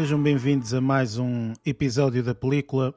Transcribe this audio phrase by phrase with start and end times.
[0.00, 2.94] sejam bem-vindos a mais um episódio da película.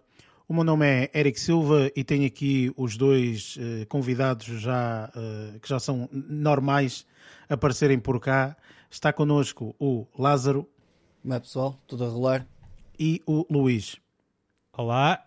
[0.47, 5.59] O meu nome é Eric Silva e tenho aqui os dois uh, convidados já, uh,
[5.59, 7.05] que já são normais
[7.49, 8.55] a aparecerem por cá.
[8.89, 10.65] Está connosco o Lázaro.
[11.21, 11.77] Como é pessoal?
[11.87, 12.47] Tudo a rolar?
[12.97, 13.97] E o Luís.
[14.71, 15.21] Olá.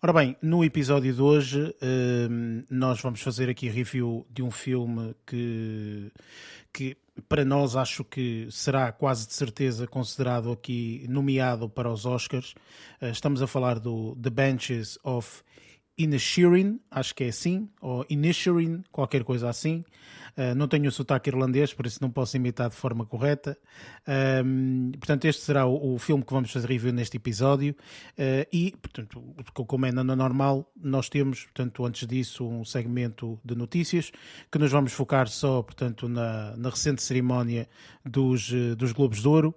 [0.00, 5.12] Ora bem, no episódio de hoje uh, nós vamos fazer aqui review de um filme
[5.26, 6.08] que,
[6.72, 6.96] que
[7.28, 12.54] para nós acho que será quase de certeza considerado aqui nomeado para os Oscars.
[13.00, 15.42] Uh, estamos a falar do The Benches of
[15.98, 19.84] Inisherin, acho que é assim, ou Inisherin, qualquer coisa assim.
[20.36, 23.56] Uh, não tenho o sotaque irlandês, por isso não posso imitar de forma correta.
[24.44, 27.74] Um, portanto, este será o, o, filme que vamos fazer review neste episódio.
[28.12, 29.22] Uh, e, portanto,
[29.54, 34.12] como é na normal, nós temos, portanto, antes disso, um segmento de notícias
[34.52, 37.66] que nos vamos focar só, portanto, na, na recente cerimónia
[38.04, 39.54] dos, dos Globos de Ouro.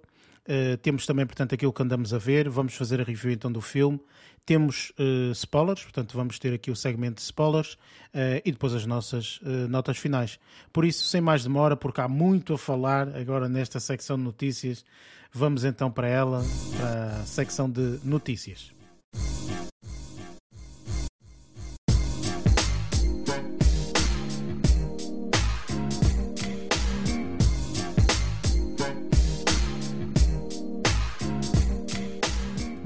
[0.48, 2.48] Uh, temos também, portanto, aquilo que andamos a ver.
[2.48, 4.00] Vamos fazer a review então do filme.
[4.46, 8.84] Temos uh, spoilers, portanto, vamos ter aqui o segmento de spoilers uh, e depois as
[8.84, 10.38] nossas notas finais.
[10.72, 14.84] Por isso, sem mais demora, porque há muito a falar agora nesta secção de notícias,
[15.32, 16.42] vamos então para ela,
[16.76, 18.72] para a secção de notícias.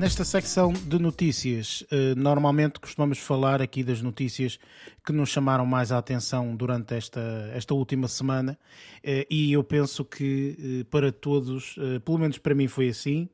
[0.05, 1.83] Nesta secção de notícias,
[2.15, 4.59] normalmente costumamos falar aqui das notícias
[5.03, 8.59] que nos chamaram mais a atenção durante esta, esta última semana
[9.03, 13.31] e eu penso que para todos, pelo menos para mim foi assim,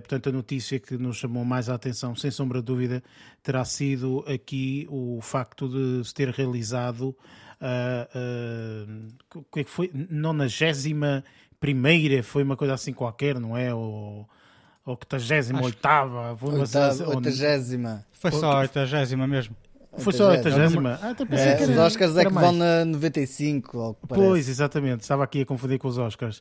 [0.00, 3.00] portanto a notícia que nos chamou mais a atenção, sem sombra de dúvida,
[3.40, 7.16] terá sido aqui o facto de se ter realizado
[9.52, 9.88] que é que foi?
[9.94, 11.22] 91
[11.60, 13.72] primeira, foi uma coisa assim qualquer, não é?
[13.72, 14.28] Ou,
[14.86, 16.38] ou 88 oitava,
[17.08, 18.06] oitagésima.
[18.12, 19.54] Foi só a oitagésima mesmo.
[19.98, 20.98] Foi só a oitagésima?
[21.02, 24.28] Ah, é, os Oscars é que vão na 95, ao que parece.
[24.28, 25.02] Pois, exatamente.
[25.02, 26.40] Estava aqui a confundir com os Oscars.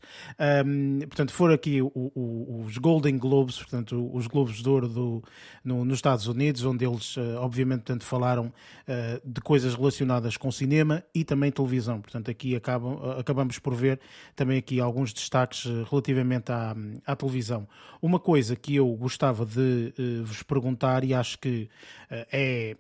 [0.65, 5.23] Um, portanto, foram aqui o, o, os Golden Globes, portanto, os Globos de Ouro do,
[5.63, 10.51] no, nos Estados Unidos, onde eles, uh, obviamente, portanto, falaram uh, de coisas relacionadas com
[10.51, 12.01] cinema e também televisão.
[12.01, 13.99] Portanto, aqui acabam, uh, acabamos por ver
[14.35, 17.67] também aqui alguns destaques relativamente à, à televisão.
[18.01, 19.93] Uma coisa que eu gostava de
[20.23, 21.69] vos perguntar, e acho que
[22.31, 22.75] é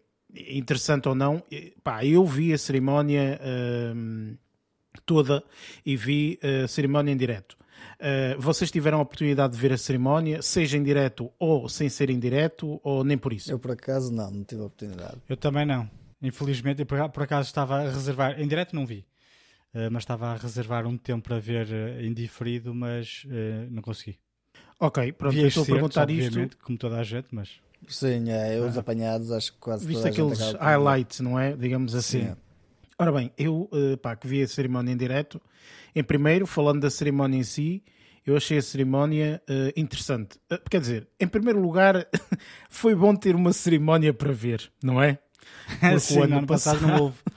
[0.49, 1.43] interessante ou não,
[1.83, 4.37] pá, eu vi a cerimónia uh,
[5.05, 5.43] toda
[5.85, 7.57] e vi a cerimónia em direto.
[7.95, 12.09] Uh, vocês tiveram a oportunidade de ver a cerimónia, seja em direto ou sem ser
[12.09, 13.51] em direto, ou nem por isso?
[13.51, 15.17] Eu, por acaso, não, não tive a oportunidade.
[15.29, 15.89] Eu também não.
[16.21, 19.05] Infelizmente, eu por, acaso estava a reservar, em direto não vi,
[19.73, 23.25] uh, mas estava a reservar um tempo para ver uh, em diferido, mas
[23.69, 24.17] não consegui.
[24.79, 26.57] Ok, pronto, vi estou a perguntar isto.
[26.61, 27.61] Como toda a gente, mas.
[27.87, 28.79] Sim, é, os ah.
[28.79, 31.55] apanhados, acho que quase Viste aqueles highlights, não é?
[31.55, 32.27] Digamos assim.
[32.27, 32.35] Sim.
[32.97, 35.41] Ora bem, eu uh, pá, que vi a cerimónia em direto,
[35.93, 37.83] em primeiro, falando da cerimónia em si,
[38.25, 40.37] eu achei a cerimónia uh, interessante.
[40.51, 42.07] Uh, quer dizer, em primeiro lugar,
[42.69, 45.19] foi bom ter uma cerimónia para ver, não é?
[45.79, 47.17] Porque Sim, o ano, ano passado, passado não houve.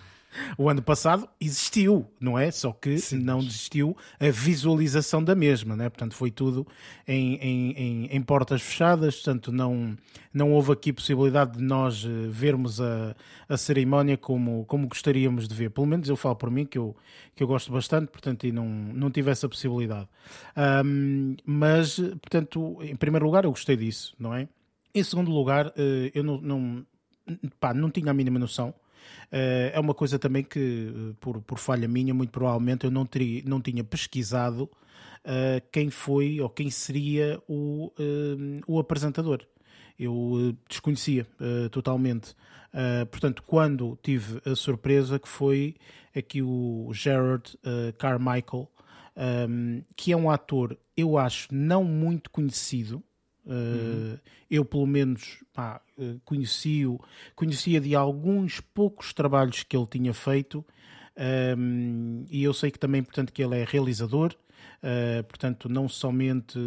[0.56, 2.50] O ano passado existiu, não é?
[2.50, 5.88] Só que Sim, não existiu a visualização da mesma, né?
[5.88, 6.66] Portanto, foi tudo
[7.06, 9.96] em, em, em, em, portas fechadas, portanto, não,
[10.32, 13.14] não houve aqui possibilidade de nós eh, vermos a,
[13.48, 15.70] a cerimónia como, como gostaríamos de ver.
[15.70, 16.96] Pelo menos eu falo por mim, que eu,
[17.34, 20.08] que eu gosto bastante, portanto, e não, não tive essa possibilidade.
[20.84, 24.48] Um, mas, portanto, em primeiro lugar, eu gostei disso, não é?
[24.94, 26.86] Em segundo lugar, eh, eu não, não,
[27.60, 28.74] pá, não tinha a mínima noção
[29.30, 33.42] é uma coisa também que, eh, por, por falha minha, muito provavelmente eu não, teria,
[33.44, 37.92] não tinha pesquisado uh, quem foi ou quem seria o,
[38.66, 39.40] o apresentador.
[39.98, 41.26] Eu desconhecia
[41.72, 42.32] totalmente.
[43.10, 45.74] portanto, quando tive a surpresa que foi
[46.16, 47.58] aqui o Gerard
[47.98, 48.70] Carmichael,
[49.96, 53.02] que é um ator, eu acho, não muito conhecido,
[53.48, 54.18] Uhum.
[54.50, 57.00] Eu, pelo menos, pá, eh, conheci-o,
[57.34, 60.64] conhecia de alguns poucos trabalhos que ele tinha feito
[61.56, 66.58] um, e eu sei que também, portanto, que ele é realizador, uh, portanto, não somente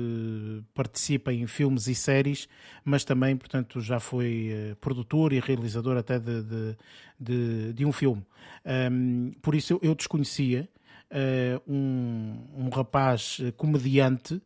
[0.74, 2.50] participa em filmes e séries,
[2.84, 6.78] mas também, portanto, já foi produtor e realizador até de, de,
[7.20, 8.26] de, de um filme.
[8.92, 10.68] Um, por isso, eu, eu desconhecia
[11.12, 14.42] uh, um, um rapaz comediante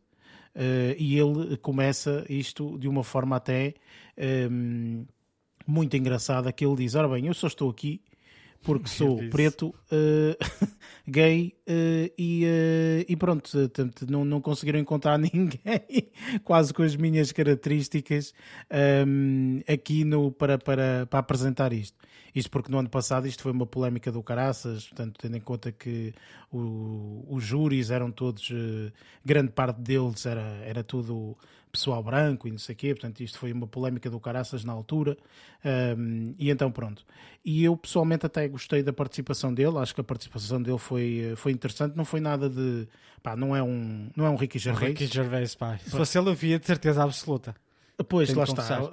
[0.98, 3.74] e ele começa isto de uma forma até
[4.16, 5.04] ehm,
[5.66, 8.00] muito engraçada, que ele diz, ora bem, eu só estou aqui
[8.66, 10.66] porque sou preto, uh,
[11.06, 13.48] gay uh, e, uh, e, pronto,
[14.08, 16.10] não, não conseguiram encontrar ninguém
[16.42, 18.34] quase com as minhas características
[19.06, 21.96] um, ehm, aqui no, para, para, para apresentar isto.
[22.34, 25.72] Isto porque no ano passado isto foi uma polémica do caraças, portanto, tendo em conta
[25.72, 26.12] que
[26.52, 28.52] o, os júris eram todos,
[29.24, 31.34] grande parte deles era, era tudo
[31.76, 34.72] pessoal branco e não sei o quê, portanto isto foi uma polémica do caraças na
[34.72, 35.16] altura,
[35.96, 37.04] um, e então pronto.
[37.44, 41.52] E eu pessoalmente até gostei da participação dele, acho que a participação dele foi, foi
[41.52, 42.88] interessante, não foi nada de,
[43.22, 44.84] pá, não é um, não é um Ricky Gervais.
[44.84, 47.54] O Ricky Gervais, pá, se fosse ele eu via de certeza absoluta.
[48.08, 48.90] Pois, Tenho lá está.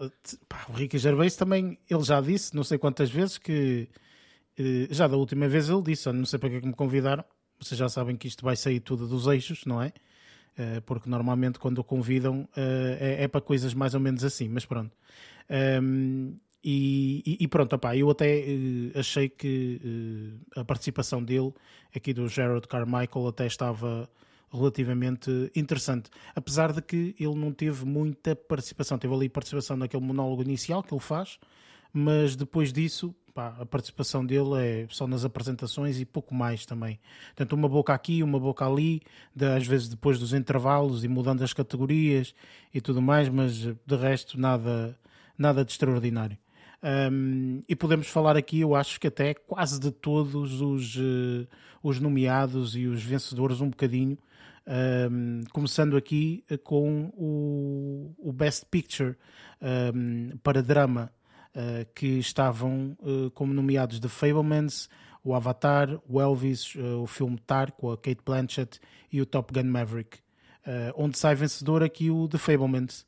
[0.47, 3.89] Pá, o Ricky Gervais também, ele já disse, não sei quantas vezes, que
[4.57, 7.24] eh, já da última vez ele disse, não sei para que, é que me convidaram,
[7.59, 9.91] vocês já sabem que isto vai sair tudo dos eixos, não é?
[10.55, 14.47] Eh, porque normalmente quando o convidam eh, é, é, para coisas mais ou menos assim,
[14.47, 14.95] mas pronto.
[15.81, 21.53] Um, e, pronto, opá, eu até uh, achei que a participação dele,
[21.94, 24.09] aqui do Gerard Carmichael, até estava
[24.50, 26.09] relativamente interessante.
[26.33, 30.94] Apesar de que ele não teve muita participação, teve ali participação naquele monólogo inicial que
[30.94, 31.38] ele faz,
[31.91, 37.00] mas depois disso pá, a participação dele é só nas apresentações e pouco mais também.
[37.27, 39.01] Portanto, uma boca aqui, uma boca ali,
[39.35, 42.33] de, às vezes depois dos intervalos e mudando as categorias
[42.74, 44.97] e tudo mais, mas de resto nada,
[45.38, 46.38] nada de extraordinário.
[47.12, 51.47] Um, e podemos falar aqui, eu acho que até quase de todos os, uh,
[51.81, 54.18] os nomeados e os vencedores, um bocadinho.
[54.65, 59.15] Um, começando aqui com o, o Best Picture
[59.94, 61.12] um, para drama
[61.55, 64.89] uh, que estavam uh, como nomeados The Fablemans,
[65.23, 68.79] o Avatar, o Elvis, uh, o filme Tar com a Kate Blanchett
[69.11, 70.17] e o Top Gun Maverick,
[70.95, 73.05] onde sai vencedor aqui o The Fablemans.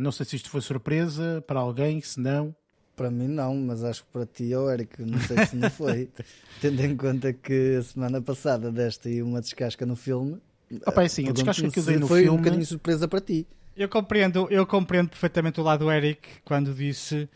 [0.00, 2.54] não sei se isto foi surpresa para alguém, se não.
[2.94, 6.10] Para mim não, mas acho que para ti, oh Eric, não sei se não foi.
[6.60, 10.38] Tendo em conta que a semana passada deste aí uma descasca no filme.
[10.86, 12.36] Opa, é assim, a descasca que eu dei no foi filme...
[12.36, 13.46] um bocadinho surpresa para ti.
[13.76, 17.28] Eu compreendo, eu compreendo perfeitamente o lado do Eric quando disse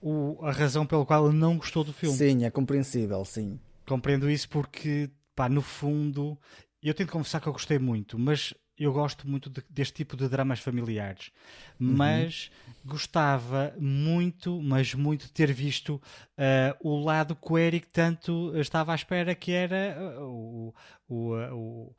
[0.00, 2.16] o, a razão pela qual ele não gostou do filme.
[2.16, 3.58] Sim, é compreensível, sim.
[3.86, 6.38] Compreendo isso porque, pá, no fundo,
[6.82, 10.16] eu tenho de confessar que eu gostei muito, mas eu gosto muito de, deste tipo
[10.16, 11.30] de dramas familiares.
[11.78, 11.92] Uhum.
[11.96, 12.50] Mas
[12.82, 15.96] gostava muito, mas muito de ter visto
[16.38, 20.74] uh, o lado que o Eric tanto estava à espera, que era uh, o,
[21.06, 21.96] o, uh, o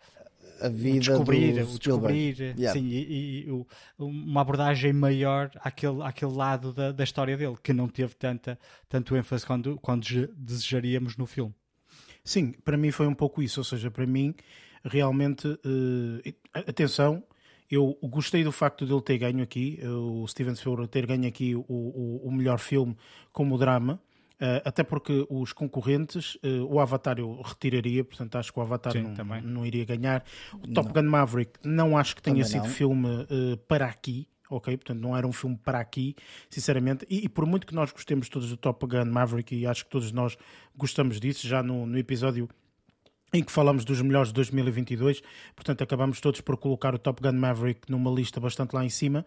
[0.62, 2.72] a vida o descobrir, do o descobrir yeah.
[2.72, 3.66] sim, e, e,
[3.98, 9.16] uma abordagem maior àquele, àquele lado da, da história dele, que não teve tanta, tanto
[9.16, 10.06] ênfase quando, quando
[10.38, 11.54] desejaríamos no filme.
[12.24, 14.36] Sim, para mim foi um pouco isso, ou seja, para mim
[14.84, 17.24] realmente, uh, atenção,
[17.70, 21.56] eu gostei do facto de ele ter ganho aqui, o Steven Spielberg ter ganho aqui
[21.56, 22.96] o, o, o melhor filme
[23.32, 24.00] como drama,
[24.66, 29.14] até porque os concorrentes, uh, o Avatar eu retiraria, portanto acho que o Avatar Sim,
[29.18, 30.24] não, não, iria ganhar.
[30.54, 31.02] O Top não.
[31.02, 32.70] Gun Maverick não acho que tenha também sido não.
[32.70, 34.76] filme uh, para aqui, ok?
[34.78, 36.16] Portanto não era um filme para aqui,
[36.50, 37.06] sinceramente.
[37.10, 39.92] E, e, por muito que nós gostemos todos do Top Gun Maverick, e acho que
[39.92, 40.38] todos nós
[40.76, 42.50] gostamos disso, já no, no episódio
[43.34, 45.22] em que falamos dos melhores de 2022,
[45.56, 49.26] portanto acabamos todos por colocar o Top Gun Maverick numa lista bastante lá em cima,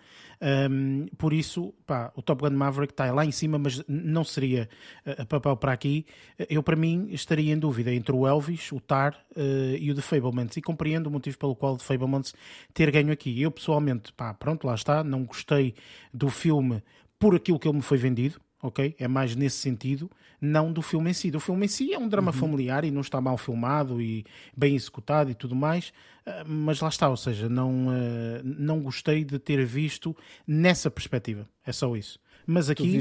[0.70, 4.68] um, por isso pá, o Top Gun Maverick está lá em cima, mas não seria
[5.06, 6.04] uh, papel para aqui,
[6.50, 10.02] eu para mim estaria em dúvida entre o Elvis, o Tar uh, e o The
[10.02, 12.34] Fablemans, e compreendo o motivo pelo qual o The Fablemans
[12.74, 15.74] ter ganho aqui, eu pessoalmente, pá, pronto, lá está, não gostei
[16.12, 16.82] do filme
[17.18, 18.96] por aquilo que ele me foi vendido, ok?
[18.98, 21.30] É mais nesse sentido, não do filme em si.
[21.34, 22.38] O filme em si é um drama uhum.
[22.38, 24.24] familiar e não está mal filmado e
[24.56, 25.92] bem executado e tudo mais,
[26.24, 30.16] eh, mas lá está, ou seja, não, eh, não gostei de ter visto
[30.46, 31.46] nessa perspectiva.
[31.64, 32.18] É só isso.
[32.46, 33.00] Mas aqui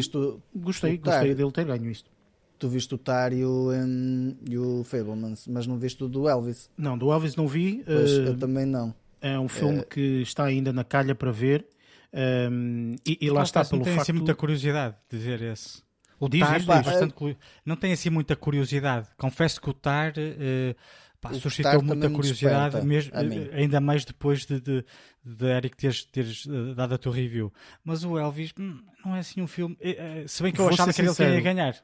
[0.53, 2.11] gostei, gostei dele ter ganho isto.
[2.59, 6.29] Tu viste o Tar e o, um, e o Fablemans, mas não viste o do
[6.29, 6.69] Elvis?
[6.77, 7.83] Não, do Elvis não vi.
[7.85, 8.93] Pois, uh, eu também não.
[9.21, 9.83] É um filme é...
[9.83, 11.65] que está ainda na calha para ver
[12.13, 14.03] um, e, e, lá não, está, pelo não tem facto...
[14.03, 15.81] assim muita curiosidade de ver esse.
[16.19, 16.85] O diz, Tar diz, diz.
[16.85, 17.37] Bastante...
[17.65, 19.07] não tem assim muita curiosidade.
[19.17, 20.75] Confesso que o Tar uh,
[21.23, 23.13] pá, suscitou muita curiosidade, mesmo,
[23.53, 24.85] ainda mais depois de, de,
[25.23, 27.51] de Eric teres, teres uh, dado a tua review.
[27.83, 29.75] Mas o Elvis hum, não é assim um filme.
[29.75, 31.75] Uh, se bem que eu Vou achava que ele ia ganhar.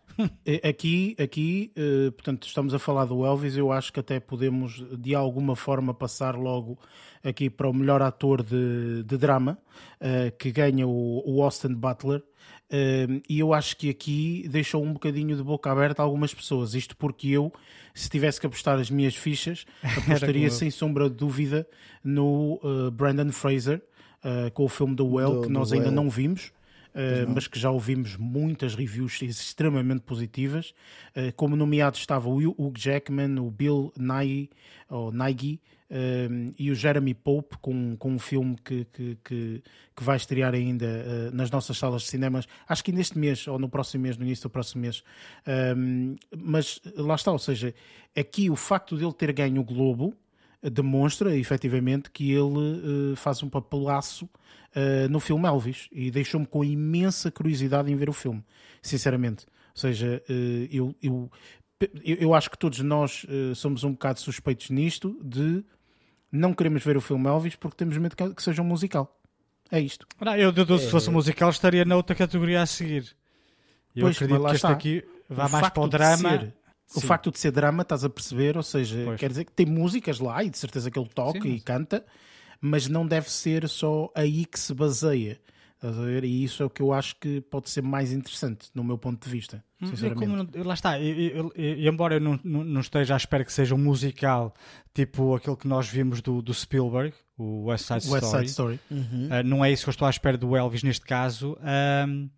[0.67, 1.71] aqui, aqui
[2.15, 3.55] portanto, estamos a falar do Elvis.
[3.55, 6.77] Eu acho que até podemos de alguma forma passar logo
[7.23, 9.57] aqui para o melhor ator de, de drama,
[10.37, 12.21] que ganha o, o Austin Butler.
[12.71, 16.75] Uh, e eu acho que aqui deixou um bocadinho de boca aberta a algumas pessoas.
[16.75, 17.51] Isto porque eu,
[17.93, 21.67] se tivesse que apostar as minhas fichas, apostaria sem sombra de dúvida
[22.03, 23.81] no uh, Brandon Fraser,
[24.53, 25.95] com o filme The Well, do, que nós ainda well.
[25.95, 26.51] não vimos.
[26.89, 30.73] Uh, mas que já ouvimos muitas reviews extremamente positivas,
[31.15, 34.49] uh, como nomeado estava o Hugh Jackman, o Bill Nighy,
[34.89, 39.63] ou Nighy uh, e o Jeremy Pope com, com um filme que, que, que,
[39.95, 43.69] que vai estrear ainda nas nossas salas de cinemas, acho que neste mês ou no
[43.69, 45.03] próximo mês, no início do próximo mês.
[46.37, 47.73] mas lá está, ou seja,
[48.15, 50.13] aqui o facto dele ter ganho o Globo
[50.61, 54.29] demonstra efetivamente que ele faz um papelaço
[54.75, 58.43] uh, no filme Elvis e deixou-me com imensa curiosidade em ver o filme,
[58.81, 59.45] sinceramente.
[59.75, 61.31] Ou seja, uh, eu, eu,
[62.03, 65.63] eu acho que todos nós uh, somos um bocado suspeitos nisto de
[66.31, 69.19] não queremos ver o filme Elvis porque temos medo que, que seja um musical.
[69.71, 70.07] É isto.
[70.19, 73.15] Não, eu, eu, se fosse um musical estaria na outra categoria a seguir.
[73.95, 74.69] Eu pois, acredito que este está.
[74.69, 76.29] aqui vá o mais para o drama.
[76.39, 76.53] Ser,
[76.95, 78.57] o facto de ser drama, estás a perceber?
[78.57, 79.19] Ou seja, pois.
[79.19, 82.03] quer dizer que tem músicas lá e de certeza que ele toca Sim, e canta,
[82.59, 85.39] mas não deve ser só aí que se baseia.
[86.23, 89.23] E isso é o que eu acho que pode ser mais interessante, no meu ponto
[89.23, 89.63] de vista.
[89.81, 90.51] Hum, sinceramente.
[90.51, 93.73] Como, lá está, eu, eu, eu, embora eu não, não, esteja à espera que seja
[93.73, 94.53] um musical
[94.93, 98.79] tipo aquele que nós vimos do, do Spielberg, o West Side Story, West Side Story.
[98.91, 99.27] Uhum.
[99.27, 101.53] Uh, não é isso que eu estou à espera do Elvis neste caso.
[101.53, 102.29] Uh,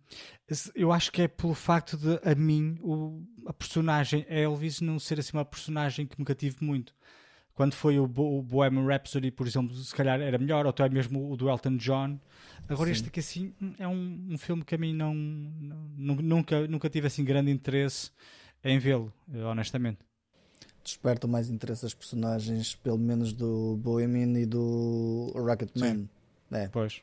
[0.74, 5.18] eu acho que é pelo facto de, a mim, o, a personagem Elvis não ser
[5.18, 6.94] assim uma personagem que me cative muito
[7.54, 11.30] quando foi o, o Bohemian Rhapsody, por exemplo, se calhar era melhor, ou até mesmo
[11.30, 12.18] o do Elton John.
[12.68, 12.92] Agora Sim.
[12.92, 17.06] este aqui assim é um, um filme que a mim não, não, nunca, nunca tive
[17.06, 18.10] assim grande interesse
[18.64, 19.12] em vê-lo,
[19.50, 19.98] honestamente.
[20.82, 26.08] Desperta mais interesse as personagens, pelo menos do Bohemian e do Rocketman.
[26.50, 26.68] É.
[26.68, 27.02] Pois.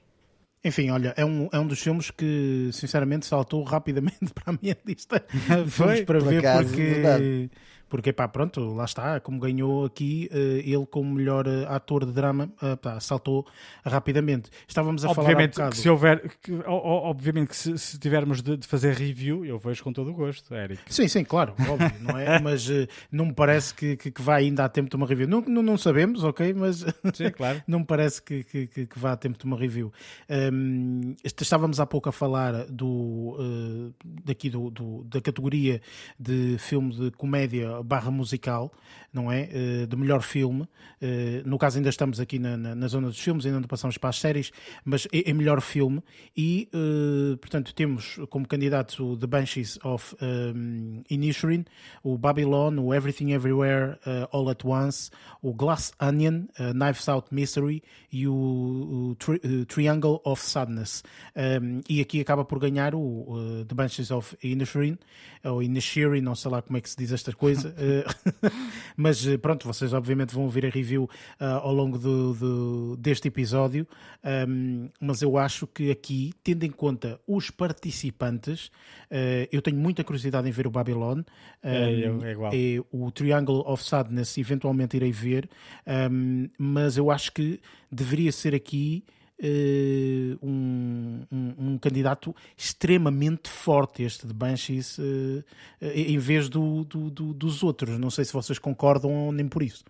[0.63, 4.77] Enfim, olha, é um, é um dos filmes que sinceramente saltou rapidamente para a minha
[4.85, 5.23] lista.
[5.69, 6.83] Foi para ver acaso, porque.
[6.83, 7.51] Verdade
[7.89, 12.11] porque pá, pronto, lá está, como ganhou aqui, uh, ele como melhor uh, ator de
[12.11, 13.45] drama, uh, pá, saltou
[13.83, 14.49] rapidamente.
[14.67, 18.57] Estávamos a obviamente falar um que se houver, que, obviamente que se, se tivermos de,
[18.57, 20.81] de, fazer review, eu vejo com todo o gosto, Eric.
[20.87, 22.39] Sim, sim, claro, óbvio, não é?
[22.39, 22.69] Mas
[23.11, 25.27] não me parece que, que, que vai ainda a tempo de uma review.
[25.27, 27.61] Não, não, não sabemos, ok, mas sim, claro.
[27.67, 29.91] não me parece que, que, que, vá a tempo de uma review.
[30.29, 33.93] Um, estávamos há pouco a falar do,
[34.23, 35.81] daqui do, do, da categoria
[36.19, 38.71] de filme de comédia barra musical,
[39.13, 39.49] não é?
[39.83, 40.63] Uh, de melhor filme.
[40.63, 43.97] Uh, no caso, ainda estamos aqui na, na, na, zona dos filmes, ainda não passamos
[43.97, 44.51] para as séries,
[44.85, 46.01] mas é, é melhor filme.
[46.35, 51.65] E, uh, portanto, temos como candidatos o The Banshees of um, Inisherin,
[52.03, 53.97] o Babylon, o Everything Everywhere
[54.31, 55.09] All at Once,
[55.41, 57.81] o Glass Onion, Knives Out Mystery
[58.11, 58.33] e o,
[59.11, 61.03] o tri Triangle of Sadness.
[61.35, 64.97] Um, e aqui acaba por ganhar o The Banshees of Inisherin,
[65.43, 67.68] ou Inisherin, não sei lá como é que se diz esta coisa.
[67.77, 68.05] Eh,
[68.95, 71.03] mas eh, pronto, vocês obviamente vão ouvir a review
[71.39, 73.87] uh, ao longo do, do deste episódio.
[74.23, 78.67] Um, mas eu acho que aqui, tendo em conta os participantes,
[79.11, 81.19] uh, eu tenho muita curiosidade em ver o Babylon.
[81.19, 81.23] Um,
[81.63, 82.77] é, é.
[82.77, 85.49] É, o Triangle of Sadness, eventualmente irei ver,
[86.11, 87.59] um, mas eu acho que
[87.91, 89.03] deveria ser aqui.
[89.41, 95.45] Uh, um, um, um, candidato extremamente forte, este de Banshees, uh,
[95.81, 97.97] em vez do, do, do, dos outros.
[97.97, 99.85] Não sei se vocês concordam nem por isso.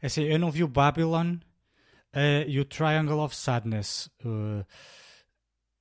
[0.00, 4.10] É assim, eu não vi o Babylon uh, e o Triangle of Sadness.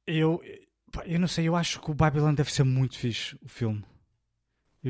[0.05, 0.39] eu,
[1.05, 3.83] eu não sei, eu acho que o Babylon deve ser muito fixe, o filme.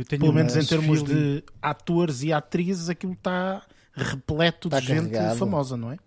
[0.10, 5.30] Pelo menos em termos de atores e atrizes, aquilo está repleto está de carregado.
[5.30, 5.98] gente famosa, não é?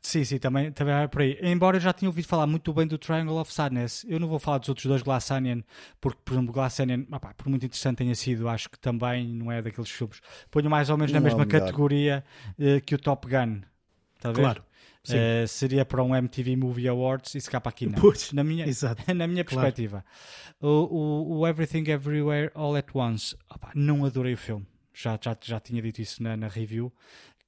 [0.00, 1.38] Sim, sim, também, também é por aí.
[1.42, 4.38] Embora eu já tenha ouvido falar muito bem do Triangle of Sadness, eu não vou
[4.38, 5.60] falar dos outros dois Glass Onion,
[6.00, 9.50] porque, por exemplo, Glass Onion, opá, por muito interessante tenha sido, acho que também não
[9.50, 10.20] é daqueles filmes.
[10.50, 12.24] Ponho mais ou menos não na mesma categoria
[12.58, 13.60] uh, que o Top Gun.
[14.16, 14.42] Está a ver?
[14.42, 14.64] Claro.
[15.08, 17.98] Uh, seria para um MTV Movie Awards e se capa aqui não.
[17.98, 18.66] Pois, na minha,
[19.16, 20.04] na minha perspectiva.
[20.60, 20.86] Claro.
[20.90, 24.66] O, o, o, Everything Everywhere All at Once, opa, não adorei o filme.
[24.92, 26.92] Já, já, já tinha dito isso na, na review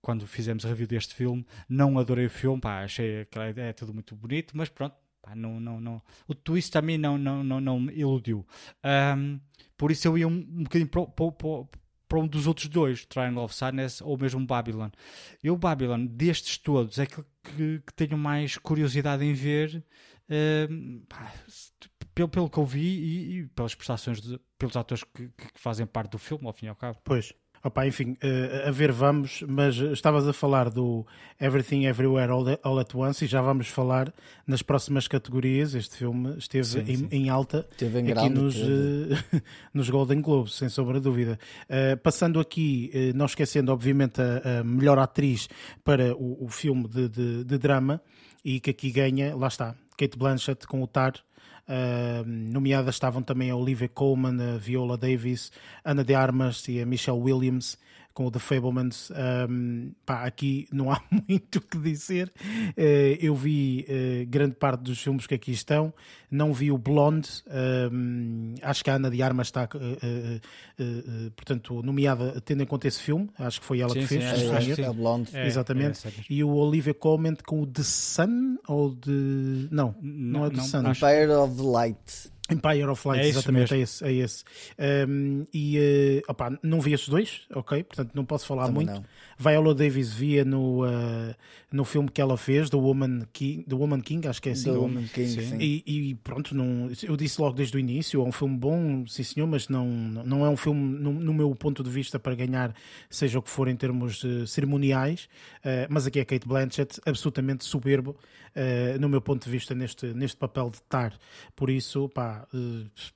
[0.02, 3.94] quando fizemos a review deste filme, não adorei o filme, pá, achei que é tudo
[3.94, 7.60] muito bonito, mas pronto, pá, não, não, não, o twist a mim não, não, não,
[7.60, 8.44] não me iludiu.
[8.84, 9.40] Um,
[9.78, 11.32] por isso eu ia um, um bocadinho para, para,
[12.08, 14.90] para, um dos outros dois, Triangle of Sadness ou mesmo Babylon.
[15.42, 19.84] Eu, Babylon, destes todos, é que, que, que tenho mais curiosidade em ver.
[20.28, 21.32] Um, pá,
[22.14, 25.86] pelo, pelo que eu vi e, e pelas prestações de, pelos atores que, que, fazem
[25.86, 26.98] parte do filme, ao fim e ao cabo.
[27.04, 27.32] Pois,
[27.64, 31.06] Opa, enfim, uh, a ver vamos, mas estavas a falar do
[31.40, 34.12] Everything Everywhere All, All, at Once e já vamos falar
[34.44, 35.74] nas próximas categorias.
[35.74, 37.08] Este filme esteve sim, em, sim.
[37.12, 39.42] em, alta em aqui nos, uh,
[39.72, 41.38] nos Golden Globes, sem sombra de dúvida.
[41.70, 45.48] Uh, passando aqui, não esquecendo, obviamente, a, a melhor atriz
[45.84, 48.00] para o, o filme de, de, de drama
[48.44, 51.14] e que aqui ganha, lá está, Kate Blanchett com o Tar.
[51.68, 55.52] Uh, nomeadas estavam também a Olivia Colman, a Viola Davis,
[55.84, 57.78] Ana de Armas e a Michelle Williams
[58.12, 59.10] com o The Fablemans.
[59.48, 62.32] Um, pá, aqui não há muito o que dizer.
[62.76, 65.92] Uh, eu vi uh, grande parte dos filmes que aqui estão.
[66.30, 67.28] Não vi o Blonde.
[67.92, 73.00] Um, acho que a Ana de Armas está, uh, portanto, nomeada tendo em conta esse
[73.00, 73.30] filme.
[73.38, 74.24] Acho que foi ela sim, que fez.
[74.24, 75.36] Sim, é, é, é, Blonde.
[75.36, 76.06] É, Exatamente.
[76.06, 79.68] É, e o Olivia Colman com o The Sun ou de.
[79.70, 80.88] Não, não, não é The não, Sun.
[80.90, 82.31] Empire of the Light.
[82.52, 84.04] Empire of Light, é exatamente, é esse.
[84.04, 84.44] É esse.
[85.08, 87.82] Um, e uh, opa, não vi esses dois, ok?
[87.84, 89.00] Portanto, não posso falar Também muito.
[89.00, 89.04] Não.
[89.38, 91.34] Viola Davis via no, uh,
[91.70, 94.72] no filme que ela fez, The Woman King, The Woman King acho que é assim.
[94.72, 95.40] The Woman King, sim.
[95.40, 95.58] sim.
[95.60, 99.22] E, e, pronto, não, eu disse logo desde o início, é um filme bom, sim
[99.22, 102.74] senhor, mas não, não é um filme, no, no meu ponto de vista, para ganhar,
[103.10, 105.28] seja o que for em termos uh, cerimoniais.
[105.58, 108.16] Uh, mas aqui é Kate Blanchett, absolutamente soberbo,
[109.00, 111.18] no meu ponto de vista, neste, neste papel de estar.
[111.56, 112.46] Por isso, pá,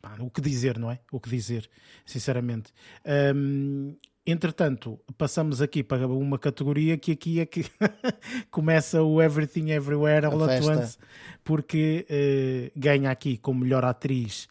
[0.00, 0.98] pá, o que dizer, não é?
[1.12, 1.68] O que dizer,
[2.06, 2.72] sinceramente.
[3.34, 3.94] Um,
[4.26, 7.64] Entretanto, passamos aqui para uma categoria que aqui é que
[8.50, 10.98] começa o Everything Everywhere All at Once,
[11.44, 14.48] porque uh, ganha aqui como melhor atriz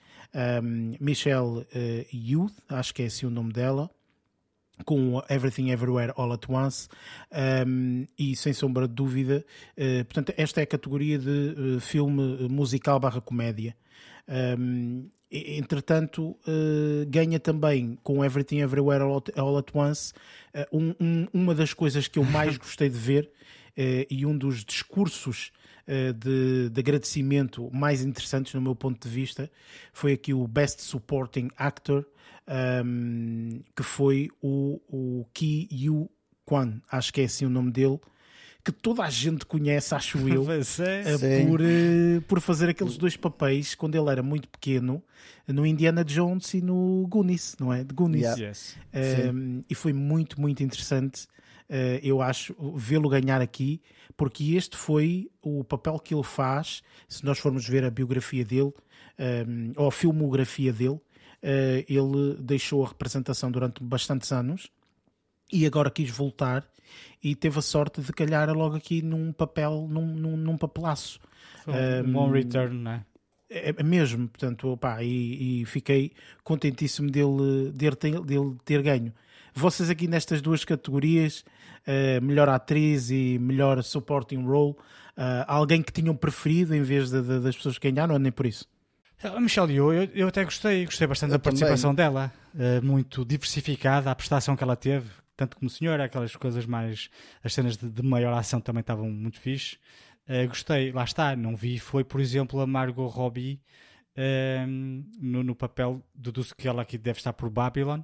[0.63, 1.65] um, Michelle uh,
[2.13, 3.89] Youth, acho que é assim o nome dela,
[4.86, 6.88] com Everything Everywhere All at Once,
[7.67, 9.46] um, e sem sombra de dúvida,
[9.77, 13.75] uh, portanto, esta é a categoria de filme musical barra comédia.
[14.58, 20.14] Um, entretanto, uh, ganha também com Everything Everywhere All at Once
[20.53, 23.31] uh, um, um, uma das coisas que eu mais gostei de ver
[23.77, 25.51] uh, e um dos discursos
[25.88, 29.51] de, de, agradecimento mais interessantes no meu ponto de vista
[29.94, 32.03] foi aqui o Best Supporting Actor
[32.83, 36.09] um, que foi o, o Ki Yu
[36.44, 38.00] Kwan, acho que é assim o nome dele
[38.65, 41.45] que toda a gente conhece, acho eu, é.
[41.45, 45.03] por, uh, por fazer aqueles dois papéis quando ele era muito pequeno
[45.47, 47.83] no Indiana Jones e no Goonies, não é?
[47.83, 48.23] De Goonies.
[48.23, 48.47] Yeah.
[48.47, 48.75] Yes.
[49.31, 51.25] Um, e foi muito, muito interessante,
[51.69, 53.79] uh, eu acho, vê-lo ganhar aqui,
[54.17, 58.73] porque este foi o papel que ele faz, se nós formos ver a biografia dele,
[59.47, 61.01] um, ou a filmografia dele, uh,
[61.87, 64.71] ele deixou a representação durante bastantes anos
[65.55, 66.68] e agora quis voltar
[67.24, 71.20] e teve a sorte de calhar logo aqui num papel, num, num, num papelaço.
[71.68, 73.05] Um, um bom return, não é?
[73.50, 76.11] É, é mesmo, portanto, opa, e, e, fiquei
[76.44, 79.13] contentíssimo dele, dele, ter, dele ter ganho.
[79.53, 81.46] Vocês aqui nestas duas categorias,
[81.87, 87.22] uh, melhor atriz e melhor supporting role, uh, alguém que tinham preferido em vez de,
[87.22, 88.68] de, das pessoas que ganharam, ou nem por isso?
[89.24, 92.13] A Michelle Yeoh, eu, eu até gostei, gostei bastante eu da participação também.
[92.13, 97.09] dela, uh, muito diversificada, a prestação que ela teve, tanto como senhora, aquelas coisas mais.
[97.43, 99.77] As cenas de, de maior ação também estavam muito fixe.
[100.27, 101.77] Uh, gostei, lá está, não vi.
[101.77, 103.61] Foi, por exemplo, a Margot Robbie
[104.17, 104.67] uh,
[105.19, 108.01] no, no, papel, deduzo que ela aqui deve estar por Babylon.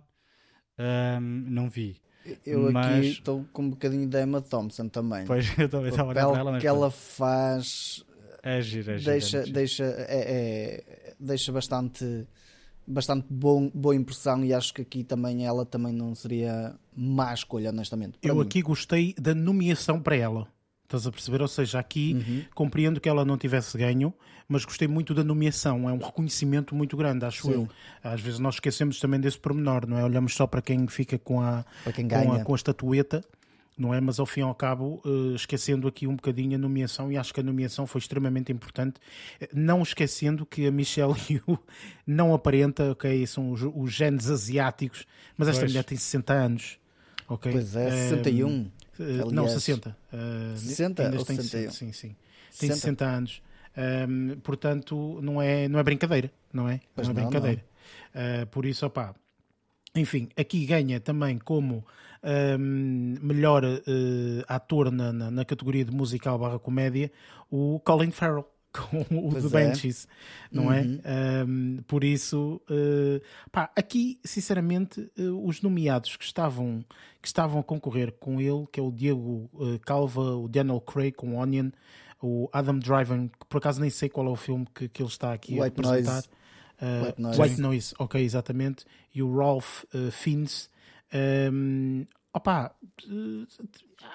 [0.78, 2.02] Uh, não vi.
[2.46, 2.98] Eu mas...
[2.98, 5.26] aqui estou com um bocadinho da Emma Thompson também.
[5.26, 6.52] Pois, eu também estava a ela.
[6.52, 8.06] Mas que ela faz.
[8.44, 12.28] É gira, é gira, deixa, é deixa, é, é, deixa bastante
[12.86, 17.70] bastante bom, boa impressão e acho que aqui também ela também não seria má escolha,
[17.70, 18.18] honestamente.
[18.22, 18.42] Eu mim.
[18.42, 20.48] aqui gostei da nomeação para ela.
[20.84, 21.42] Estás a perceber?
[21.42, 22.44] Ou seja, aqui uhum.
[22.54, 24.14] compreendo que ela não tivesse ganho,
[24.46, 25.90] mas gostei muito da nomeação.
[25.90, 27.54] É um reconhecimento muito grande, acho Sim.
[27.54, 27.70] eu.
[28.04, 30.04] Às vezes nós esquecemos também desse pormenor, não é?
[30.04, 33.24] Olhamos só para quem fica com a, com a, com a estatueta
[33.78, 34.02] não é?
[34.02, 37.34] Mas ao fim e ao cabo, uh, esquecendo aqui um bocadinho a nomeação, e acho
[37.34, 39.00] que a nomeação foi extremamente importante,
[39.54, 41.60] não esquecendo que a Michelle Yu
[42.06, 45.06] não aparenta, ok, são os, os genes asiáticos,
[45.38, 45.72] mas esta pois.
[45.72, 46.80] mulher tem 60 anos,
[47.28, 47.52] ok?
[47.52, 48.48] Pois é, 61.
[48.48, 49.98] Uh, eh, não, 60.
[50.14, 51.72] Uh, 60 ainda ou tem, 61?
[51.72, 52.16] Sim, sim.
[52.60, 53.42] Tem 60, 60 anos.
[54.10, 56.82] Um, portanto, não é, não é brincadeira, não é?
[56.94, 57.64] Pois não é brincadeira.
[58.14, 58.44] Não.
[58.44, 59.16] Uh, por isso, opá,
[59.96, 61.86] enfim, aqui ganha também como
[62.24, 67.12] um, melhor uh, ator na, na, na, categoria de musical barra comédia
[67.50, 69.68] o Colin Farrell com o pois The é.
[69.68, 70.08] Benches,
[70.50, 70.82] não é?
[70.82, 71.00] uhum.
[71.04, 71.44] é?
[71.44, 76.86] Um, por isso, uh, pá, aqui, sinceramente, uh, os nomeados que estavam,
[77.22, 79.50] que estavam a concorrer com ele, que é o Diego
[79.86, 81.70] Calva, o Daniel Craig com Onion,
[82.22, 85.10] o Adam Driver, que por acaso nem sei qual é o filme que, que ele
[85.10, 86.14] está aqui White a representar.
[86.14, 86.30] Noise.
[86.82, 87.42] White Noise.
[87.42, 88.86] White Noise, ok, exatamente.
[89.14, 90.70] E o Ralph Fiennes
[91.14, 92.74] um, opa,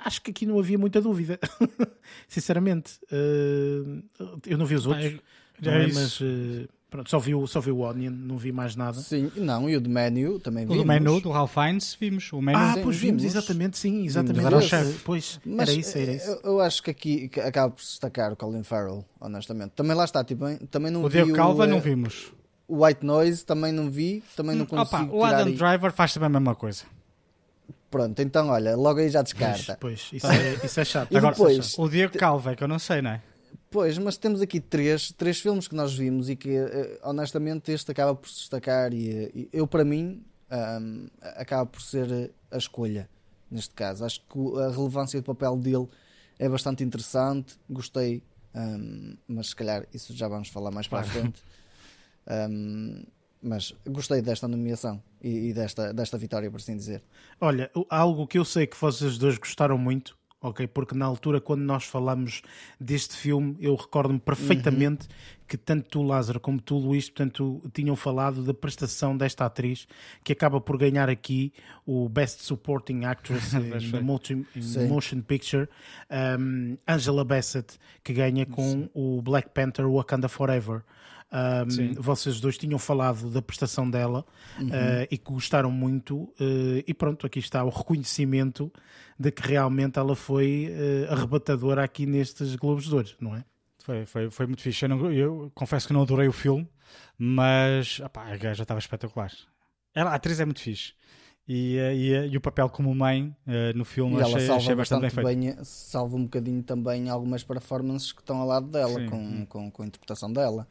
[0.04, 1.38] acho que aqui não havia muita dúvida,
[2.26, 2.98] sinceramente.
[3.12, 4.02] Uh,
[4.46, 7.72] eu não vi os outros, é, é, mas uh, Pronto, só vi, o, só vi
[7.72, 8.98] o Onion, não vi mais nada.
[9.00, 10.82] Sim, não, e o do menu também O vimos.
[10.82, 12.32] do menu, do Ralph Fiennes, vimos.
[12.32, 13.36] O menu Ah, sim, pois vimos, vimos.
[13.36, 14.46] exatamente, sim, exatamente.
[14.46, 15.00] Era o chefe.
[15.04, 16.30] Pois, Mas era isso, era isso.
[16.30, 19.72] Eu, eu acho que aqui acaba por destacar o Colin Farrell, honestamente.
[19.72, 22.32] Também lá está, tipo, também não o vi Diego Calva o, não eh, vimos.
[22.68, 25.52] O White Noise, também não vi, também não Opa, consigo o tirar Adam.
[25.54, 26.84] Driver faz também a mesma coisa.
[27.90, 29.78] Pronto, então olha, logo aí já Pois, descarta.
[29.80, 31.12] pois, isso é, isso é chato.
[31.14, 31.78] E Agora, depois?
[31.78, 33.22] o Diego Calva é que eu não sei, não é?
[33.70, 37.90] Pois, mas temos aqui três, três filmes que nós vimos e que, eh, honestamente, este
[37.90, 42.30] acaba por se destacar e, eh, e eu, para mim, ahm, acaba por ser eh,
[42.50, 43.08] a escolha,
[43.50, 44.04] neste caso.
[44.04, 45.88] Acho que o- a relevância do papel dele
[46.38, 48.22] é bastante interessante, gostei,
[48.54, 51.40] ahm, mas se calhar isso já vamos falar mais para a frente.
[52.26, 53.04] Ahm,
[53.42, 57.02] mas gostei desta nomeação e, e desta, desta vitória, por assim dizer.
[57.40, 60.66] Olha, algo que eu sei que vocês dois gostaram muito, ok?
[60.66, 62.42] Porque na altura, quando nós falamos
[62.80, 65.08] deste filme, eu recordo-me perfeitamente
[65.46, 69.86] que tanto tu, Lázaro, como tu, Luís, portanto, tinham falado da prestação desta atriz,
[70.24, 71.52] que acaba por ganhar aqui
[71.86, 74.88] o Best Supporting Actress in Motion, in Sim.
[74.88, 75.68] motion Picture,
[76.10, 80.82] um, Angela Bassett, que ganha com o Black Panther Wakanda Forever.
[81.32, 84.24] Um, vocês dois tinham falado da prestação dela
[84.60, 86.32] uh, e que gostaram muito, uh,
[86.86, 88.72] e pronto, aqui está o reconhecimento
[89.18, 90.70] de que realmente ela foi
[91.08, 93.44] uh, arrebatadora aqui nestes Globos de Ouro, não é?
[93.82, 94.84] Foi, foi, foi muito fixe.
[94.84, 96.66] Eu, não- eu confesso que não adorei o filme,
[97.18, 99.32] mas opá, a gaja estava espetacular.
[99.94, 100.92] Ela, a atriz é muito fixe.
[101.48, 103.34] E, e, e o papel como mãe
[103.74, 105.54] no filme E ela achei, salva achei bastante bem bastante feito.
[105.56, 109.06] bem, salva um bocadinho também algumas performances que estão ao lado dela, Sim.
[109.08, 110.66] com, com, com a interpretação dela.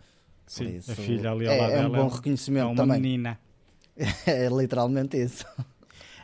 [0.48, 2.76] Sim, isso, a filha ali ao é, lado é um dela bom é reconhecimento uma
[2.76, 3.02] também.
[3.02, 3.40] menina.
[4.28, 5.46] É literalmente isso.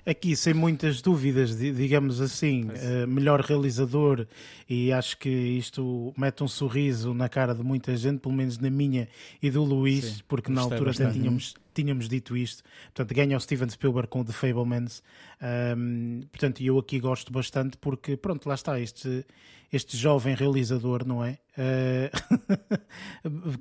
[0.03, 4.25] Aqui, sem muitas dúvidas, di- digamos assim, eh, melhor realizador,
[4.67, 8.69] e acho que isto mete um sorriso na cara de muita gente, pelo menos na
[8.71, 9.07] minha
[9.41, 12.63] e do Luís, Sim, porque na altura até tínhamos, tínhamos dito isto.
[12.93, 15.03] Portanto, ganha o Steven Spielberg com The Fablemans.
[15.39, 19.23] Ahm, portanto, eu aqui gosto bastante porque, pronto, lá está este,
[19.71, 21.37] este jovem realizador, não é?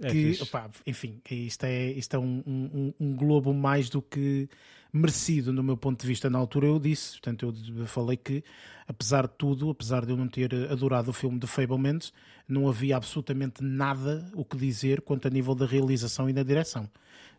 [0.03, 0.42] É que, fixe.
[0.42, 4.48] opá, enfim, isto é, isto é um, um- um globo mais do que
[4.92, 6.31] merecido no meu ponto de vista.
[6.31, 8.42] Na altura eu disse, portanto, eu falei que,
[8.87, 12.12] apesar de tudo, apesar de eu não ter adorado o filme de Fablemans,
[12.48, 16.88] não havia absolutamente nada o que dizer quanto a nível da realização e da direção.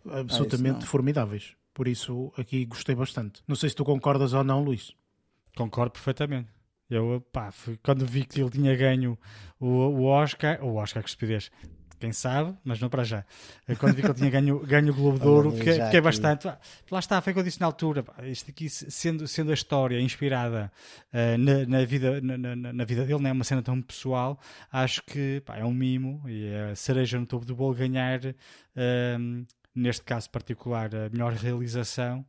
[0.06, 0.88] Absolutamente não.
[0.88, 1.56] formidáveis.
[1.74, 3.42] Por isso, aqui gostei bastante.
[3.48, 4.94] Não sei se tu concordas ou não, Luís.
[5.56, 6.50] Concordo perfeitamente.
[6.90, 9.18] Eu, pá, quando vi que ele tinha ganho
[9.60, 11.50] o, o Oscar, o Oscar que estupidez,
[12.02, 13.24] quem sabe, mas não para já.
[13.68, 16.48] Eh, Quando vi que ele tinha ganho, ganho o Globo de Ouro, fiquei, fiquei bastante.
[16.92, 18.04] Lá está, foi o que eu disse na altura.
[18.24, 20.72] Isto aqui, se- sendo, sendo a história inspirada
[21.14, 24.38] eh, na, na vida, na, na- na vida dele, não é uma cena tão pessoal,
[24.72, 28.20] acho que pá, é um mimo e é a cereja no topo do bolo ganhar,
[28.76, 32.26] ehm, neste caso particular, a melhor realização.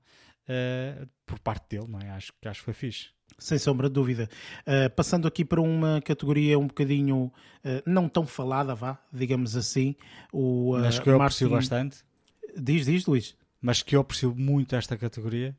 [0.48, 2.10] eh, por parte dele, não é?
[2.10, 3.10] Acho, que acho que foi fixe.
[3.38, 4.28] Sem sombra de dúvida.
[4.66, 7.32] Uh, passando aqui para uma categoria um bocadinho
[7.64, 9.94] uh, não tão falada, vá, digamos assim.
[10.32, 11.98] O, uh, Mas que eu aprecio Martin- bastante.
[12.56, 13.34] Diz, diz, Luís.
[13.60, 15.56] Mas que eu aprecio muito esta categoria.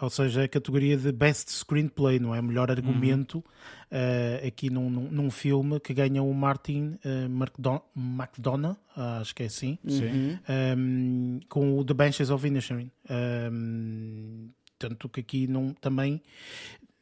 [0.00, 2.42] Ou seja, a categoria de Best Screenplay, não é?
[2.42, 8.76] Melhor argumento uh, aqui num, num, num filme que ganha o Martin uh, McDon- McDonough,
[8.96, 10.36] uh, acho que é assim, Sim.
[10.76, 12.90] um, com o The Benches of Inisherin.
[13.08, 16.20] Um, tanto que aqui não, também,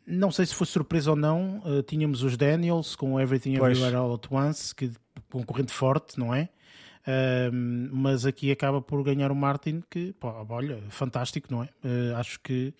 [0.07, 3.79] não sei se foi surpresa ou não, uh, tínhamos os Daniels com Everything Pois.
[3.79, 4.91] Everywhere All at Once, que
[5.31, 6.49] concorrente forte, não é?
[7.53, 11.69] Um, mas aqui acaba por ganhar o Martin, que, pá, olha, fantástico, não é?
[11.85, 12.73] Uh, acho que.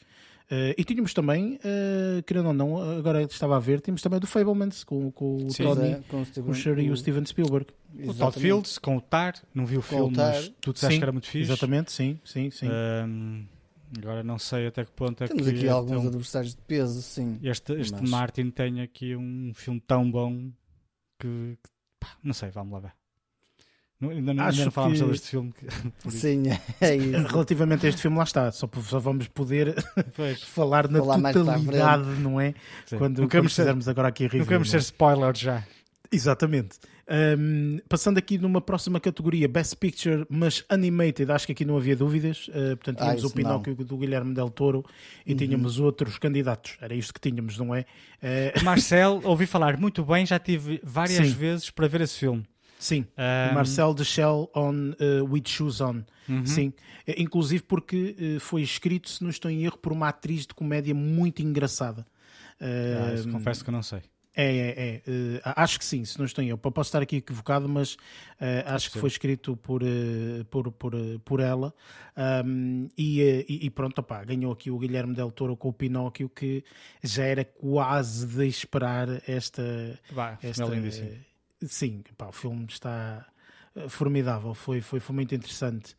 [0.51, 4.27] uh, e tínhamos também, uh, querendo ou não, agora estava a ver, tínhamos também do
[4.29, 5.65] Fablemans com, com o Sim.
[5.65, 7.67] Tony, É, com o Steven- com o Sherry e o Steven Spielberg.
[8.07, 8.39] O Todd.
[8.39, 10.35] Fields com o Tar, não vi o Com o filme, Tar.
[10.35, 11.51] mas tu disseste Sim, que era muito fixe.
[11.51, 12.69] Exatamente, sim, sim, sim.
[12.71, 13.45] Ahm,
[13.99, 17.03] agora não sei até que ponto é Temos que aqui alguns então, adversários de peso,
[17.03, 17.39] sim.
[17.43, 20.51] este, este mas- Martin tem aqui um filme tão bom
[21.19, 22.93] que, que, pá, não sei, vamos lá ver.
[24.01, 25.55] Não, ainda, não- ainda não falámos que- sobre este filme.
[26.11, 26.43] Sim,
[26.81, 27.27] é isso.
[27.29, 29.77] Relativamente a este filme, lá está, só, só vamos poder
[30.47, 32.53] falar na Falar totalidade, não é?
[32.87, 32.99] sim.
[32.99, 34.41] Quando, não quando fizermos agora aqui a review.
[34.41, 34.71] não queremos é?
[34.73, 35.65] ser spoilers já.
[36.11, 36.79] Exatamente.
[37.09, 41.97] Um, passando aqui numa próxima categoria, Best Picture, mas Animated, acho que aqui não havia
[41.97, 42.49] dúvidas.
[42.49, 44.85] Uh, portanto, Ah, tínhamos o isso Pinóquio do Guilherme Del Toro
[45.27, 46.77] e tínhamos outros candidatos.
[46.81, 47.81] Era isto que tínhamos, não é?
[47.81, 47.85] Uh,
[48.65, 51.35] Marcel, ouvi falar muito bem, já tive várias Sim.
[51.35, 52.45] vezes para ver esse filme.
[52.79, 56.03] sim, Ahm, Marcel de Shell on uh, With Shoes On.
[56.29, 56.47] uhum.
[56.47, 56.73] Sim,
[57.07, 60.95] Eh, inclusive porque foi escrito, se não estou em erro, por uma atriz de comédia
[60.95, 62.07] muito engraçada.
[62.61, 64.01] Ah, confesso que não sei.
[64.35, 65.11] É, é, é.
[65.11, 66.57] Uh, acho que sim, se não estou eu.
[66.57, 70.93] Posso estar aqui equivocado, mas uh, acho que foi escrito por, uh, por, por,
[71.25, 71.75] por ela.
[72.45, 76.65] Um, e, e, pronto, opá, ganhou aqui o Guilherme Del Toro com o Pinóquio, que
[77.03, 79.99] já era quase de esperar esta.
[80.11, 81.21] Vai, esta sim,
[81.63, 83.27] sim o filme está
[83.89, 85.97] formidável, foi, foi, foi muito interessante.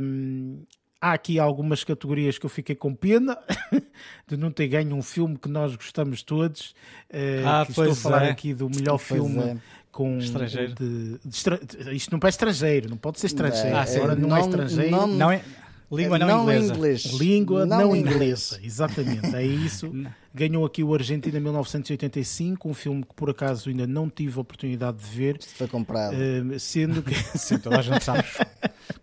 [0.00, 0.64] Um,
[1.00, 3.38] há aqui algumas categorias que eu fiquei com pena
[4.28, 6.74] de não ter ganho um filme que nós gostamos todos.
[7.10, 8.30] Uh, ah, estou a falar é.
[8.30, 9.56] aqui do melhor pois filme é.
[9.90, 10.74] com estrangeiro.
[10.74, 13.76] De, de, de, isto não é estrangeiro, não pode ser estrangeiro.
[13.76, 14.90] Ah, Agora não, é não, é estrangeiro.
[14.90, 15.42] Não, não é.
[15.90, 16.74] Língua não, não inglesa.
[16.74, 17.04] Inglês.
[17.04, 19.92] Língua não, não inglesa, exatamente, é isso.
[20.32, 24.98] Ganhou aqui o Argentina 1985, um filme que por acaso ainda não tive a oportunidade
[24.98, 25.36] de ver.
[25.40, 26.14] Isto foi comprado.
[26.14, 27.14] Uh, sendo que.
[27.36, 28.24] Sim, toda a gente sabe.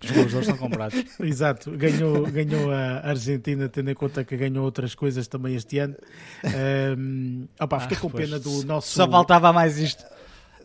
[0.01, 1.03] Os gols são comprados.
[1.19, 5.95] Exato, ganhou, ganhou a Argentina, tendo em conta que ganhou outras coisas também este ano.
[6.97, 8.95] Um, opa, fiquei ah, com pena do nosso.
[8.95, 10.05] Só faltava mais isto.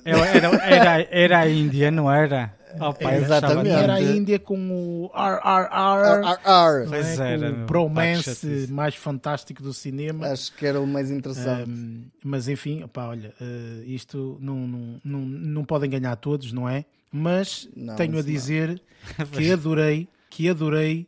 [0.04, 0.26] Era,
[0.64, 2.54] era, era a Índia, não era?
[2.78, 3.70] Pai, Exatamente.
[3.70, 10.28] Era a Índia com o RRR, pois é, era, o bromance mais fantástico do cinema.
[10.28, 11.70] Acho que era o mais interessante.
[11.70, 16.68] Um, mas enfim, opa, olha, uh, isto não, não, não, não podem ganhar todos, não
[16.68, 16.85] é?
[17.11, 18.82] Mas não, tenho a dizer
[19.32, 21.06] que adorei, que adorei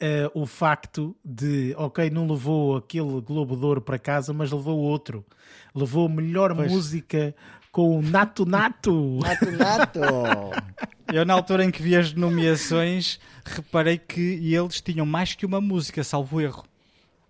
[0.00, 4.78] Uh, o facto de, ok, não levou aquele Globo de Ouro para casa, mas levou
[4.78, 5.26] outro.
[5.74, 6.70] Levou a melhor pois.
[6.70, 7.34] música
[7.72, 9.18] com o Nato Nato.
[9.20, 10.00] Nato Nato.
[11.12, 14.20] Eu, na altura em que vi as nomeações, reparei que
[14.54, 16.64] eles tinham mais que uma música, salvo erro.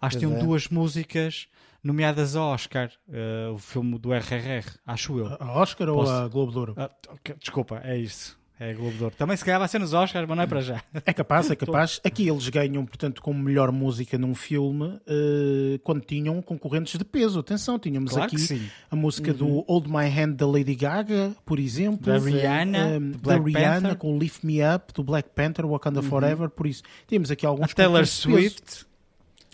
[0.01, 0.43] Acho que tinham é.
[0.43, 1.47] duas músicas
[1.83, 5.37] nomeadas ao Oscar, uh, o filme do RRR, acho eu.
[5.39, 6.13] A Oscar Posso...
[6.13, 6.73] ou a Globo de Ouro?
[6.77, 8.38] Uh, okay, desculpa, é isso.
[8.61, 9.15] É Globo de Ouro.
[9.17, 10.83] Também se calhar vai ser nos Oscars, mas não é para já.
[11.07, 12.01] É capaz, é capaz.
[12.03, 17.39] Aqui eles ganham, portanto, como melhor música num filme uh, quando tinham concorrentes de peso.
[17.39, 19.37] Atenção, tínhamos claro aqui a música uhum.
[19.37, 22.07] do Hold My Hand da Lady Gaga, por exemplo.
[22.07, 26.09] Da Rihanna, uh, da Rihanna com Lift Me Up, do Black Panther, Wakanda uhum.
[26.09, 26.51] Forever.
[26.51, 28.87] Por isso, temos aqui alguns a Taylor Swift.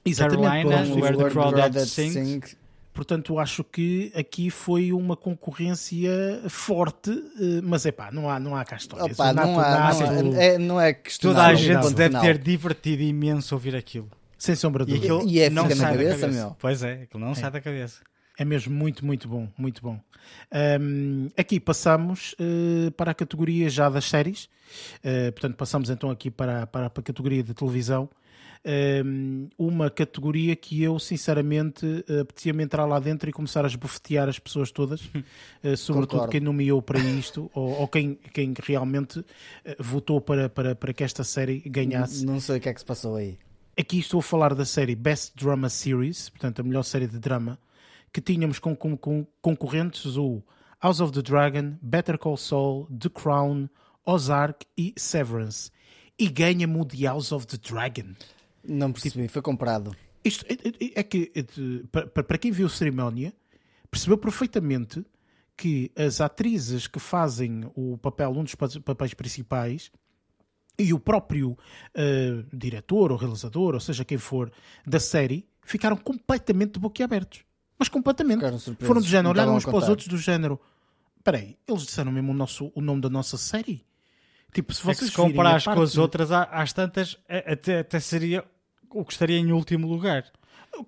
[0.03, 0.69] Exatamente.
[0.69, 2.57] Carolina, Where the Crowd Sings.
[2.95, 6.09] Portanto, acho que aqui foi uma concorrência
[6.49, 9.13] forte, eh, mas é pá, não há, não há cá história.
[9.13, 13.75] Opa, não, há, não, é, não é Toda a gente deve ter divertido imenso ouvir
[13.75, 14.09] aquilo.
[14.39, 15.25] Sem sombra de dúvida.
[15.29, 16.57] E, e é não sai na cabeça, cabeça, meu.
[16.61, 17.35] Pois é, aquilo não é.
[17.35, 18.01] sai da cabeça.
[18.39, 19.99] É mesmo muito, muito bom, muito bom.
[20.81, 24.45] Um, aqui passamos uh, para a categoria já das séries.
[25.05, 28.09] Uh, portanto, passamos então aqui para, para, para a categoria de televisão
[29.59, 34.39] uma categoria que eu, sinceramente, uh, apetecia-me entrar lá dentro e começar a esbofetear as
[34.39, 36.33] pessoas todas, uh, sobretudo Concordo.
[36.33, 39.27] quem nomeou para isto, ou, ou, quem, quem realmente uh,
[39.79, 42.25] votou para, para, para que esta série ganhasse.
[42.25, 43.39] Não sei o que é que se passou aí.
[43.77, 47.59] Aqui estou a falar da série Best Drama Series, portanto, a melhor série de drama,
[48.13, 50.43] que tínhamos com, com, com concorrentes o
[50.81, 53.69] House of the Dragon, Better Call Saul, The Crown,
[54.07, 55.71] Ozark e Severance.
[56.17, 58.15] E ganha-me o The House of the Dragon.
[58.67, 59.95] Não percebi, foi comprado.
[60.25, 63.33] Isto é, é, é que, é para quem viu a cerimónia,
[63.91, 65.05] percebeu perfeitamente
[65.57, 69.91] que as atrizes que fazem o papel, um dos papéis principais,
[70.79, 74.51] e o próprio uh, diretor ou realizador, ou seja quem for,
[74.85, 77.45] da série, ficaram completamente boquiabertos.
[77.79, 78.41] Mas completamente.
[78.81, 80.61] Foram do género, olharam uns para os outros do género.
[81.17, 83.85] Espera aí, eles disseram mesmo o, nosso, o nome da nossa série?
[84.53, 88.45] Tipo, se vocês é se comparares com as outras, às tantas, até, até seria
[88.95, 90.25] o que estaria em último lugar.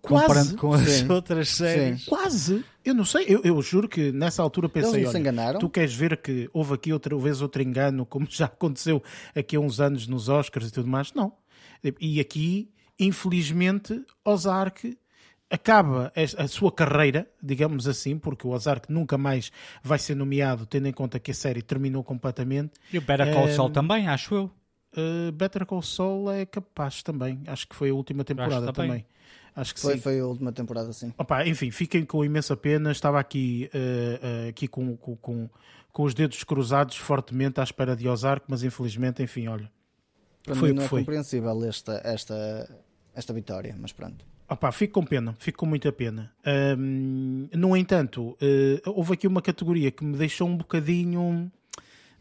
[0.01, 0.27] Quase.
[0.27, 1.13] Comparando com as Sim.
[1.13, 2.03] outras séries.
[2.03, 2.11] Sim.
[2.11, 2.65] Quase.
[2.85, 3.25] Eu não sei.
[3.29, 5.61] Eu, eu, juro que nessa altura pensei, Eles se enganaram.
[5.61, 9.03] tu queres ver que houve aqui outra vez outro engano, como já aconteceu
[9.35, 11.13] aqui há uns anos nos Oscars e tudo mais?
[11.13, 11.33] Não.
[12.01, 14.97] E aqui, infelizmente, Ozark
[15.49, 20.89] acaba a sua carreira, digamos assim, porque o Ozark nunca mais vai ser nomeado, tendo
[20.89, 22.73] em conta que a série terminou completamente.
[22.93, 24.51] E o Better Call Saul também, acho eu.
[24.97, 27.43] Uh, Better Call Saul é capaz também.
[27.47, 28.89] Acho que foi a última temporada também.
[28.89, 29.07] também.
[29.55, 30.01] Acho que foi, sim.
[30.01, 31.13] foi a última temporada, sim.
[31.17, 32.93] Opa, enfim, fiquem com imensa pena.
[32.93, 35.51] Estava aqui, uh, uh, aqui com, com, com,
[35.93, 39.71] com, os dedos cruzados fortemente à espera de Ozark, mas infelizmente, enfim, olha.
[40.43, 41.01] Para foi mim não é foi.
[41.01, 42.71] compreensível esta, esta,
[43.15, 44.25] esta vitória, mas pronto.
[44.49, 46.33] Opa, fico com pena, fico com muita pena.
[46.79, 48.37] Um, no entanto,
[48.87, 51.51] houve aqui uma categoria que me deixou um bocadinho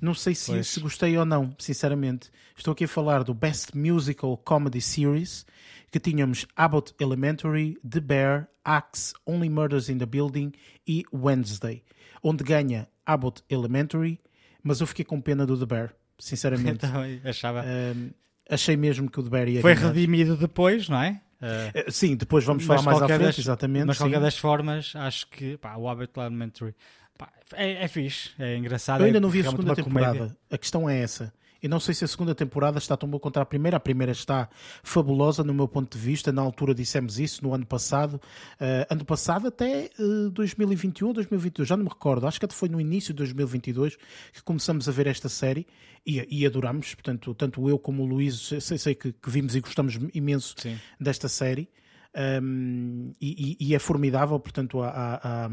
[0.05, 2.29] não sei se, se, gostei ou não, sinceramente.
[2.55, 5.45] Estou aqui a falar do Best Musical Comedy Series,
[5.91, 10.53] que tínhamos Abbott Elementary, The Bear, Axe, Only Murders in the Building
[10.87, 11.83] e Wednesday,
[12.23, 14.19] onde ganha Abbott Elementary,
[14.63, 16.85] mas eu fiquei com pena do The Bear, sinceramente.
[16.85, 17.63] Então, achava.
[17.65, 18.11] Um,
[18.49, 19.87] achei mesmo que o The Bear ia Foi ganhar.
[19.87, 21.19] redimido depois, não é?
[21.41, 23.85] Uh, sim, depois vamos falar mais à frente, das, exatamente.
[23.85, 24.03] Mas, sim.
[24.03, 26.75] qualquer das formas, acho que pá, o Abbott Elementary
[27.17, 29.01] pá, é, é fixe, é engraçado.
[29.01, 30.17] Eu ainda não é vi a segunda temporada.
[30.17, 30.37] Comédia.
[30.49, 31.33] A questão é essa.
[31.65, 33.77] E não sei se a segunda temporada está tão boa contra a primeira.
[33.77, 34.47] A primeira está
[34.83, 36.31] fabulosa, no meu ponto de vista.
[36.31, 38.21] Na altura dissemos isso, no ano passado.
[38.61, 42.27] Uh, ano passado até uh, 2021 ou 2022, já não me recordo.
[42.27, 43.97] Acho que até foi no início de 2022
[44.31, 45.65] que começamos a ver esta série
[46.05, 46.93] e, e adoramos.
[46.93, 50.77] Portanto, tanto eu como o Luís, sei, sei que, que, vimos e gostamos imenso Sim.
[50.99, 51.67] desta série.
[52.15, 55.49] Um, e, e, é formidável, portanto, a, a, a,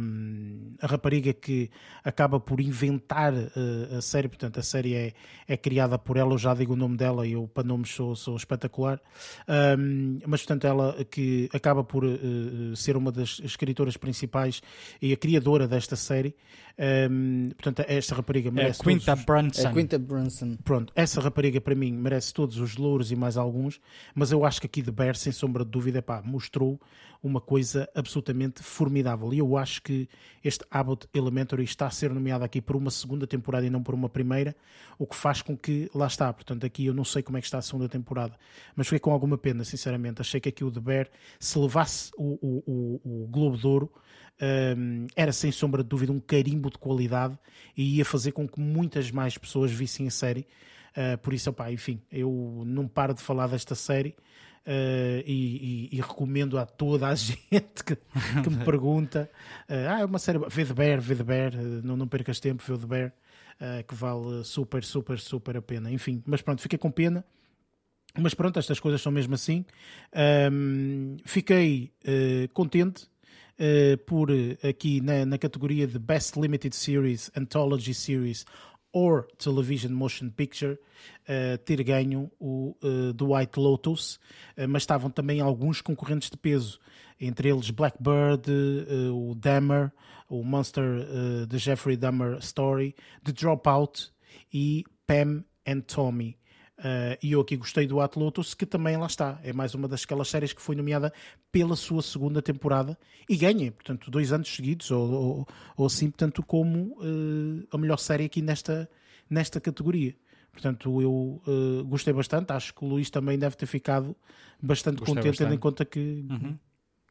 [0.80, 1.68] a, rapariga que
[2.04, 5.12] acaba por inventar uh, a série, portanto, a série é,
[5.48, 8.14] é criada por ela, eu já digo o nome dela e eu para nomes sou,
[8.14, 9.00] sou espetacular,
[9.76, 14.62] um, mas portanto, ela que acaba por uh, ser uma das escritoras principais
[15.00, 16.32] e a criadora desta série.
[16.78, 18.80] Um, portanto, esta rapariga é merece.
[18.80, 19.24] É Quinta os...
[19.24, 19.68] Brunson.
[19.68, 20.56] É Quinta Brunson.
[20.64, 23.80] Pronto, essa rapariga para mim merece todos os louros e mais alguns,
[24.14, 26.80] mas eu acho que aqui de Bear, sem sombra de dúvida, pá, mostrou
[27.22, 29.32] uma coisa absolutamente formidável.
[29.32, 30.08] E eu acho que
[30.42, 33.94] este Abbott Elementary está a ser nomeado aqui por uma segunda temporada e não por
[33.94, 34.56] uma primeira,
[34.98, 37.46] o que faz com que, lá está, portanto, aqui eu não sei como é que
[37.46, 38.34] está a segunda temporada,
[38.74, 40.20] mas fiquei com alguma pena, sinceramente.
[40.20, 41.08] Achei que aqui o The Bear,
[41.38, 43.92] se levasse o, o, o, o Globo de Ouro,
[44.42, 47.38] um, era sem sombra de dúvida um carimbo de qualidade
[47.76, 50.46] e ia fazer com que muitas mais pessoas vissem a série.
[50.96, 54.16] Uh, por isso, opa, enfim, eu não paro de falar desta série.
[54.66, 59.30] Uh, e, e, e, recomendo a toda a gente que, que me pergunta:
[59.68, 60.38] uh, Ah, é uma série.
[60.48, 61.52] Vê de Bear, vê de Bear,
[61.82, 63.12] não, não percas tempo, vê de Bear,
[63.86, 65.90] que vale super, super, super a pena.
[65.90, 67.24] Enfim, mas pronto, fiquei com pena.
[68.18, 69.64] Mas pronto, estas coisas são mesmo assim.
[70.52, 71.92] Um, fiquei
[72.52, 73.08] contente
[73.58, 74.28] uh, por
[74.68, 78.44] aqui na, na, categoria de Best Limited Series, Anthology Series
[78.92, 80.78] or Television Motion Picture,
[81.28, 84.16] uh, ter ganho o uh, The White Lotus,
[84.56, 86.78] uh, mas estavam também alguns concorrentes de peso,
[87.18, 88.50] entre eles Blackbird,
[89.14, 89.92] o Dahmer,
[90.28, 91.06] o Monster
[91.48, 94.10] The Jeffrey Dahmer Story, The Dropout
[94.52, 96.36] e Pam and Tommy.
[96.78, 99.38] Uh, e eu aqui gostei do Atlotus, que também lá está.
[99.44, 101.12] É mais uma das aquelas séries que foi nomeada
[101.50, 106.42] pela sua segunda temporada e ganha, portanto, dois anos seguidos, ou, ou, ou assim, portanto,
[106.42, 108.90] como uh, a melhor série aqui nesta,
[109.28, 110.16] nesta categoria.
[110.50, 112.52] Portanto, eu uh, gostei bastante.
[112.52, 114.16] Acho que o Luís também deve ter ficado
[114.60, 115.46] bastante gostei contente, bastante.
[115.46, 116.58] tendo em conta que, uhum.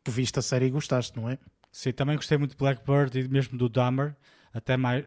[0.03, 1.37] que viste a série e gostaste, não é?
[1.71, 4.15] Sim, também gostei muito de Blackbird e mesmo do Dahmer
[4.53, 5.05] até mais.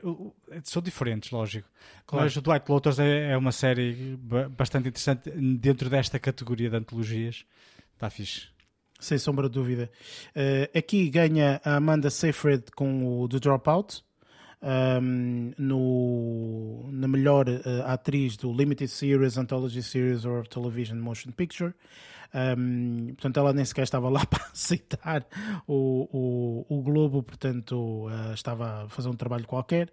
[0.63, 1.69] São diferentes, lógico.
[2.07, 2.25] Claro.
[2.25, 4.19] Mas o Dwight Lotus é, é uma série
[4.51, 7.45] bastante interessante dentro desta categoria de antologias.
[7.95, 8.49] Está fixe.
[8.99, 9.91] Sem sombra de dúvida.
[10.31, 14.03] Uh, aqui ganha a Amanda Seyfried com o The Dropout.
[14.63, 21.75] Um, no, na melhor uh, atriz do Limited Series, Anthology Series or Television Motion Picture.
[22.35, 25.25] Um, portanto, ela nem sequer estava lá para aceitar
[25.69, 29.93] o, o, o Globo, portanto, uh, estava a fazer um trabalho qualquer.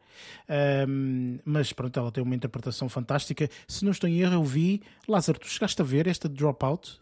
[0.88, 3.48] Um, mas pronto, ela tem uma interpretação fantástica.
[3.68, 4.82] Se não estou em erro, eu vi.
[5.08, 7.00] Lázaro, tu chegaste a ver esta Dropout?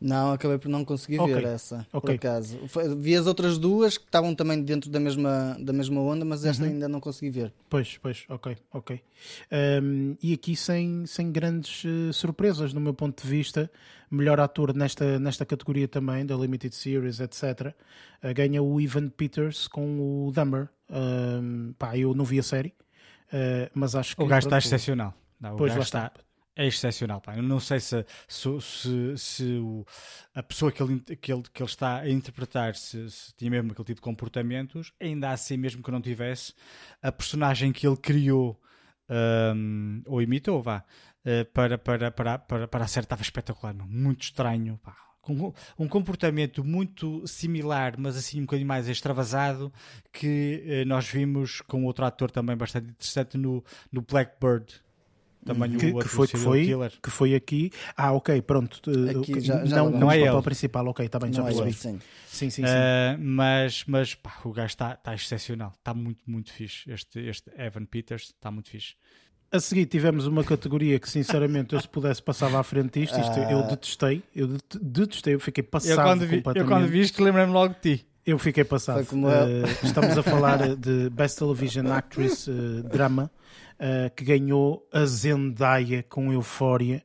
[0.00, 1.34] Não, acabei por não conseguir okay.
[1.34, 2.18] ver essa, okay.
[2.18, 2.58] por acaso.
[2.96, 6.64] Vi as outras duas que estavam também dentro da mesma, da mesma onda, mas esta
[6.64, 6.70] uhum.
[6.70, 7.52] ainda não consegui ver.
[7.68, 9.00] Pois, pois, ok, ok.
[9.82, 13.70] Um, e aqui sem, sem grandes uh, surpresas, no meu ponto de vista
[14.10, 17.74] melhor ator nesta, nesta categoria também, da Limited Series, etc.,
[18.22, 20.68] uh, ganha o Ivan Peters com o Dumber.
[20.88, 22.74] Uh, pá, eu não vi a série,
[23.32, 24.22] uh, mas acho que.
[24.22, 25.14] O gajo está excepcional.
[25.40, 26.12] Não, o pois gajo está.
[26.58, 27.36] É excepcional, pá.
[27.36, 29.84] Eu não sei se, se, se, se o,
[30.34, 33.72] a pessoa que ele, que, ele, que ele está a interpretar se, se, tinha mesmo
[33.72, 36.54] aquele tipo de comportamentos, ainda assim, mesmo que não tivesse,
[37.02, 38.58] a personagem que ele criou
[39.54, 40.82] um, ou imitou, vá,
[41.52, 43.86] para, para, para, para, para a série estava espetacular, não?
[43.86, 44.96] muito estranho, pá.
[45.20, 49.72] Com um comportamento muito similar, mas assim um bocadinho mais extravasado,
[50.12, 54.80] que uh, nós vimos com outro ator também bastante interessante no, no Blackbird,
[55.46, 56.92] também que, o outro que foi, que foi, killer.
[57.00, 57.70] que foi aqui.
[57.96, 58.80] Ah, ok, pronto.
[59.20, 61.70] Aqui já, já não, não é o principal, ok, está bem, já é percebi.
[61.70, 62.00] É sim.
[62.26, 62.62] Sim, sim, sim.
[62.62, 66.90] Uh, mas mas pá, o gajo está tá excepcional, está muito, muito fixe.
[66.90, 68.94] Este, este Evan Peters está muito fixe.
[69.56, 73.38] A seguir tivemos uma categoria que sinceramente eu se pudesse passava à frente disto, isto
[73.38, 73.62] eu ah.
[73.62, 77.74] detestei, eu detestei, eu fiquei passado eu quando vi, Eu quando vi isto lembrei-me logo
[77.74, 78.06] de ti.
[78.26, 79.00] Eu fiquei passado.
[79.00, 83.30] Uh, estamos a falar de Best Television Actress uh, Drama,
[83.80, 87.02] uh, que ganhou a Zendaya com Eufória.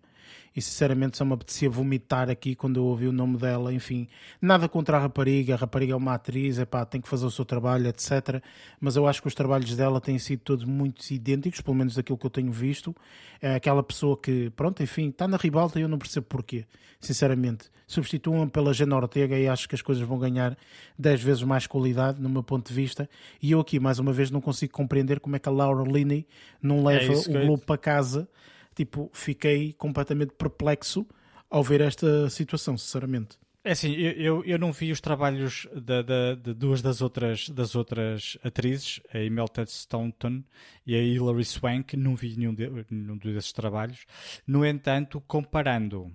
[0.56, 3.74] E sinceramente só me apetecia vomitar aqui quando eu ouvi o nome dela.
[3.74, 4.08] Enfim,
[4.42, 7.32] nada contra a rapariga, a rapariga é uma atriz, é pá, tem que fazer o
[7.32, 8.42] seu trabalho, etc.
[8.80, 12.18] Mas eu acho que os trabalhos dela têm sido todos muito idênticos, pelo menos daquilo
[12.18, 12.96] que eu tenho visto.
[13.42, 16.66] É aquela pessoa que, pronto, enfim, está na ribalta e eu não percebo porquê,
[17.00, 17.70] sinceramente.
[17.88, 20.58] Substituam pela Jana Ortega e acho que as coisas vão ganhar
[20.98, 23.10] 10 vezes mais qualidade, no meu ponto de vista.
[23.42, 26.26] E eu aqui, mais uma vez, não consigo compreender como é que a Laura Linney
[26.62, 28.30] não É leva que o Globo para casa.
[28.76, 31.06] Tipo, fiquei completamente perplexo
[31.50, 33.38] ao ver esta situação, sinceramente.
[33.64, 37.48] É assim, eu, eu, eu não vi os trabalhos da- da- de duas das outras,
[37.50, 40.44] das outras atrizes, a Imelda Staunton
[40.88, 44.06] e a Hilary Swank, não vi nenhum, de- nenhum desses trabalhos.
[44.48, 46.12] No entanto, comparando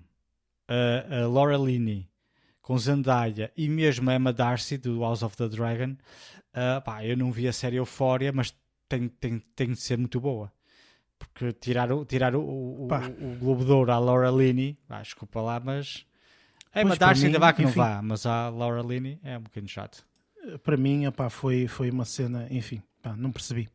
[0.67, 2.09] a, a Laura Linney
[2.61, 5.95] com Zendaya e mesmo a Emma Darcy do House of the Dragon,
[6.53, 8.53] ah, pá, eu não vi a série Euphoria, mas
[8.89, 10.51] tem, tem, tem de ser muito boa.
[11.19, 15.01] Porque tirar o, tirar o, o, o, o Globo de Ouro à Laura Linney, ah,
[15.01, 16.05] desculpa lá, mas
[16.81, 17.79] Pois, para Darcy ainda vá que não enfim.
[17.79, 20.05] vá, mas a Laura Linney é um bocadinho chato.
[20.63, 23.67] para mim epá, foi, foi uma cena, enfim, pá, não percebi.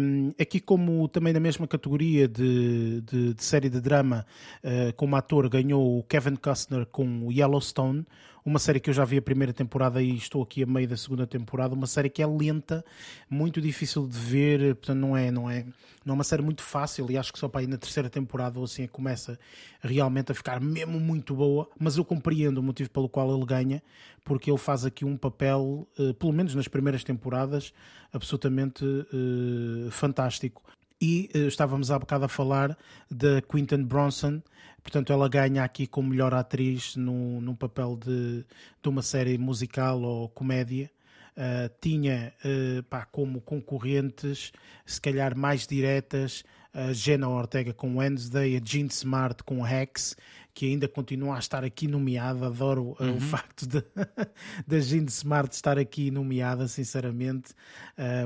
[0.00, 4.26] Um, aqui, como também na mesma categoria de, de, de série de drama,
[4.64, 8.04] uh, como ator, ganhou o Kevin Costner com o Yellowstone,
[8.46, 10.96] uma série que eu já vi a primeira temporada e estou aqui a meio da
[10.96, 12.84] segunda temporada, uma série que é lenta,
[13.28, 15.64] muito difícil de ver, portanto não é, não é,
[16.04, 18.60] não é uma série muito fácil e acho que só para ir na terceira temporada
[18.60, 19.36] ou assim é começa
[19.80, 23.82] realmente a ficar mesmo muito boa, mas eu compreendo o motivo pelo qual ele ganha,
[24.22, 27.72] porque ele faz aqui um papel, eh, pelo menos nas primeiras temporadas,
[28.12, 30.62] absolutamente eh, fantástico.
[31.00, 32.76] E eh, estávamos há bocado a falar
[33.10, 34.42] da Quinton Bronson,
[34.82, 38.44] portanto ela ganha aqui como melhor atriz no, num papel de,
[38.82, 40.90] de uma série musical ou comédia.
[41.36, 44.52] Uh, tinha uh, pá, como concorrentes,
[44.86, 46.42] se calhar mais diretas,
[46.72, 50.16] a Jenna Ortega com Wednesday, a Jean Smart com Hex,
[50.56, 52.46] que ainda continua a estar aqui nomeada.
[52.46, 53.66] Adoro uh, o facto
[54.66, 57.52] da Jean Smart estar aqui nomeada, sinceramente.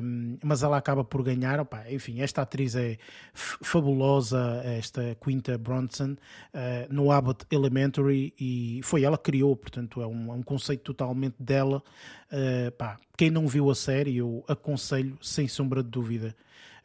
[0.00, 1.58] Um, mas ela acaba por ganhar.
[1.58, 2.98] Opa, enfim, esta atriz é
[3.34, 10.06] fabulosa, esta Quinta Bronson, uh, no Abbott Elementary, e foi ela que criou, portanto, é
[10.06, 11.82] um, é um conceito totalmente dela.
[12.30, 16.36] Uh, pá, quem não viu a série, eu aconselho, sem sombra de dúvida.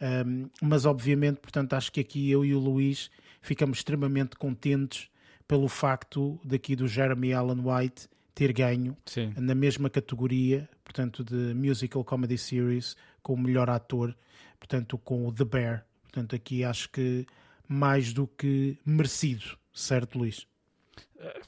[0.01, 3.11] Um, mas, obviamente, portanto, acho que aqui eu e o Luís
[3.43, 5.07] ficamos extremamente contentes
[5.47, 9.33] pelo facto daqui do Jeremy Allen White ter ganho Sim.
[9.37, 14.15] na mesma categoria, portanto, de Musical Comedy Series, com o melhor ator,
[14.59, 15.85] portanto, com o The Bear.
[16.03, 17.25] Portanto, aqui acho que
[17.67, 20.45] mais do que merecido, certo, Luís?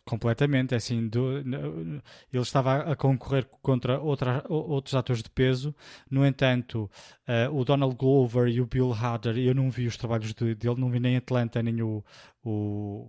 [0.06, 2.02] Completamente, é assim, do- ele
[2.34, 5.76] estava a concorrer contra outra, outros atores de peso,
[6.10, 6.90] no entanto,
[7.28, 10.80] eh, o Donald Glover e o Bill Hader, eu não vi os trabalhos de- dele,
[10.80, 12.04] não vi nem Atlanta, nem o,
[12.44, 13.08] o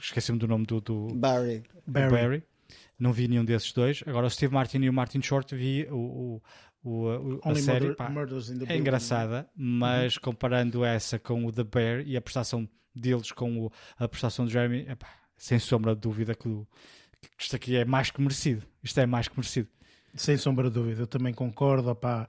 [0.00, 1.62] esqueci-me do nome do, do Barry.
[1.86, 2.10] Barry.
[2.10, 2.42] Barry.
[2.98, 6.40] não vi nenhum desses dois, agora o Steve Martin e o Martin Short vi o,
[6.84, 11.18] o, o- a Only série, Murder- pá, Murders in the é engraçada, mas comparando essa
[11.18, 15.08] com o The Bear e a prestação deles com o- a prestação de Jeremy, epá,
[15.36, 16.66] sem sombra de dúvida que, o-
[17.20, 18.64] que isto aqui é mais que merecido.
[18.82, 19.68] Isto é mais que merecido.
[20.14, 21.90] Sem sombra de dúvida, eu também concordo.
[21.90, 22.28] opá.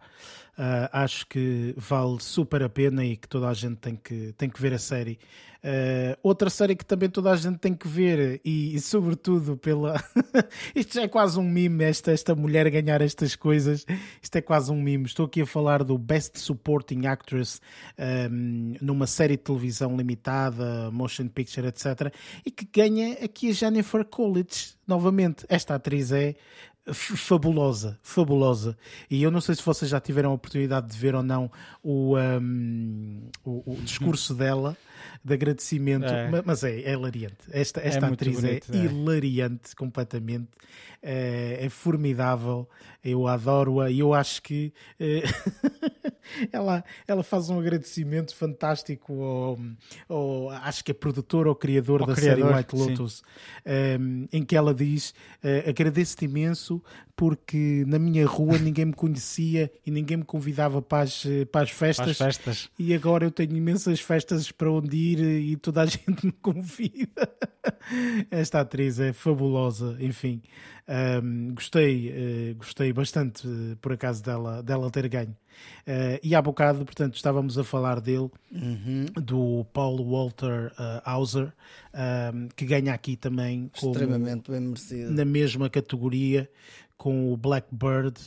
[0.55, 4.49] Ah, acho que vale super a pena e que toda a gente tem que, tem
[4.49, 5.17] que ver a série.
[5.63, 9.95] Ah, outra série que também toda a gente tem que ver, e, e sobretudo pela.
[10.75, 13.85] Isto já é quase um mime, esta, esta mulher ganhar estas coisas.
[14.21, 15.05] Isto é quase um mime.
[15.05, 17.59] Estou aqui a falar do Best Supporting Actress
[17.97, 22.13] ahm, numa série de televisão limitada, motion picture, etc.
[22.45, 25.45] E que ganha aqui a Jennifer Coolidge novamente.
[25.49, 26.35] Esta atriz é
[26.91, 28.77] fabulosa, fabulosa.
[29.09, 31.49] E eu não sei se vocês já tiveram a oportunidade de ver ou não
[31.81, 34.75] o, um, o, o discurso dela
[35.23, 36.29] de agradecimento, É.
[36.29, 37.35] ma- mas é, é hilariante.
[37.51, 38.79] Esta, esta muito atriz bonito, é, é.
[38.85, 40.47] hilariante completamente,
[41.01, 42.67] é, é formidável.
[43.03, 45.23] Eu adoro-a e eu acho que eh,
[46.51, 49.59] ela, ela faz um agradecimento fantástico ao,
[50.07, 52.75] ao- acho que é produtor ou criador Ao da criador, série White.
[52.75, 53.23] Lotus,
[53.99, 56.81] um, em que ela diz: eh, Agradeço-te imenso
[57.15, 61.63] porque na minha rua ninguém me conhecia e ninguém me convidava para as, eh, para
[61.63, 62.09] as Para festas.
[62.09, 62.69] as festas.
[62.79, 67.29] E agora eu tenho imensas festas para onde e toda a gente me convida.
[68.31, 70.41] Esta atriz é fabulosa, enfim.
[70.87, 75.35] Ahm, gostei, eh, gostei bastante, eh, por acaso, dela, dela ter ganho.
[75.87, 78.29] Eh, e há bocado, portanto, estávamos a falar dele,
[79.15, 80.71] do Paul Walter
[81.05, 81.53] Hauser,
[81.93, 85.11] ahm, que ganha aqui também como, Extremamente bem merecido.
[85.11, 86.49] na mesma categoria
[86.97, 88.19] com o Blackbird,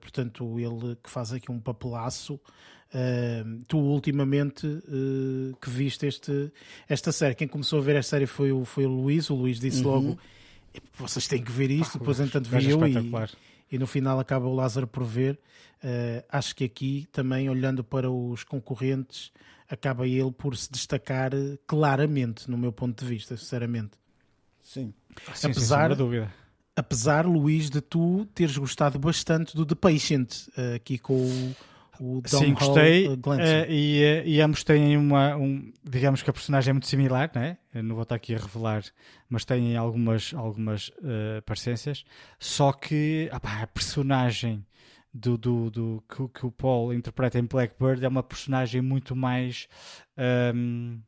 [0.00, 2.40] portanto, ele que faz aqui um papelaço.
[2.94, 6.52] Uh, tu ultimamente uh, que viste este,
[6.88, 9.28] esta série, quem começou a ver esta série foi o, foi o Luís.
[9.30, 9.90] O Luís disse uhum.
[9.90, 10.18] logo:
[10.94, 11.96] vocês têm que ver isto.
[11.96, 12.94] Ah, Depois, entanto, vi eu e,
[13.72, 15.40] e no final acaba o Lázaro por ver.
[15.82, 19.32] Uh, acho que aqui também, olhando para os concorrentes,
[19.68, 21.32] acaba ele por se destacar
[21.66, 23.98] claramente, no meu ponto de vista, sinceramente.
[24.62, 24.94] Sim,
[25.34, 26.32] Sim apesar, sem dúvida.
[26.76, 30.32] Apesar, Luís, de tu teres gostado bastante do The Patient,
[30.76, 31.56] aqui com o
[32.00, 33.08] o Dom Sim, gostei.
[33.08, 33.16] Uh,
[33.68, 35.36] e, uh, e ambos têm uma.
[35.36, 37.58] Um, digamos que a personagem é muito similar, né?
[37.74, 38.82] Eu não vou estar aqui a revelar,
[39.28, 42.04] mas têm algumas, algumas uh, parecências.
[42.38, 44.64] Só que opa, a personagem
[45.12, 49.68] do, do, do que, que, o Paul interpreta em Blackbird é uma personagem muito mais.
[50.54, 51.00] Um,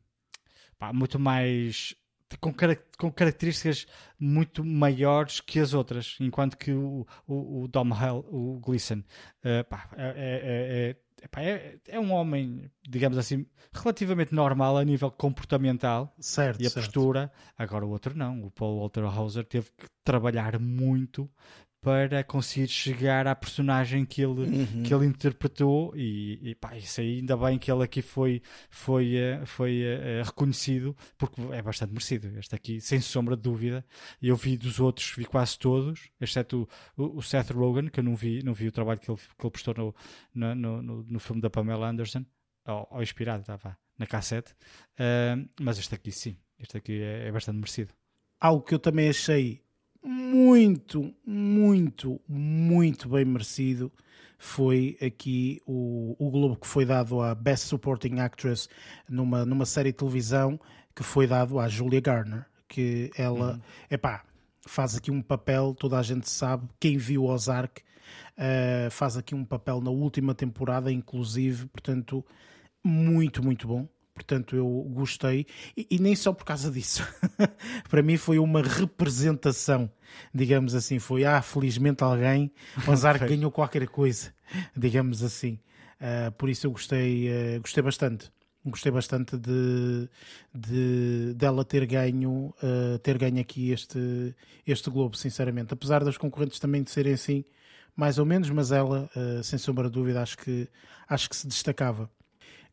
[0.79, 1.95] pá, muito mais
[2.41, 2.53] com,
[2.97, 3.87] com, características
[4.19, 9.63] muito maiores que as outras, enquanto que o, o, o Dom Hell, o Gleason, uh,
[9.69, 16.61] pá, é, é, é, é, um homem, digamos assim, relativamente normal a nível comportamental certo,
[16.61, 16.85] e a certo.
[16.85, 17.31] postura.
[17.57, 21.29] Agora o outro não, o Paul Walter Hauser teve que trabalhar muito
[21.81, 24.83] para conseguir chegar à personagem que ele, uhum.
[24.83, 29.15] que ele interpretou e, e pá, isso aí ainda bem que ele aqui foi, foi,
[29.15, 32.37] eh, foi uh, reconhecido porque é bastante merecido.
[32.37, 33.85] Este aqui, sem sombra de dúvida.
[34.21, 36.67] Eu vi dos outros, vi quase todos exceto
[36.97, 39.45] o, o Seth Rogen que eu não vi, não vi o trabalho que ele, que
[39.45, 42.25] ele prestou no, no, no, no filme da Pamela Anderson
[42.67, 44.53] ou, ou inspirado, estava na cassete.
[44.99, 47.93] Uh, mas este aqui sim, este aqui é, é bastante merecido.
[48.39, 49.63] Algo que eu também achei
[50.07, 53.91] muito, muito, muito bem merecido
[54.37, 58.69] foi aqui o, o Globo que foi dado à Best Supporting Actress
[59.09, 60.59] numa, numa série de televisão
[60.95, 63.61] que foi dado à Julia Garner, que ela, uhum.
[63.91, 64.23] epá,
[64.65, 69.43] faz aqui um papel, toda a gente sabe, quem viu Ozark uh, faz aqui um
[69.43, 72.25] papel na última temporada, inclusive, portanto,
[72.83, 73.87] muito, muito bom
[74.17, 75.45] portanto eu gostei
[75.75, 77.07] e, e nem só por causa disso.
[77.87, 79.89] Para mim foi uma representação,
[80.33, 80.97] digamos assim.
[80.97, 82.51] Foi, ah, felizmente alguém,
[82.87, 83.29] o Azar okay.
[83.29, 84.33] ganhou qualquer coisa,
[84.75, 85.59] digamos assim.
[86.01, 88.31] Uh, por isso eu gostei, uh, gostei bastante.
[88.65, 90.09] Gostei bastante de,
[90.53, 95.73] de dela ter ganho, uh, ter ganho aqui este, este Globo, sinceramente.
[95.73, 97.45] Apesar das concorrentes também de serem assim,
[97.95, 99.09] mais ou menos, mas ela,
[99.41, 100.67] sem sombra de dúvida, acho que,
[101.07, 102.11] acho que se destacava.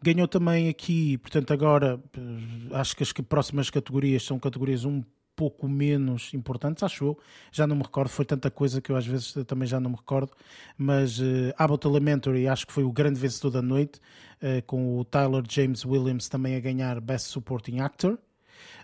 [0.04, 5.02] Ganhou também aqui, portanto, agora eh, acho que as próximas categorias são categorias um
[5.34, 7.18] pouco menos importantes, acho eu.
[7.50, 9.96] Já não me recordo, foi tanta coisa que eu às vezes também já não me
[9.96, 10.30] recordo.
[10.76, 13.98] Mas uh, Abbott Elementary acho que foi o grande vencedor da noite,
[14.42, 18.18] uh, com o Tyler James Williams também a ganhar Best Supporting Actor.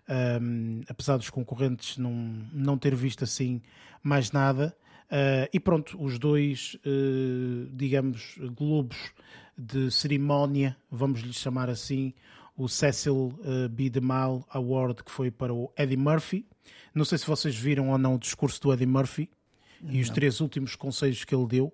[0.08, 2.12] Um, apesar dos concorrentes não,
[2.50, 3.60] não ter visto assim
[4.02, 4.74] mais nada.
[5.10, 9.12] Uh, e pronto, os dois, uh, digamos, globos
[9.57, 12.14] de cerimónia, vamos lhe chamar assim,
[12.57, 13.88] o Cecil uh, B.
[13.88, 16.46] DeMille Award, que foi para o Eddie Murphy.
[16.94, 19.30] Não sei se vocês viram ou não o discurso do Eddie Murphy
[19.80, 19.92] não.
[19.92, 21.72] e os três últimos conselhos que ele deu.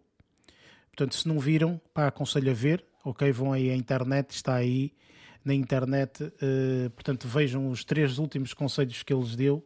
[0.89, 2.85] Portanto, se não viram, pá, aconselho a ver.
[3.05, 4.93] Ok, vão aí à internet, está aí
[5.45, 6.25] na internet.
[6.25, 9.65] Uh, portanto, vejam os três últimos conselhos que ele deu,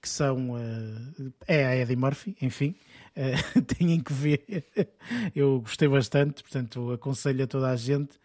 [0.00, 0.52] que são.
[0.52, 2.74] Uh, é a Eddie Murphy, enfim.
[3.20, 4.66] Uh, têm que ver.
[5.34, 8.18] Eu gostei bastante, portanto aconselho a toda a gente.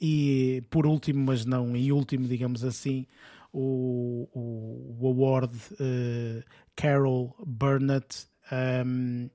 [0.00, 3.06] E por último, mas não em último, digamos assim,
[3.52, 6.44] o, o, o award uh,
[6.76, 8.28] Carol Burnett.
[8.52, 9.28] Um,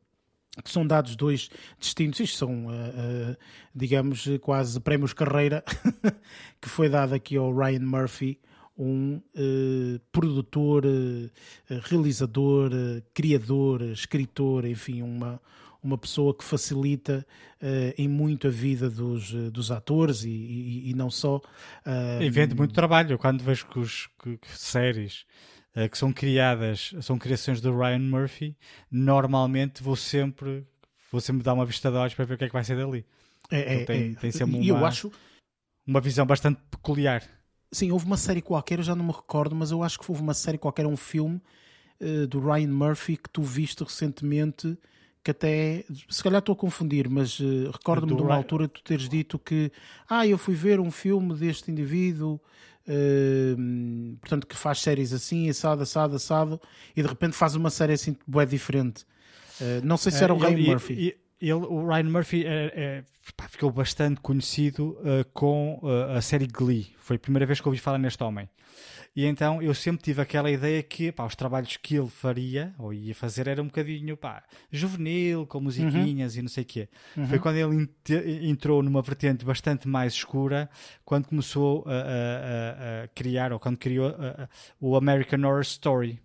[0.64, 1.50] que são dados dois
[1.80, 3.38] distintos, isto são, uh, uh,
[3.74, 5.64] digamos, quase prémios carreira,
[6.62, 8.40] que foi dado aqui ao Ryan Murphy,
[8.78, 11.30] um uh, produtor, uh,
[11.84, 15.40] realizador, uh, criador, escritor, enfim, uma,
[15.82, 17.26] uma pessoa que facilita
[17.98, 21.40] em muito a vida dos, dos atores e, e, e não só.
[22.22, 23.18] e vende muito trabalho.
[23.18, 25.26] Quando vejo que, os, que, que séries
[25.90, 28.56] que são criadas, são criações do Ryan Murphy,
[28.92, 30.68] normalmente vou sempre,
[31.10, 32.76] vou sempre dar uma vista de olhos para ver o que é que vai ser
[32.76, 33.06] dali.
[33.50, 34.16] É, é, tem, é.
[34.16, 35.12] tem sempre uma, eu acho...
[35.88, 37.24] uma visão bastante peculiar.
[37.74, 40.22] Sim, houve uma série qualquer, eu já não me recordo, mas eu acho que houve
[40.22, 41.42] uma série qualquer, um filme
[42.00, 44.78] uh, do Ryan Murphy que tu viste recentemente,
[45.24, 48.38] que até, se calhar estou a confundir, mas uh, recordo-me de uma Ryan...
[48.38, 49.72] altura tu teres dito que,
[50.08, 52.40] ah, eu fui ver um filme deste indivíduo,
[52.88, 56.62] uh, portanto, que faz séries assim, assado, assado, assado,
[56.96, 59.04] e de repente faz uma série assim, bué diferente.
[59.84, 61.16] não sei se era o Ryan Murphy.
[61.50, 63.04] Ele, o Ryan Murphy é, é,
[63.36, 66.94] pá, ficou bastante conhecido uh, com uh, a série Glee.
[66.98, 68.50] Foi a primeira vez que ouvi falar neste homem.
[69.16, 72.92] E então eu sempre tive aquela ideia que pá, os trabalhos que ele faria, ou
[72.92, 76.40] ia fazer, era um bocadinho pá, juvenil, com musiquinhas uhum.
[76.40, 76.90] e não sei o quê.
[77.16, 77.28] Uhum.
[77.28, 77.90] Foi quando ele
[78.50, 80.68] entrou numa vertente bastante mais escura,
[81.06, 84.16] quando começou a, a, a, a criar, ou quando criou
[84.82, 86.20] o American Horror Story.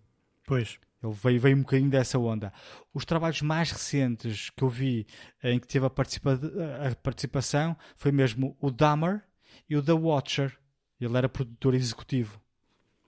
[0.46, 0.78] Pois.
[1.02, 2.52] Ele veio, veio um bocadinho dessa onda.
[2.92, 5.06] Os trabalhos mais recentes que eu vi
[5.42, 9.22] em que teve a, participa a participação foi mesmo o Dahmer
[9.68, 10.58] e o The Watcher.
[11.00, 12.40] Ele era produtor executivo.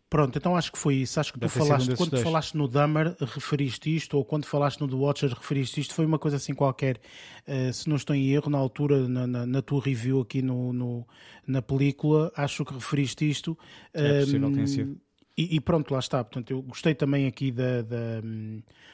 [0.09, 1.21] Pronto, então acho que foi isso.
[1.21, 2.23] Acho que Deve tu falaste, quando dois.
[2.23, 5.95] falaste no Dahmer, referiste isto, ou quando falaste no The Watcher, referiste isto.
[5.95, 7.01] Foi uma coisa assim qualquer,
[7.47, 10.73] uh, se não estou em erro, na altura, na, na, na tua review aqui no,
[10.73, 11.07] no,
[11.47, 13.57] na película, acho que referiste isto.
[13.95, 15.01] É possível, tem sido
[15.37, 16.23] e, e, pronto, lá está.
[16.23, 18.23] Portanto, eu gostei também aqui da, da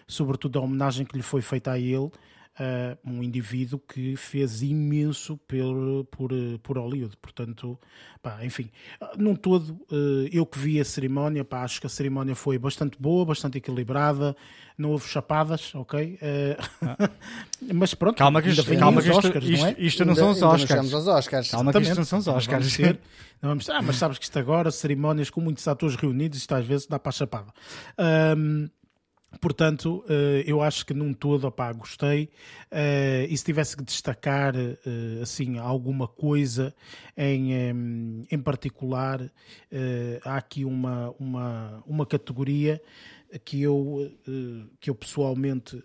[0.07, 2.11] sobretudo da homenagem que lhe foi feita a ele,
[2.59, 6.31] uh, um indivíduo que fez imenso por, por,
[6.63, 7.17] por Hollywood.
[7.17, 7.79] Portanto,
[8.23, 8.71] pá, enfim,
[9.17, 12.97] num todo, uh, eu que vi a cerimónia, pá, acho que a cerimónia foi bastante
[13.01, 14.37] boa, bastante equilibrada,
[14.77, 16.19] não houve chapadas, ok?
[16.21, 19.75] Uh, mas pronto, calma que, isto, calma que isto, Oscars, isto, não é?
[19.79, 20.95] isto não são os Oscars.
[20.95, 21.51] Aos Oscars.
[21.51, 22.79] Calma que isto não são os Oscars.
[23.43, 26.67] Não vamos, ah, mas sabes que isto agora, cerimónias com muitos atores reunidos, isto às
[26.67, 27.53] vezes dá para a chapada.
[28.35, 28.69] Um,
[29.41, 30.05] Portanto,
[30.47, 32.31] eu acho que num todo, opá, gostei.
[33.29, 34.55] E se tivesse que destacar
[35.21, 36.75] assim alguma coisa
[37.17, 39.21] em, em particular,
[40.25, 42.81] há aqui uma, uma, uma categoria
[43.45, 44.11] que eu,
[44.81, 45.83] que eu pessoalmente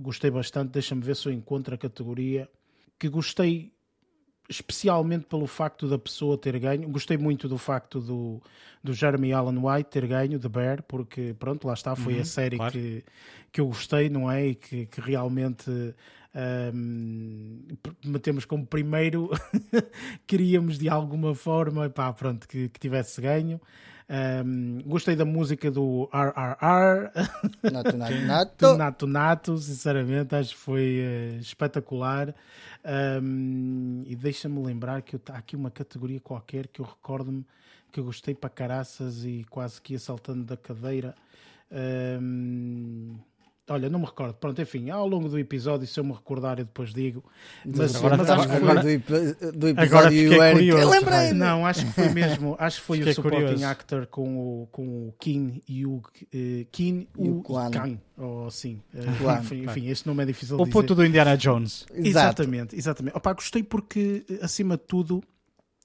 [0.00, 0.70] gostei bastante.
[0.70, 2.48] Deixa-me ver se eu encontro a categoria
[2.98, 3.72] que gostei
[4.48, 6.88] especialmente pelo facto da pessoa ter ganho.
[6.88, 8.40] Gostei muito do facto do,
[8.82, 12.24] do Jeremy Allen White ter ganho, The Bear, porque pronto, lá está, foi uhum, a
[12.24, 12.72] série claro.
[12.72, 13.04] que,
[13.50, 14.48] que eu gostei, não é?
[14.48, 15.70] E que, que realmente
[16.74, 17.60] um,
[18.04, 19.30] metemos como primeiro,
[20.26, 23.60] queríamos de alguma forma, pá, pronto, que, que tivesse ganho.
[24.12, 27.10] Um, gostei da música do RRR.
[27.72, 28.76] Nato Nato Nato.
[28.76, 32.34] nato, nato sinceramente, acho que foi uh, espetacular.
[33.22, 37.46] Um, e deixa-me lembrar que há aqui uma categoria qualquer que eu recordo-me
[37.90, 41.14] que eu gostei para caraças e quase que ia saltando da cadeira.
[41.70, 43.16] Um,
[43.70, 44.34] Olha, não me recordo.
[44.34, 47.24] Pronto, enfim, ao longo do episódio, se eu me recordar, eu depois digo.
[47.64, 48.98] Mas, agora, mas acho que foi...
[48.98, 50.90] do, do episódio agora fiquei Eric, curioso.
[50.90, 51.32] lembrei.
[51.32, 52.56] Não, acho que foi mesmo.
[52.58, 53.66] Acho que foi fiquei o supporting curioso.
[53.66, 56.02] actor com o, com o Kim e o uh,
[56.72, 58.00] Kim e o Kang.
[58.18, 58.82] Ou assim.
[58.92, 60.70] Uh, enfim, enfim, este nome é difícil de dizer.
[60.70, 61.86] O ponto do Indiana Jones.
[61.94, 63.16] Exatamente, exatamente.
[63.16, 65.22] Opa, gostei porque, acima de tudo,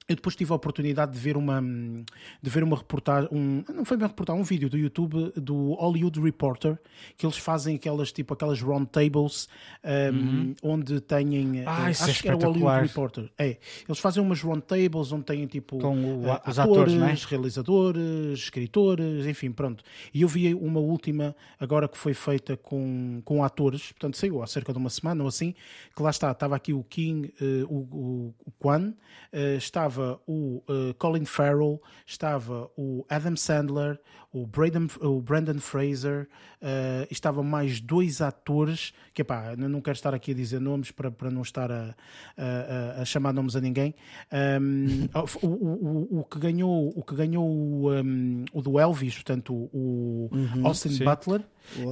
[0.08, 3.98] eu depois tive a oportunidade de ver uma de ver uma reportagem, um, não foi
[3.98, 6.80] bem reportagem, um vídeo do YouTube do Hollywood Reporter,
[7.18, 9.50] que eles fazem aquelas tipo aquelas round tables
[9.84, 10.56] um, uhum.
[10.64, 13.30] onde têm ah, uh, acho é que era o Hollywood Reporter.
[13.38, 17.28] É, eles fazem umas round tables onde têm tipo com o, os atores, atores, é?
[17.30, 19.84] realizadores, escritores, enfim, pronto.
[20.14, 24.48] E eu vi uma última agora que foi feita com, com atores, portanto saiu há
[24.48, 25.54] cerca de uma semana ou assim,
[25.94, 28.94] que lá está, estava aqui o King, uh, o, o, o Quan,
[29.34, 34.00] uh, estava estava o uh, Colin Farrell, estava o Adam Sandler,
[34.32, 36.28] o, Braden, o Brandon Fraser,
[36.62, 41.10] uh, estava mais dois atores, que pá, não quero estar aqui a dizer nomes para,
[41.10, 41.96] para não estar a,
[42.38, 43.94] a, a chamar nomes a ninguém.
[44.38, 45.08] Um,
[45.42, 47.48] o, o, o, que ganhou, o que ganhou
[47.92, 51.04] um, o do Elvis, portanto, o uhum, Austin sim.
[51.04, 51.44] Butler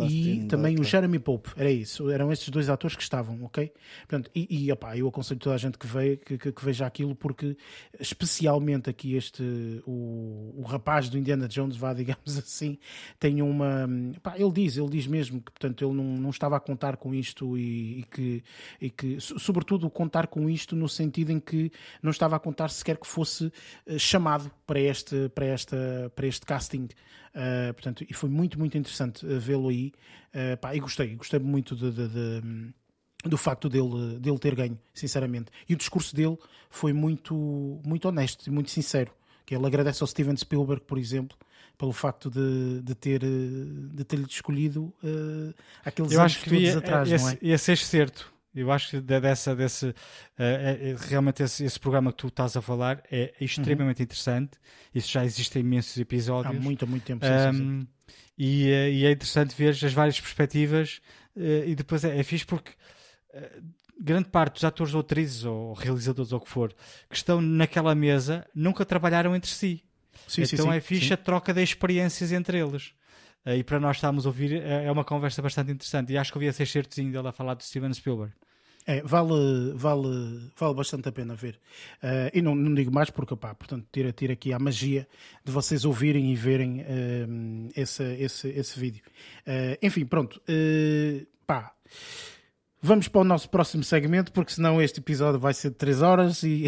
[0.10, 3.72] e também o Jeremy Pope, era isso, eram esses dois atores que estavam, ok?
[4.08, 6.86] Portanto, e, e opá, eu aconselho toda a gente que, veio, que, que, que, veja
[6.86, 7.58] aquilo, porque
[8.00, 9.44] especialmente aqui este,
[9.86, 12.78] o, o rapaz do Indiana Jones, vá, digamos assim,
[13.20, 13.88] tem uma.
[14.18, 17.14] Opá, ele diz, ele diz mesmo que, portanto, ele não, não estava a contar com
[17.14, 18.44] isto e, e, que,
[18.82, 21.72] e que, sobretudo, contar com isto no sentido em que
[22.02, 23.52] não estava a contar sequer que fosse
[23.86, 26.88] eh, chamado para este, para esta, para este casting.
[27.36, 29.92] Uh, portanto, e foi muito, muito interessante uh, vê-lo aí.
[30.34, 32.74] Uh, pá, e gostei, gostei muito de, de, de,
[33.26, 35.52] do facto dele, dele ter ganho, sinceramente.
[35.68, 36.38] E o discurso dele
[36.70, 39.12] foi muito, muito honesto e muito sincero.
[39.46, 41.38] Que ele agradece ao Steven Spielberg, por exemplo,
[41.78, 46.78] pelo facto de, de ter de ter lhe escolhido uh, aqueles Eu acho que ia,
[46.78, 47.38] atrás, esse, não é?
[47.42, 49.94] ia ser certo eu acho que dessa, desse, uh,
[50.38, 54.04] é, realmente esse, esse, programa que tu estás a falar é extremamente uhum.
[54.04, 54.52] interessante.
[54.94, 56.56] Isso já existe em imensos episódios.
[56.56, 57.26] Há muito, muito tempo.
[57.26, 57.86] Um,
[58.38, 61.02] E, e, é interessante ver as várias perspectivas
[61.36, 62.72] uh, e depois é, é fixe porque
[64.00, 66.74] grande parte dos atores ou atrizes ou realizadores ou o que for
[67.10, 69.84] que estão naquela mesa nunca trabalharam entre si.
[70.28, 72.94] Sim, então é fixe a troca de experiências entre eles.
[73.46, 76.12] E para nós estarmos a ouvir é uma conversa bastante interessante.
[76.12, 78.34] E acho que ouvi esse excertozinho dele a falar do Steven Spielberg.
[78.88, 81.60] É, vale, vale, vale bastante a pena ver.
[82.04, 85.08] Uh, e não, não digo mais porque, pá, portanto, tira, tira aqui a magia
[85.44, 89.02] de vocês ouvirem e verem uh, esse, esse, esse vídeo.
[89.48, 90.40] Uh, enfim, pronto.
[91.48, 91.74] pá.
[92.82, 96.44] Vamos para o nosso próximo segmento, porque senão este episódio vai ser de 3 horas
[96.44, 96.66] e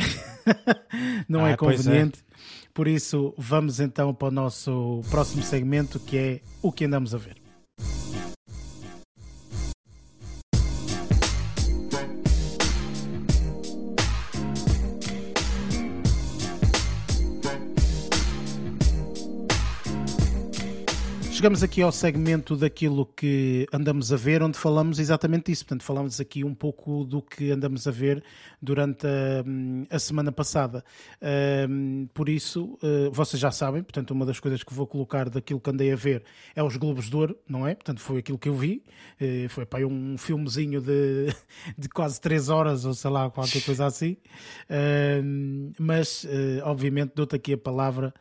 [1.30, 2.20] não é ah, é conveniente.
[2.20, 2.38] É.
[2.74, 7.18] Por isso, vamos então para o nosso próximo segmento, que é o que andamos a
[7.18, 7.47] ver.
[21.38, 25.64] Chegamos aqui ao segmento daquilo que andamos a ver, onde falamos exatamente isso.
[25.64, 28.24] Portanto, falamos aqui um pouco do que andamos a ver
[28.60, 30.84] durante a, a semana passada.
[31.70, 35.60] Um, por isso, uh, vocês já sabem, portanto, uma das coisas que vou colocar daquilo
[35.60, 36.24] que andei a ver
[36.56, 37.76] é os Globos de Ouro, não é?
[37.76, 38.84] Portanto, foi aquilo que eu vi.
[39.22, 41.28] Uh, foi para um filmezinho de,
[41.78, 44.18] de quase 3 horas, ou sei lá, qualquer coisa assim.
[44.64, 48.12] Uh, mas, eh, obviamente, dou-te aqui a palavra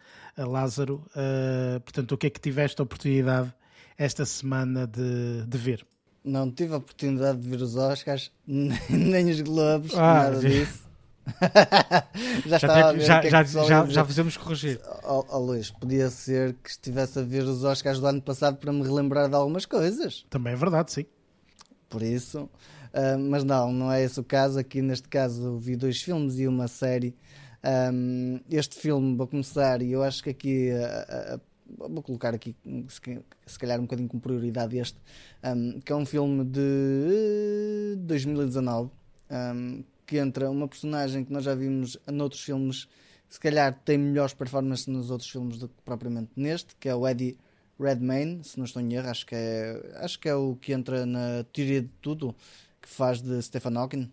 [0.45, 1.05] Lázaro.
[1.11, 3.53] Uh, portanto, o que é que tiveste a oportunidade
[3.97, 5.87] esta semana de, de ver?
[6.25, 10.87] Não tive a oportunidade de ver os Oscars, nem os Globos, ah, nada disso.
[12.47, 14.81] já, já, já, é já fizemos corrigir.
[15.05, 18.73] Oh, oh, Luís, podia ser que estivesse a ver os Oscars do ano passado para
[18.73, 20.25] me relembrar de algumas coisas.
[20.31, 21.07] Também é verdade, sim.
[21.89, 24.59] Por isso, uh, mas não, não é esse o caso.
[24.59, 27.15] Aqui neste caso vi dois filmes e uma série
[27.67, 30.71] um, este filme, vou começar, e eu acho que aqui.
[31.69, 32.55] Vou colocar aqui,
[32.89, 35.01] se calhar, um bocadinho com prioridade este,
[35.45, 38.89] um, que é um filme de 2019,
[39.29, 42.87] um, que entra uma personagem que nós já vimos noutros filmes,
[43.29, 47.05] se calhar tem melhores performances nos outros filmes do que propriamente neste, que é o
[47.05, 47.37] Eddie
[47.81, 51.05] Redmayne, se não estou em erro, acho que é, acho que é o que entra
[51.05, 52.33] na teoria de tudo,
[52.81, 54.09] que faz de Stephen Hawking,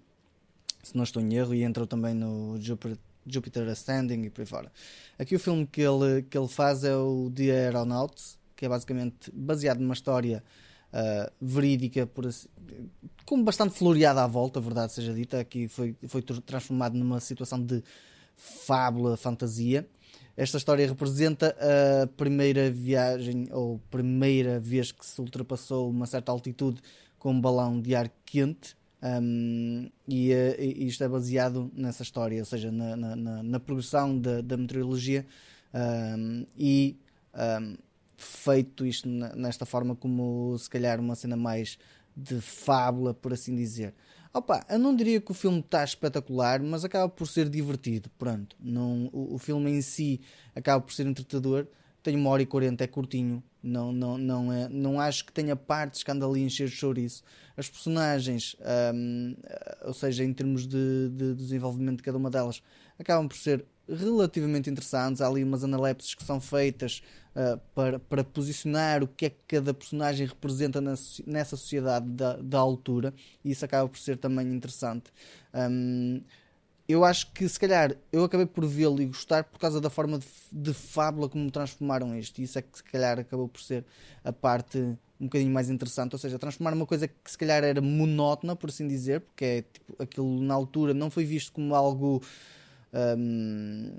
[0.82, 4.47] se não estou em erro, e entrou também no Jupiter Jupiter Ascending e por aí
[4.47, 4.71] fora.
[5.17, 9.32] Aqui o filme que ele, que ele faz é o The Aeronauts, que é basicamente
[9.34, 10.43] baseado numa história
[10.93, 12.47] uh, verídica, por assim,
[13.26, 15.39] com bastante floreada à volta, a verdade seja dita.
[15.39, 17.84] Aqui foi, foi transformado numa situação de
[18.36, 19.88] fábula, fantasia.
[20.36, 21.55] Esta história representa
[22.03, 26.82] a primeira viagem ou primeira vez que se ultrapassou uma certa altitude
[27.19, 32.45] com um balão de ar quente um, e, e, isto é baseado nessa história, ou
[32.45, 35.26] seja, na, na, na progressão da, da meteorologia
[35.74, 36.97] um, e
[37.36, 37.76] um,
[38.16, 41.78] feito isto nesta forma como se calhar uma cena mais
[42.16, 43.93] de fábula, por assim dizer.
[44.34, 48.10] Opa, eu não diria que o filme está espetacular, mas acaba por ser divertido.
[48.18, 50.22] Pronto, não, o, o filme em si
[50.56, 51.68] acaba por ser entretador
[52.01, 53.41] tem uma hora e quarenta, é curtinho.
[53.64, 56.76] Não, não, não, é, não acho que tenha partes que anda ali a encher de
[56.76, 57.24] chouriço.
[57.55, 58.57] As personagens,
[58.93, 59.36] um,
[59.86, 62.61] ou seja, em termos de, de, desenvolvimento de cada uma delas,
[62.99, 65.22] acabam por ser relativamente interessantes.
[65.22, 67.01] Há ali umas analepses que são feitas
[67.36, 70.95] uh, para, para posicionar o que é que cada personagem representa na,
[71.26, 73.14] nessa sociedade da, da altura,
[73.45, 75.05] e isso acaba por ser também interessante.
[75.53, 76.22] Um,
[76.94, 80.20] eu acho que se calhar eu acabei por vê-lo e gostar por causa da forma
[80.20, 82.39] de, de fábula como transformaram isto.
[82.39, 83.84] Isso é que se calhar acabou por ser
[84.24, 84.78] a parte
[85.20, 86.14] um bocadinho mais interessante.
[86.14, 89.62] Ou seja, transformar uma coisa que se calhar era monótona, por assim dizer, porque é,
[89.64, 92.22] tipo, aquilo na altura não foi visto como algo
[93.18, 93.98] hum,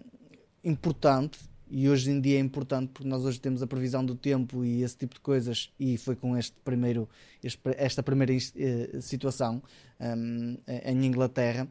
[0.63, 1.39] importante.
[1.69, 4.83] E hoje em dia é importante porque nós hoje temos a previsão do tempo e
[4.83, 5.73] esse tipo de coisas.
[5.81, 7.09] E foi com este primeiro,
[7.43, 9.61] este, esta primeira uh, situação
[9.99, 11.69] um, em Inglaterra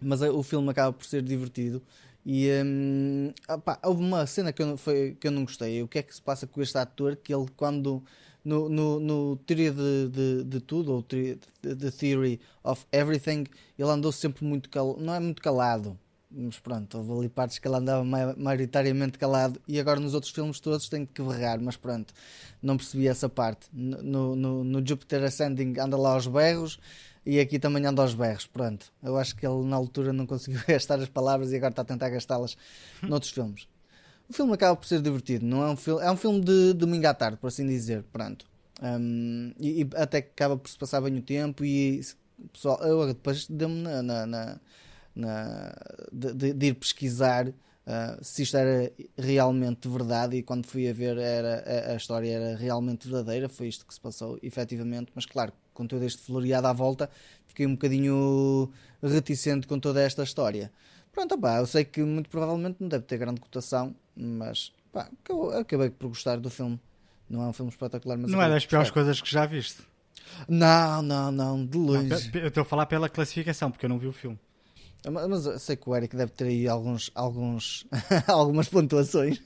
[0.00, 1.82] mas o filme acaba por ser divertido.
[2.24, 5.82] E um, opa, houve uma cena que eu, foi, que eu não gostei.
[5.82, 7.14] O que é que se passa com este ator?
[7.16, 8.02] Que ele, quando
[8.44, 13.44] no, no, no Teoria de, de, de Tudo, ou The Theory of Everything,
[13.78, 15.00] ele andou sempre muito calado.
[15.00, 15.98] Não é muito calado,
[16.30, 19.60] mas pronto, houve ali partes que ele andava maioritariamente calado.
[19.66, 22.12] E agora nos outros filmes todos tem que berrar, mas pronto,
[22.62, 23.68] não percebi essa parte.
[23.72, 26.78] No, no, no Jupiter Ascending anda lá aos berros
[27.26, 28.46] e aqui também anda aos berros.
[28.46, 31.82] Pronto, eu acho que ele na altura não conseguiu gastar as palavras e agora está
[31.82, 32.56] a tentar gastá-las
[33.02, 33.68] noutros filmes.
[34.28, 37.06] O filme acaba por ser divertido, não é um filme, é um filme de domingo
[37.06, 38.04] à tarde, por assim dizer.
[38.12, 38.46] Pronto,
[38.82, 41.64] um, e, e, até que acaba por se passar bem o tempo.
[41.64, 42.00] E
[42.52, 44.60] pessoal, eu depois deu-me na, na, na,
[45.14, 45.72] na
[46.12, 47.48] de, de, de, ir pesquisar.
[47.48, 52.28] Uh, se isto era realmente verdade e quando fui a ver era, a, a, história
[52.32, 56.66] era realmente verdadeira, foi isto que se passou efetivamente, mas claro, com todo este floreado
[56.66, 57.10] à volta,
[57.46, 58.72] fiquei um bocadinho
[59.02, 60.72] reticente com toda esta história.
[61.12, 65.50] Pronto, pá, eu sei que muito provavelmente não deve ter grande cotação, mas pá, eu
[65.58, 66.80] acabei por gostar do filme.
[67.28, 69.82] Não é um filme espetacular, mas não é das piores coisas que já viste.
[70.48, 72.30] Não, não, não, de longe.
[72.34, 74.38] Eu estou a falar pela classificação, porque eu não vi o filme.
[75.10, 77.86] Mas eu sei que o Eric deve ter aí alguns, alguns,
[78.26, 79.40] algumas pontuações.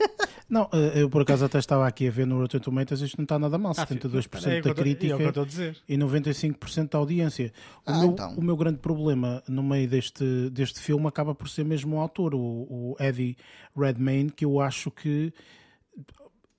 [0.50, 3.22] Não, eh, eu por acaso até estava aqui a ver no Rotten Tomatoes, isto não
[3.22, 7.52] está nada mal, 72% é, da crítica é e 95% da audiência.
[7.86, 8.34] O, Ah, meu, então.
[8.34, 12.34] o meu grande problema no meio deste, deste filme acaba por ser mesmo o autor,
[12.34, 13.36] o, o Eddie
[13.76, 15.32] Redmayne, que eu acho que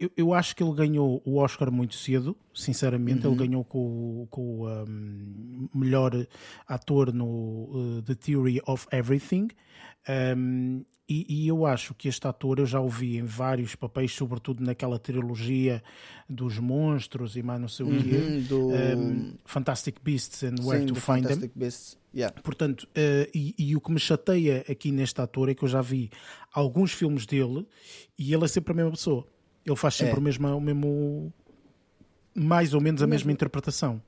[0.01, 3.25] eu, eu acho que ele ganhou o Oscar muito cedo, sinceramente.
[3.25, 3.33] Uhum.
[3.33, 3.79] Ele ganhou com,
[4.31, 6.11] o- um, melhor
[6.67, 7.27] ator no
[7.97, 9.49] uh, The Theory of Everything.
[10.09, 14.13] Um, e, e eu acho que este ator eu já o vi em vários papéis,
[14.13, 15.83] sobretudo naquela trilogia
[16.29, 18.15] dos monstros e mais não sei o quê.
[18.15, 21.23] Uhum, do Um, Fantastic Beasts and Where sim, to Find Them.
[21.23, 21.97] Fantastic Beasts.
[22.15, 22.41] Yeah.
[22.41, 25.81] Portanto, eh, e, e o que me chateia aqui neste ator é que eu já
[25.81, 26.09] vi
[26.53, 27.65] alguns filmes dele
[28.17, 29.25] e ele é sempre a mesma pessoa.
[29.65, 30.17] Ele faz sempre É.
[30.17, 31.33] o, mesmo, o mesmo.
[32.35, 34.01] mais ou menos a mesma interpretação.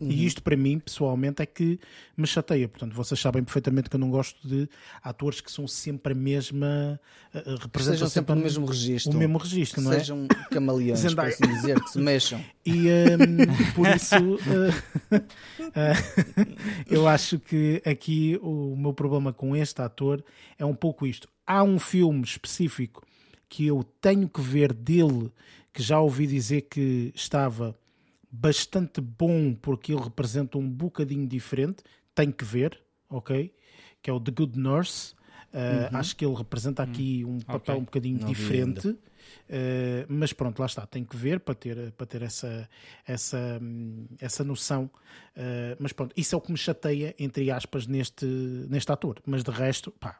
[0.00, 0.10] Uhum.
[0.10, 1.78] E isto para mim, pessoalmente, é que
[2.16, 2.66] me chateia.
[2.66, 4.66] Portanto, vocês sabem perfeitamente que eu não gosto de
[5.02, 6.98] atores que são sempre a mesma.
[7.30, 9.12] Que representam sejam sempre no mesmo registro.
[9.12, 9.98] o mesmo registro, não é?
[9.98, 12.42] sejam camaleões, por assim dizer, que se mexam.
[12.64, 16.46] E hum, por isso uh, uh,
[16.88, 20.22] eu acho que aqui o meu problema com este ator
[20.58, 21.28] é um pouco isto.
[21.46, 23.02] Há um filme específico
[23.50, 25.30] que eu tenho que ver dele,
[25.72, 27.76] que já ouvi dizer que estava
[28.30, 31.82] bastante bom porque ele representa um bocadinho diferente.
[32.14, 32.80] Tenho que ver,
[33.10, 33.52] ok?
[34.00, 35.14] Que é o The Good Nurse.
[35.52, 38.88] Uh, Acho que ele representa aqui um papel um bocadinho Não diferente.
[38.88, 42.68] Uh, mas pronto, lá está, tem que ver para ter, para ter essa,
[43.04, 44.88] essa, hum, essa noção.
[45.36, 49.20] Uh, mas pronto, isso é o que me chateia, entre aspas, neste, neste ator.
[49.26, 50.18] Mas de resto, pá,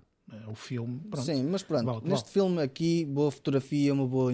[0.49, 1.01] o filme.
[1.11, 1.25] Pronto.
[1.25, 2.33] Sim, mas pronto, Vale, neste vale.
[2.33, 4.33] filme aqui, boa fotografia, uma boa,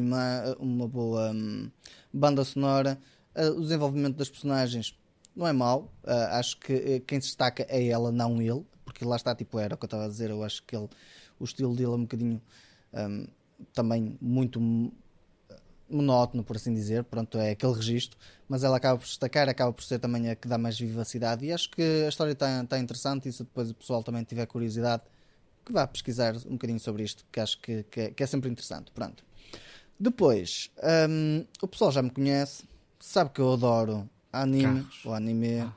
[0.58, 1.70] uma boa hum,
[2.12, 2.98] banda sonora,
[3.34, 4.98] uh, o desenvolvimento das personagens
[5.34, 5.92] não é mau.
[6.04, 9.58] Uh, acho que uh, quem se destaca é ela, não ele, porque lá está, tipo,
[9.58, 10.30] era o que eu estava a dizer.
[10.30, 10.88] Eu acho que ele,
[11.38, 12.42] o estilo dele é um bocadinho
[12.94, 13.26] hum,
[13.72, 14.92] também muito m-
[15.88, 17.04] monótono, por assim dizer.
[17.04, 18.18] Pronto, é aquele registro,
[18.48, 21.44] mas ela acaba por destacar, acaba por ser também a que dá mais vivacidade.
[21.46, 23.28] E acho que a história está está interessante.
[23.28, 25.02] E se depois o pessoal também tiver curiosidade,
[25.66, 28.48] que vá pesquisar um bocadinho sobre isto, que acho que, que é, que é sempre
[28.48, 28.90] interessante.
[28.92, 29.24] Pronto.
[29.98, 30.70] Depois,
[31.10, 32.64] hum, o pessoal já me conhece,
[33.00, 35.04] sabe que eu adoro anime, Carros.
[35.04, 35.70] o anime.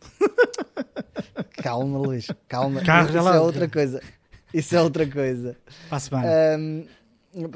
[1.62, 2.80] calma, Luís, calma.
[2.82, 4.02] Carros, Isso é é outra coisa.
[4.54, 5.56] Isso é outra coisa.
[5.90, 6.32] A semana.
[6.58, 6.86] Hum,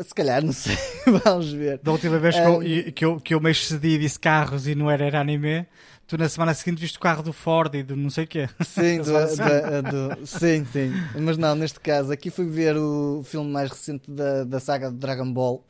[0.05, 0.77] se calhar, não sei,
[1.25, 1.79] vamos ver.
[1.83, 4.19] Da última vez que, eu, Ah, e- que, eu, que eu me excedi e disse
[4.19, 5.67] carros e não era, era anime,
[6.11, 8.49] tu na semana seguinte viste o carro do Ford e do não sei o quê.
[8.67, 10.91] Sim, do, da- do- sim, sim.
[11.21, 14.97] Mas não, neste caso, aqui fui ver o filme mais recente da, da saga de
[14.97, 15.65] Dragon Ball.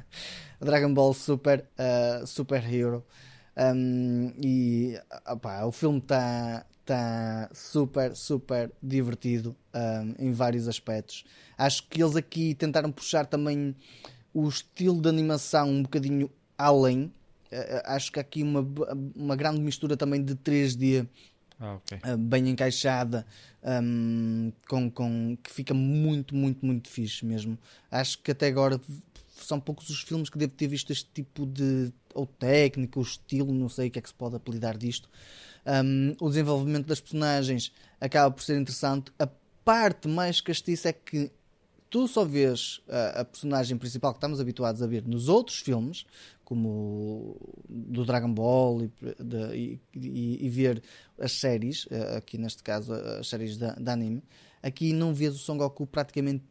[0.60, 3.04] Dragon Ball Super, uh, Super Hero.
[3.56, 4.98] Um, e
[5.30, 11.24] opá, o filme está tá super, super divertido um, em vários aspectos.
[11.56, 13.74] Acho que eles aqui tentaram puxar também
[14.34, 16.28] o estilo de animação um bocadinho
[16.58, 17.12] além.
[17.52, 18.66] Uh, acho que há aqui uma,
[19.14, 21.06] uma grande mistura também de 3D
[21.58, 21.98] Ah, ok.
[21.98, 23.26] uh, bem encaixada,
[23.62, 27.58] um, com, com, que fica muito, muito, muito fixe mesmo.
[27.90, 28.80] Acho que até agora
[29.36, 33.52] são poucos os filmes que devo ter visto este tipo de ou técnica, ou estilo,
[33.52, 35.08] não sei o que é que se pode apelidar disto.
[35.66, 39.12] Um, o desenvolvimento das personagens acaba por ser interessante.
[39.18, 39.28] A
[39.64, 41.30] parte mais castiça é que
[41.96, 46.04] tu só vês a, a personagem principal que estamos habituados a ver nos outros filmes,
[46.44, 47.36] como
[47.66, 48.92] do Dragon Ball e,
[49.24, 50.82] de- e- e- e ver
[51.18, 54.22] as séries, eh, aqui neste caso as séries da anime,
[54.62, 56.44] aqui não vês o Son Goku praticamente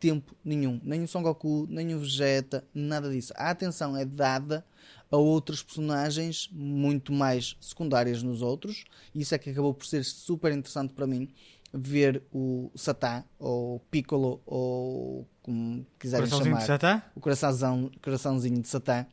[0.00, 3.32] tempo nenhum, nem o Son Goku, nem o Vegeta, nada disso.
[3.36, 4.64] A atenção é dada
[5.08, 10.50] a outros personagens muito mais secundárias nos outros, isso é que acabou por ser super
[10.52, 11.28] interessante para mim
[11.74, 17.02] ver o Satã ou Piccolo ou como quiserem chamar de Satã?
[17.14, 19.04] o coraçãozão, coraçãozinho de Satã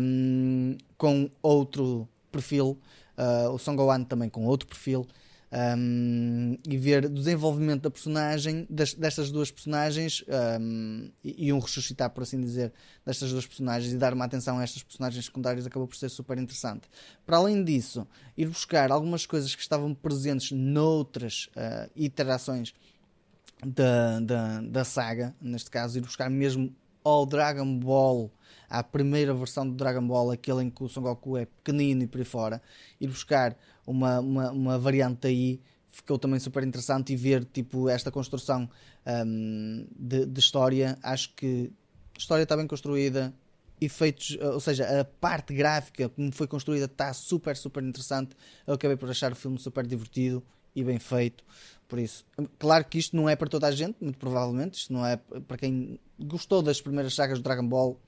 [0.00, 2.78] um, com outro perfil,
[3.18, 5.06] uh, o Son Gohan também com outro perfil,
[5.52, 10.24] um, e ver o desenvolvimento da personagem, das- destas duas personagens,
[10.60, 12.72] um, e, e um ressuscitar, por assim dizer,
[13.04, 16.38] destas duas personagens e dar uma atenção a estas personagens secundárias acabou por ser super
[16.38, 16.88] interessante.
[17.26, 22.72] Para além disso, ir buscar algumas coisas que estavam presentes noutras uh, iterações
[23.64, 26.74] da, da, da saga, neste caso, ir buscar mesmo
[27.04, 28.30] ao Dragon Ball,
[28.68, 32.06] à primeira versão do Dragon Ball, aquele em que o Son Goku é pequenino e
[32.06, 32.62] por aí fora,
[33.00, 35.60] ir buscar uma, uma, uma variante aí
[35.92, 38.68] ficou também super interessante e ver tipo esta construção
[39.26, 40.98] hum, de, de história.
[41.02, 41.70] Acho que
[42.16, 43.32] a história está bem construída,
[43.80, 48.34] efeitos, ou seja, a parte gráfica como foi construída está super, super interessante.
[48.66, 50.42] Eu acabei por achar o filme super divertido
[50.74, 51.44] e bem feito.
[51.92, 52.24] Por isso,
[52.58, 54.78] claro que isto não é para toda a gente, muito provavelmente.
[54.78, 58.00] Isto não é para quem gostou das primeiras sagas do Dragon Ball.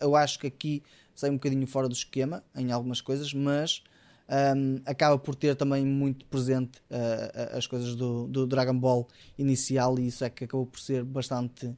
[0.00, 0.82] Eu acho que aqui
[1.14, 3.84] sai um bocadinho fora do esquema em algumas coisas, mas
[4.28, 9.06] um, acaba por ter também muito presente uh, as coisas do, do, Dragon Ball
[9.38, 11.72] inicial e isso é que acabou por ser bastante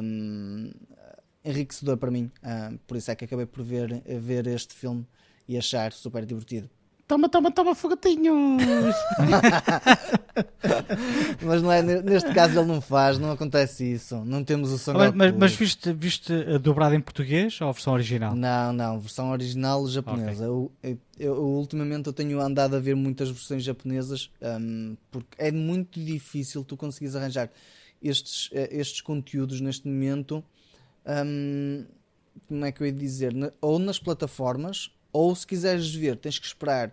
[0.00, 0.70] um,
[1.44, 2.30] enriquecedor para mim.
[2.40, 5.04] Uh, por isso é que acabei por ver, ver este filme
[5.48, 6.70] e achar super divertido.
[7.06, 8.62] Toma, toma, toma, fogatinhos!
[11.42, 14.24] mas não é, neste caso ele não faz, não acontece isso.
[14.24, 14.94] Não temos o som.
[14.94, 18.34] Mas, mas, mas, viste, viste dobrado em português ou a versão original?
[18.34, 20.50] Não, não, versão original japonesa.
[20.50, 20.98] Okay.
[21.18, 26.02] Eu, eu, ultimamente eu tenho andado a ver muitas versões japonesas um, porque é muito
[26.02, 27.50] difícil tu conseguires arranjar
[28.02, 30.42] estes, eh, estes conteúdos neste momento.
[31.06, 31.84] Um,
[32.48, 33.34] como é que eu ia dizer?
[33.60, 36.92] Ou nas plataformas ou se quiseres ver, tens que esperar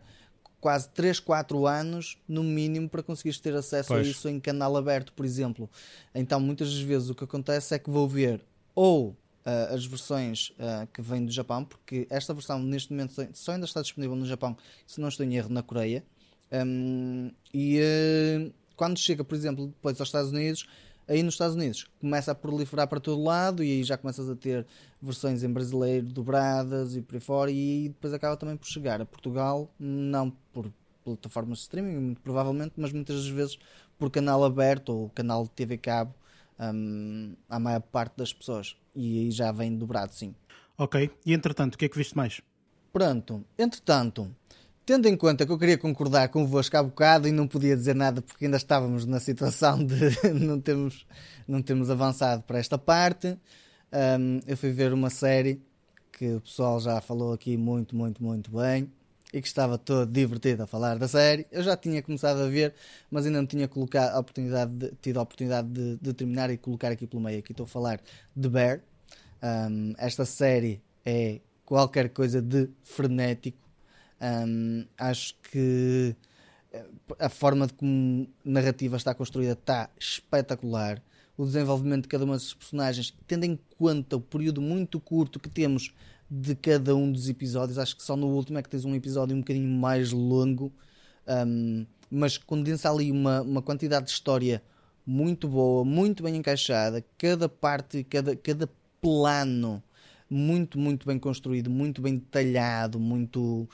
[0.61, 4.07] quase 3, 4 anos no mínimo para conseguires ter acesso pois.
[4.07, 5.67] a isso em canal aberto, por exemplo.
[6.13, 8.39] Então muitas vezes o que acontece é que vou ver
[8.76, 13.53] ou uh, as versões uh, que vêm do Japão, porque esta versão neste momento só
[13.53, 14.55] ainda está disponível no Japão,
[14.86, 16.03] se não estou em erro, na Coreia.
[16.51, 20.67] Um, e uh, quando chega, por exemplo, depois aos Estados Unidos,
[21.07, 24.35] aí nos Estados Unidos começa a proliferar para todo lado e aí já começas a
[24.35, 24.65] ter
[25.01, 29.05] versões em brasileiro dobradas e por aí fora e depois acaba também por chegar a
[29.05, 30.71] Portugal, não por
[31.03, 33.57] plataformas de streaming, muito provavelmente, mas muitas vezes
[33.97, 36.13] por canal aberto ou canal de TV cabo
[36.59, 40.35] um, à maior parte das pessoas e aí já vem dobrado, sim.
[40.77, 42.41] Ok, e entretanto, o que é que viste mais?
[42.93, 44.35] Pronto, entretanto,
[44.91, 48.21] Tendo em conta que eu queria concordar convosco há bocado e não podia dizer nada
[48.21, 49.95] porque ainda estávamos na situação de
[50.37, 51.07] não termos,
[51.47, 53.39] não termos avançado para esta parte,
[54.19, 55.61] um, eu fui ver uma série
[56.11, 58.91] que o pessoal já falou aqui muito, muito, muito bem
[59.33, 61.47] e que estava todo divertido a falar da série.
[61.49, 62.73] Eu já tinha começado a ver,
[63.09, 66.57] mas ainda não tinha colocado a oportunidade de, tido a oportunidade de, de, terminar e
[66.57, 67.39] colocar aqui pelo meio.
[67.39, 68.01] Aqui estou a falar
[68.35, 68.81] de Bear.
[69.41, 73.70] Um, esta série é qualquer coisa de frenético
[74.22, 76.15] um, acho que
[76.72, 76.86] eh,
[77.19, 81.01] a forma de como a narrativa está construída está espetacular.
[81.38, 85.49] O desenvolvimento de cada uma desses personagens, tendo em conta o período muito curto que
[85.49, 85.93] temos
[86.30, 89.36] de cada um dos episódios, acho que só no último é que tens um episódio
[89.36, 90.72] um bocadinho mais longo,
[91.47, 94.61] um, mas condensa ali uma, uma quantidade de história
[95.05, 97.03] muito boa, muito bem encaixada.
[97.17, 98.69] Cada parte, cada, cada
[99.01, 99.82] plano
[100.34, 103.67] muito, muito bem construído, muito bem detalhado, muito,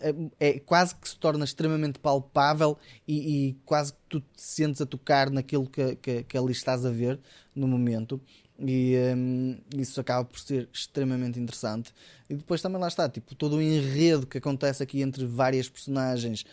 [0.00, 4.80] é, é, quase que se torna extremamente palpável e, e, quase que tu te sentes
[4.80, 7.20] a tocar naquilo que, que, que ali estás a ver
[7.54, 8.18] no momento.
[8.62, 11.94] E um, isso acaba por ser extremamente interessante.
[12.28, 16.44] E depois também lá está, tipo, todo o enredo que acontece aqui entre várias personagens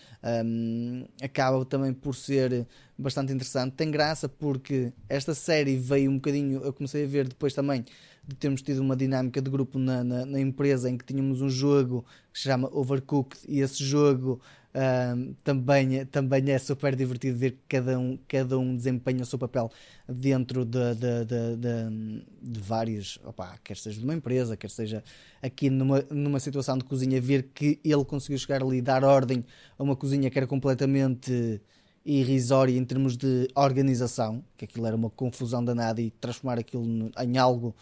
[0.45, 2.65] um, acaba também por ser
[2.97, 3.73] bastante interessante.
[3.73, 7.83] Tem graça porque esta série veio um bocadinho, eu comecei a ver depois também
[8.27, 11.49] de termos tido uma dinâmica de grupo na, na, na, empresa em que tínhamos um
[11.49, 14.41] jogo que se chama Overcooked e esse jogo
[14.75, 19.39] um, também, também é super divertido ver que cada um, cada um desempenha o seu
[19.39, 19.71] papel
[20.07, 25.03] dentro de, de, de, de, de vários, opa, quer seja de uma empresa, quer seja
[25.41, 29.43] aqui numa, numa situação de cozinha, ver que ele conseguiu chegar ali e dar ordem
[29.79, 31.61] a uma cozinha que era completamente
[32.05, 37.37] irrisória em termos de organização, que aquilo era uma confusão danada e transformar aquilo em
[37.37, 37.75] algo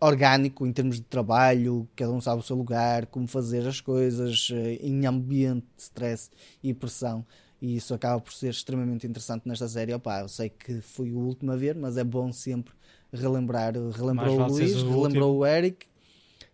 [0.00, 4.48] orgânico em termos de trabalho, cada um sabe o seu lugar, como fazer as coisas
[4.52, 6.30] eh, em ambiente de stress
[6.62, 7.26] e pressão.
[7.60, 9.94] E isso acaba por ser extremamente interessante nesta série.
[9.94, 12.74] Opa, eu sei que fui o último a ver, mas é bom sempre
[13.12, 13.72] relembrar.
[13.74, 15.86] Relembrou o Luís, o relembrou o Eric.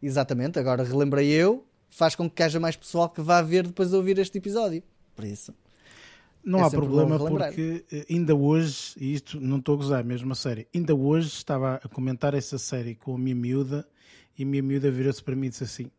[0.00, 1.66] Exatamente, agora relembrei eu.
[1.90, 4.82] Faz com que haja mais pessoal que vá ver depois de ouvir este episódio.
[5.14, 5.52] Por isso.
[6.44, 10.32] Não é há problema porque eh, ainda hoje, e isto não estou a gozar mesmo
[10.32, 13.86] a série, ainda hoje estava a comentar essa série com a minha miúda
[14.36, 15.90] e a minha miúda virou-se para mim e disse assim: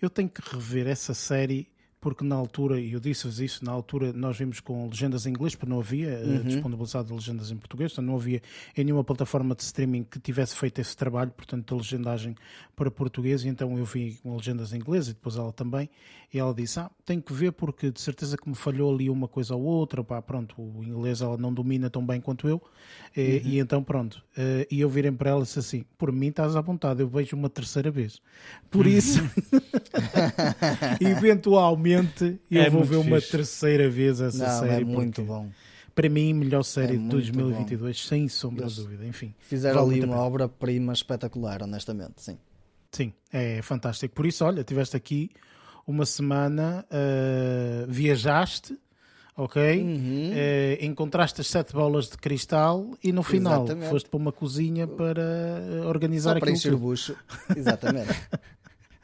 [0.00, 1.68] Eu tenho que rever essa série
[2.00, 5.54] porque na altura, e eu disse-vos isso, na altura nós vimos com legendas em inglês,
[5.54, 6.42] porque não havia eh, uhum.
[6.42, 8.40] disponibilizado legendas em português, então não havia
[8.76, 12.36] em nenhuma plataforma de streaming que tivesse feito esse trabalho, portanto, de legendagem
[12.76, 15.90] para português, e então eu vi com legendas em inglês e depois ela também,
[16.32, 19.26] e ela disse, ah, tenho que ver porque de certeza que me falhou ali uma
[19.26, 22.62] coisa ou outra, pá, pronto, o inglês ela não domina tão bem quanto eu,
[23.16, 23.40] e, uhum.
[23.44, 26.54] e então pronto, eh, e eu virei para ela e disse assim, por mim estás
[26.54, 28.22] à vontade, eu vejo uma terceira vez.
[28.70, 28.92] Por uhum.
[28.92, 29.20] isso,
[31.00, 31.87] eventualmente
[32.50, 33.08] eu é vou ver fixe.
[33.08, 34.82] uma terceira vez essa não, série.
[34.82, 35.48] É muito bom.
[35.94, 39.06] para mim, melhor série É de muito 2022, sem sombra Eles de dúvida.
[39.06, 42.38] Enfim, Fizeram ali uma obra-prima espetacular, honestamente, sim.
[42.92, 44.14] sim, é fantástico.
[44.14, 45.30] Por isso, olha, tiveste aqui
[45.86, 48.78] uma semana, eh, viajaste,
[49.34, 49.82] ok?
[49.82, 50.30] Uhum.
[50.34, 53.88] Eh, encontraste as sete bolas de cristal e no final Exatamente.
[53.88, 57.16] foste para uma cozinha para eh, organizar Só para aquilo encher o bucho.
[57.56, 58.08] Exatamente.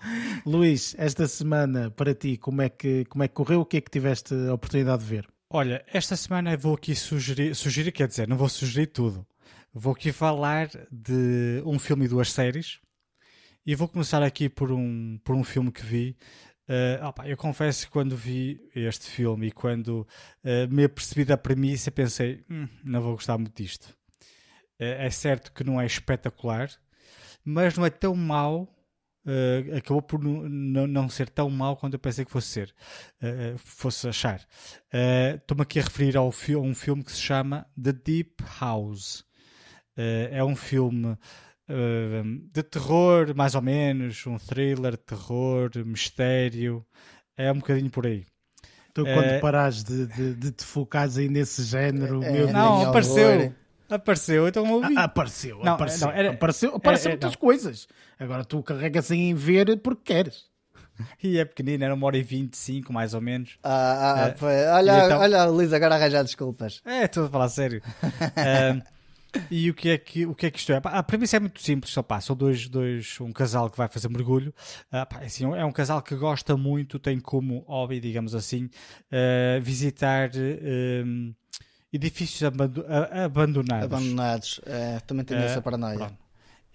[0.46, 3.60] Luís, esta semana para ti, como é, que, como é que correu?
[3.60, 5.28] O que é que tiveste a oportunidade de ver?
[5.50, 9.26] Olha, esta semana vou aqui sugerir, sugerir, quer dizer, não vou sugerir tudo.
[9.72, 12.80] Vou aqui falar de um filme e duas séries.
[13.66, 16.16] E vou começar aqui por um, por um filme que vi.
[16.68, 20.06] Eh, opa, eu confesso que quando vi este filme e quando
[20.42, 23.94] eh, me apercebi da premissa, pensei, "Hum, não vou gostar muito disto.
[24.78, 26.70] Eh, é certo que não é espetacular,
[27.44, 28.73] mas não é tão mau.
[29.26, 32.74] Eh, acabou por não, ser tão mau quanto eu pensei que fosse ser,
[33.20, 34.40] eh, fosse achar.
[35.36, 39.24] Estou-me aqui a referir ao fi- a um filme que se chama The Deep House.
[39.96, 41.16] É um filme
[42.52, 46.84] de terror, mais ou menos, um thriller de terror, mistério.
[47.36, 48.24] É um bocadinho por aí.
[48.92, 52.76] Tu, quando parares de, de, de te focares aí nesse género, É, meu é, Não,
[52.76, 53.54] nem apareceu.
[53.94, 54.94] Apareceu, então ouvi.
[54.96, 57.38] Ah, apareceu, Não, apareceu, não, era- apareceu, apareceu é, é, muitas não.
[57.40, 57.88] coisas.
[58.18, 60.44] Agora tu carregas em ver porque queres.
[61.22, 63.58] E é pequenino, era uma hora e vinte e cinco, mais ou menos.
[63.64, 66.80] Ah, ah, Eh, foi- olha, então- olha, Luís, agora arranjar desculpas.
[66.84, 67.82] É, estou a falar sério.
[69.50, 70.80] E o que, é que, o que é que isto é?
[70.84, 74.08] A premissa é muito simples, só pá, são dois, dois, um casal que vai fazer
[74.08, 74.54] mergulho.
[74.92, 78.70] Ah, pá, assim, é um casal que gosta muito, tem como hobby, digamos assim,
[79.10, 80.30] ah, visitar
[81.96, 82.84] edifícios abando-
[83.24, 83.84] abandonados.
[83.84, 84.60] Abandonados.
[84.66, 85.96] É, também tenho Eh, essa paranoia.
[85.96, 86.24] Pronto.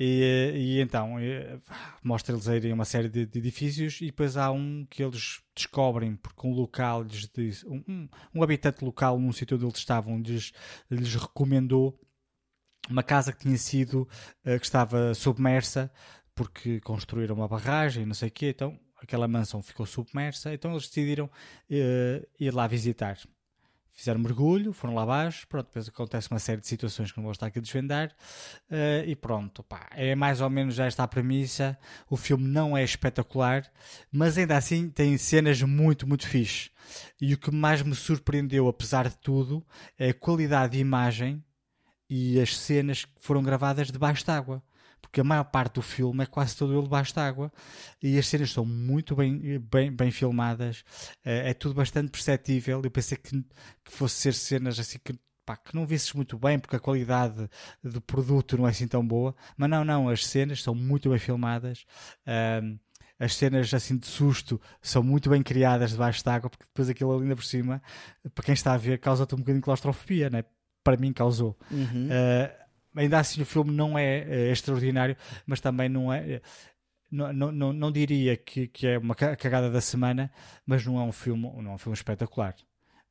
[0.01, 1.59] E, e então eh,
[2.01, 5.41] mostra-lhes a irem a uma série de, de edifícios e depois há um que eles
[5.53, 10.17] descobrem porque um local lhes diz, um, um, habitante local num sítio onde eles estavam
[10.21, 10.53] lhes,
[10.89, 11.99] lhes recomendou
[12.89, 14.07] uma casa que tinha sido
[14.45, 15.91] eh, que estava submersa
[16.33, 20.87] porque construíram uma barragem não sei o quê, então aquela mansão ficou submersa, então eles
[20.87, 21.29] decidiram
[21.69, 23.17] eh, ir lá visitar
[23.99, 27.33] fizeram mergulho, foram lá abaixo, pronto, depois acontece uma série de situações que não vou
[27.33, 28.15] estar aqui a desvendar,
[28.71, 31.77] eh, e pronto, pá, é mais ou menos esta a premissa.
[32.09, 33.69] O filme não é espetacular,
[34.09, 36.71] mas ainda assim tem cenas muito, muito fixe.
[37.19, 39.65] E o que mais me surpreendeu, apesar de tudo,
[39.97, 41.43] é a qualidade de imagem
[42.09, 44.63] e as cenas que foram gravadas debaixo d'água.
[45.01, 47.51] Porque a maior parte do filme é quase todo ele debaixo d'água
[48.01, 50.83] e as cenas são muito bem, bem, bem filmadas,
[51.25, 52.81] eh, é tudo bastante perceptível.
[52.83, 56.75] Eu pensei que, que fosse ser cenas assim que, que não visses muito bem, porque
[56.75, 57.49] a qualidade
[57.83, 61.19] do produto não é assim tão boa, mas não, não, as cenas são muito bem
[61.19, 61.85] filmadas.
[63.17, 67.23] as cenas assim de susto são muito bem criadas debaixo d'água, porque depois aquilo ali
[67.23, 67.81] ainda por cima,
[68.35, 70.43] para quem está a ver, causa-te um bocadinho de claustrofobia, né?
[70.83, 71.57] para mim causou.
[71.71, 72.07] Uhum.
[72.07, 75.15] Uh, ainda assim, o filme não é uh, extraordinário,
[75.45, 76.41] mas também não é.
[77.11, 80.31] Não, não, não, não diria que, que é uma ca- cagada da semana,
[80.65, 82.55] mas não é um filme, não é um filme espetacular.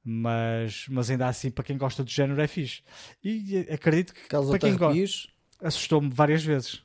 [0.05, 2.83] Mas, mas ainda assim, para quem gosta do género, é fixe.
[3.23, 5.05] E eh, acredito que para Causa-te quem gosta,
[5.61, 6.83] assustou-me várias vezes.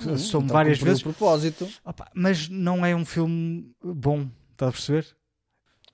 [0.00, 1.04] Hum, Assustou-me então várias vezes.
[1.04, 1.72] propósito.
[1.84, 5.06] Opa, mas não é um filme bom, está a perceber?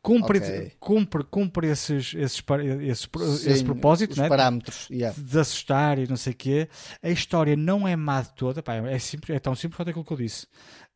[0.06, 0.72] Cumpre, Ok.
[0.78, 2.40] cumpre, cumpre esses, esses,
[2.80, 3.08] esses,
[3.40, 4.28] Sim, esse propósito, né?
[4.28, 4.88] parâmetros.
[4.88, 5.12] yeah.
[5.20, 6.68] de assustar e não sei o quê.
[7.02, 10.04] A história não é má de toda, pá, é, simples, é tão simples quanto aquilo
[10.04, 10.46] que eu disse.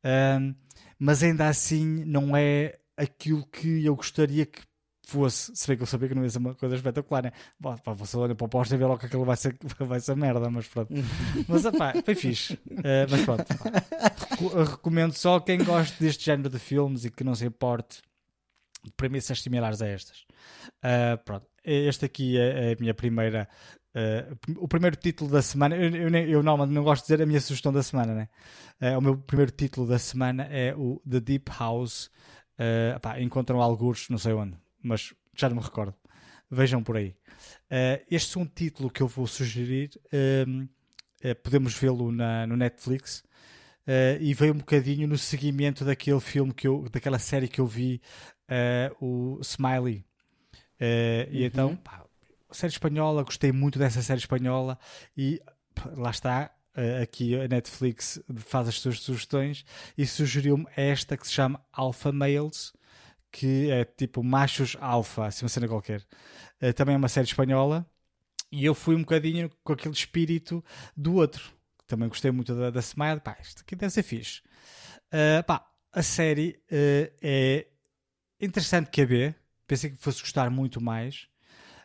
[0.05, 0.55] Ahm,
[0.97, 4.61] mas ainda assim não é aquilo que eu gostaria que
[5.09, 5.51] fosse.
[5.57, 7.33] Se bem que eu sabia que não ia ser uma coisa espetacular, né?
[7.59, 9.99] Bom, pá, você olha para o póster e vê logo que aquilo vai ser, vai
[9.99, 10.95] ser merda, mas pronto.
[11.49, 12.57] mas pá, foi fixe.
[12.79, 14.65] Ah, mas pronto, pá.
[14.71, 18.01] Recomendo só a quem gosta deste género de filmes e que não se importe
[18.97, 20.24] premissas similares a estas.
[20.83, 23.49] Ah, pronto, este aqui é, é a minha primeira.
[23.95, 25.76] ah, o primeiro título da semana.
[25.76, 28.28] Eu, eu, eu normalmente não gosto de dizer a minha sugestão da semana, né?
[28.81, 32.11] Ah, o meu primeiro título da semana é o The Deep House.
[32.59, 35.94] Ah, pá, encontram alguns, não sei onde, mas já não me recordo.
[36.51, 37.15] Vejam por aí.
[38.11, 39.90] Este é um título que eu vou sugerir.
[40.12, 43.23] ah, podemos vê-lo no Netflix.
[43.86, 47.66] Ah, e veio um bocadinho no seguimento daquele filme que eu, daquela série que eu
[47.66, 48.01] vi,
[49.01, 50.05] o Smiley.
[50.81, 52.05] Ah, E então, pá,
[52.52, 54.78] série espanhola, gostei muito dessa série espanhola
[55.16, 55.40] e
[55.74, 56.51] pá, lá está.
[56.74, 59.64] ah, aqui a Netflix faz as suas sugestões
[59.97, 62.72] e sugeriu-me esta que se chama Alpha Males,
[63.32, 66.05] que é tipo machos alfa, assim uma cena qualquer.
[66.77, 67.86] Também é uma série espanhola
[68.52, 70.64] e eu fui um bocadinho com aquele espírito
[70.97, 71.52] do outro.
[71.86, 73.20] Também gostei muito da, da Smile.
[73.20, 74.43] Pá, isto aqui deve ser fixe.
[75.12, 77.66] Ah, pá, a série ah, é
[78.41, 79.37] interessante que a ver.
[79.67, 81.29] Pensei que fosse gostar muito mais.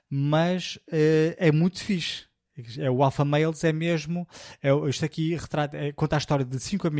[0.09, 2.25] mas uh, é muito fixe.
[2.79, 4.27] É, o Alpha Males é mesmo.
[4.61, 6.91] É, isto aqui retrata, é, conta a história de cinco uh,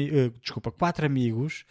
[0.42, 1.64] desculpa, quatro amigos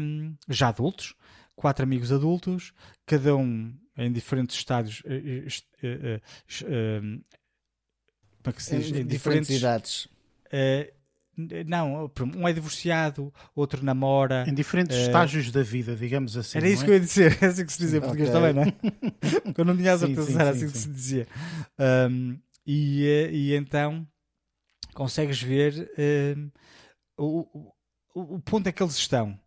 [0.00, 1.14] um, já adultos,
[1.54, 2.72] quatro amigos adultos,
[3.04, 5.00] cada um em diferentes estádios.
[5.00, 5.50] Uh,
[8.42, 8.86] como é que se diz?
[8.90, 10.08] Em, em diferentes, diferentes idades.
[11.66, 14.44] Não, um é divorciado, outro namora.
[14.48, 15.00] Em diferentes uh...
[15.00, 16.58] estágios da vida, digamos assim.
[16.58, 16.84] Era isso é?
[16.84, 18.40] que eu ia dizer, é assim que se dizia em português okay.
[18.40, 19.40] também, não é?
[19.42, 20.72] Porque eu não tinha a certeza sim, era assim sim.
[20.72, 21.28] que se dizia.
[22.10, 24.06] Um, e, eh, e então
[24.94, 25.90] consegues ver
[26.36, 26.50] um,
[27.18, 27.72] o,
[28.14, 29.38] o, o ponto é que eles estão.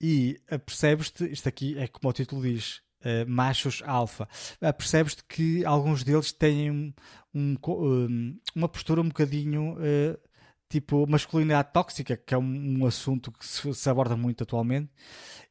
[0.00, 4.28] E percebes-te, isto aqui é como o título diz, uh, machos alfa.
[4.76, 6.92] Percebes-te que alguns deles têm um,
[7.34, 9.74] um, uma postura um bocadinho.
[9.74, 10.31] Uh,
[10.72, 14.90] tipo masculinidade tóxica, que é um, um assunto que se, se, aborda muito atualmente,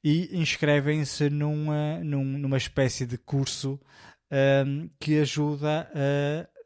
[0.04, 3.80] e inscrevem-se numa, num, numa espécie de curso
[4.66, 5.88] um, que ajuda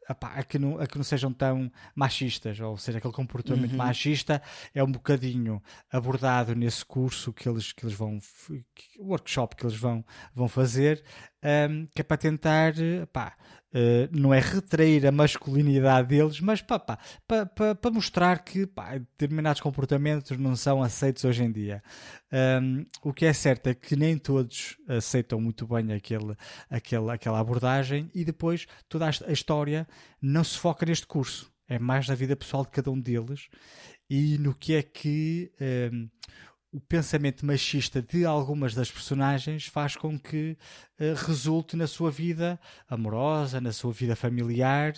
[0.08, 3.76] a, a, que não, a que não sejam tão machistas, ou seja, aquele comportamento uhum.
[3.76, 4.40] machista
[4.74, 5.62] é um bocadinho
[5.92, 8.18] abordado nesse curso que eles, que eles vão,
[8.98, 10.02] workshop que eles vão,
[10.34, 11.04] vão fazer,
[11.70, 12.72] um, que é para tentar,
[13.12, 13.36] pá,
[13.74, 20.82] Uh, não é retrair a masculinidade deles, mas para mostrar que determinados comportamentos não são
[20.82, 21.82] aceitos hoje em dia.
[22.62, 26.34] Um, o que é certo é que nem todos aceitam muito bem aquele,
[26.70, 29.86] aquele, aquela abordagem e depois toda a história
[30.22, 31.52] não se foca neste curso.
[31.68, 33.48] É mais na vida pessoal de cada um deles
[34.08, 35.52] e no que é que
[35.92, 36.08] um,
[36.76, 40.58] o pensamento machista de algumas das personagens faz com que
[41.00, 44.92] uh, resulte na sua vida amorosa, na sua vida familiar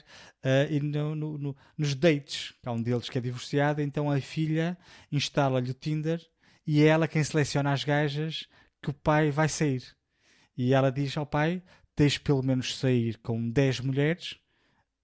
[0.45, 2.53] uh, e no, no, no, nos dates.
[2.67, 4.77] Há um deles que é divorciado, então a filha
[5.13, 6.21] instala-lhe o Tinder
[6.67, 8.49] e é ela quem seleciona as gajas
[8.83, 9.85] que o pai vai sair.
[10.57, 11.63] E ela diz ao pai:
[11.95, 14.37] tens pelo menos sair com 10 mulheres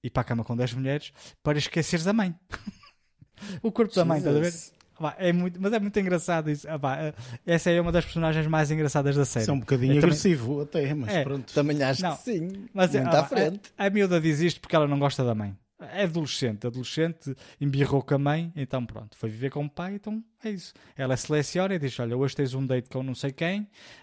[0.03, 2.35] e para a cama com 10 mulheres para esqueceres a mãe.
[3.63, 4.84] o corpo da mãe, estás a ver?
[5.19, 6.67] É muito, mas é muito engraçado isso.
[6.69, 7.15] Eh,
[7.47, 9.49] essa é uma das personagens mais engraçadas da série.
[9.49, 10.87] É um bocadinho agressivo também...
[10.87, 11.53] até, mas é, pronto.
[11.53, 12.67] Também acho não, que sim.
[12.73, 13.73] Mas muito à frente.
[13.77, 15.57] A, a miúda diz isto porque ela não gosta da mãe.
[15.93, 20.23] É adolescente, adolescente, embirrou com a mãe, então pronto, foi viver com o pai, então
[20.43, 20.73] é isso.
[20.97, 23.63] Ela seleciona e diz: Olha, hoje tens um date com não sei quem,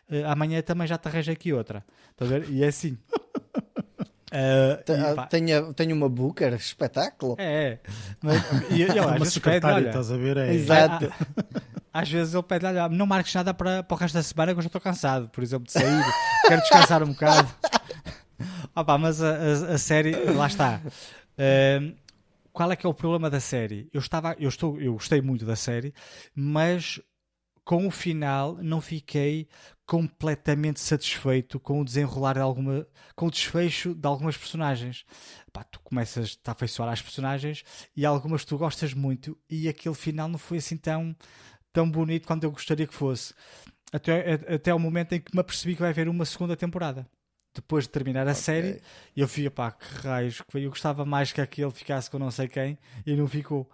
[0.10, 1.84] uh, amanhã também já te arranja aqui outra.
[2.12, 2.50] Estás a ver?
[2.50, 2.98] E é assim.
[4.32, 7.36] Uh, tenho, tenho uma Booker, espetáculo.
[7.38, 7.80] É,
[8.22, 8.42] mas
[8.72, 10.38] e, eu, uma secretária, pede, estás a ver?
[10.38, 10.54] É.
[10.54, 11.14] Exato.
[11.94, 14.60] às vezes ele pede, olha, não marques nada para, para o resto da semana que
[14.60, 16.04] eu já estou cansado, por exemplo, de sair,
[16.48, 17.54] quero descansar um bocado.
[18.74, 20.80] Opa, mas a, a, a, série, lá está.
[20.86, 21.94] Uh,
[22.54, 23.90] qual é que é o problema da série?
[23.94, 25.94] Eu estava, eu estou, eu gostei muito da série,
[26.34, 27.02] mas
[27.64, 29.48] com o final não fiquei
[29.86, 35.06] completamente satisfeito com o desenrolar de alguma com o desfecho de algumas personagens
[35.52, 37.64] Pá, tu começas a afeiçoar às personagens
[37.96, 41.16] e algumas tu gostas muito e aquele final não foi assim tão
[41.74, 43.34] tão bonito quanto eu gostaria que fosse
[43.92, 47.06] até, até o momento em que me apercebi que vai haver uma segunda temporada
[47.54, 48.42] depois de terminar a okay.
[48.42, 48.82] série,
[49.16, 52.78] eu fui, pá, que raios, eu gostava mais que aquele ficasse com não sei quem
[53.06, 53.70] e não ficou.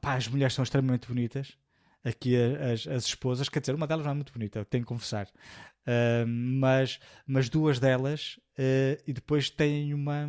[0.00, 1.56] Pá, as mulheres são extremamente bonitas,
[2.04, 5.26] aqui as, as esposas, quer dizer, uma delas não é muito bonita, tenho que confessar,
[5.26, 10.28] uh, mas, mas duas delas, uh, e depois tem uma.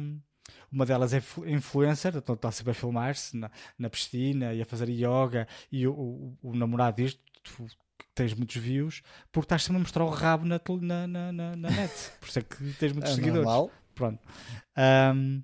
[0.71, 4.89] Uma delas é influencer, então está sempre a filmar-se na, na piscina e a fazer
[4.89, 5.47] yoga.
[5.71, 7.67] E o, o, o namorado diz: tu
[8.15, 9.01] tens muitos views
[9.31, 11.93] porque estás sempre a mostrar o rabo na, na, na, na net.
[12.19, 13.45] Por isso é que tens muitos é seguidores.
[13.45, 13.71] Normal.
[13.93, 14.19] Pronto.
[15.15, 15.43] Um,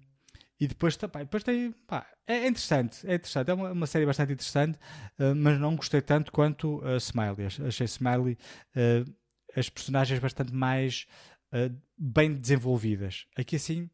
[0.60, 1.72] e depois, pá, depois tem.
[1.88, 3.50] Pá, é interessante, é interessante.
[3.50, 4.78] É uma, uma série bastante interessante,
[5.18, 7.48] uh, mas não gostei tanto quanto a uh, Smiley.
[7.66, 8.38] Achei Smiley
[8.76, 9.16] uh,
[9.56, 11.08] as personagens bastante mais
[11.54, 13.26] uh, bem desenvolvidas.
[13.38, 13.90] Aqui assim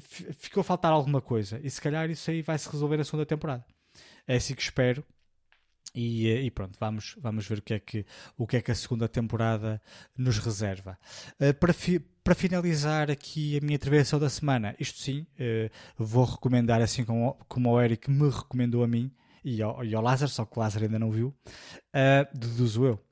[0.00, 1.60] ficou a faltar alguma coisa.
[1.62, 3.64] E se calhar isso aí vai se resolver na segunda temporada.
[4.26, 5.04] É assim que espero.
[5.94, 8.04] E, e, pronto, vamos, vamos ver o que, é que,
[8.36, 9.80] o que é que a segunda temporada
[10.16, 10.98] nos reserva.
[11.40, 16.24] Uh, para, fi, para finalizar aqui a minha intervenção da semana, isto sim, uh, vou
[16.24, 19.10] recomendar assim como, como o Eric me recomendou a mim
[19.42, 23.04] e ao, e ao Lázaro, só que o Lázaro ainda não viu, uh, deduzo eu.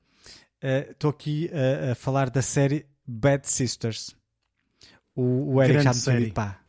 [0.91, 1.49] Estou uh, aqui
[1.91, 4.15] a falar da série Bad Sisters.
[5.15, 6.59] O, o Eric Grande já me pá,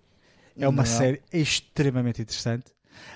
[0.56, 0.90] é uma não.
[0.90, 2.72] série extremamente interessante.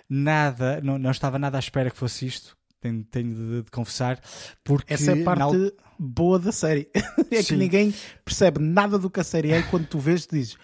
[0.09, 4.21] Nada, não, não estava nada à espera que fosse isto tenho, tenho de, de, confessar.
[4.63, 5.71] Porque Essa é a parte na...
[5.99, 6.91] boa da série.
[7.31, 7.55] é Sim.
[7.55, 7.95] que ninguém
[8.25, 10.59] percebe nada do que a série é e quando tu vês, dizes.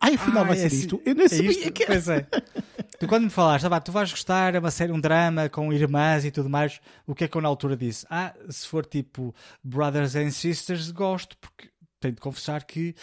[0.00, 1.00] Ai, afinal ah, vai ser isto.
[1.04, 2.26] Eu não é sabia isto, que Pois é.
[2.98, 6.24] tu quando me falaste, ah, tu vais gostar, é uma série, um drama com irmãs
[6.24, 8.06] e tudo mais, o que é que eu na altura disse?
[8.08, 11.70] Ah, se for tipo Brothers and Sisters, gosto, porque
[12.00, 12.94] tenho de confessar que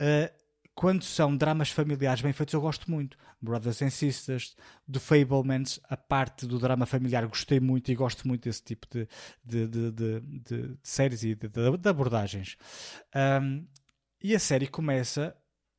[0.00, 0.44] uh,
[0.74, 3.16] quando são dramas familiares bem feitos, eu gosto muito.
[3.44, 4.56] Brothers and Sisters,
[4.90, 9.06] The Fablemans, a parte do drama familiar, gostei muito e gosto muito desse tipo de,
[9.44, 12.56] de, de, de, de séries e de abordagens.
[13.14, 13.66] Um,
[14.22, 15.36] e a série começa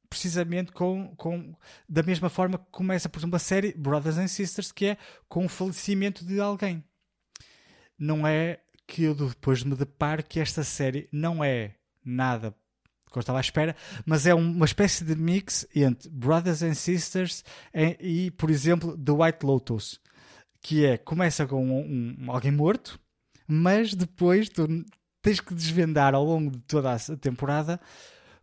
[0.07, 1.55] precisamente com, com
[1.89, 4.97] da mesma forma que começa, por exemplo, a série Brothers and Sisters, que é
[5.27, 6.83] com o falecimento de alguém.
[7.97, 12.55] Não é que eu depois me deparo que esta série não é nada
[13.15, 13.75] que eu estava à espera,
[14.05, 17.43] mas é uma espécie de mix entre Brothers and Sisters
[17.99, 20.01] e, por exemplo, The White Lotus,
[20.61, 22.99] que é, começa com um, um, alguém morto,
[23.47, 24.67] mas depois tu
[25.21, 27.79] tens que desvendar ao longo de toda a temporada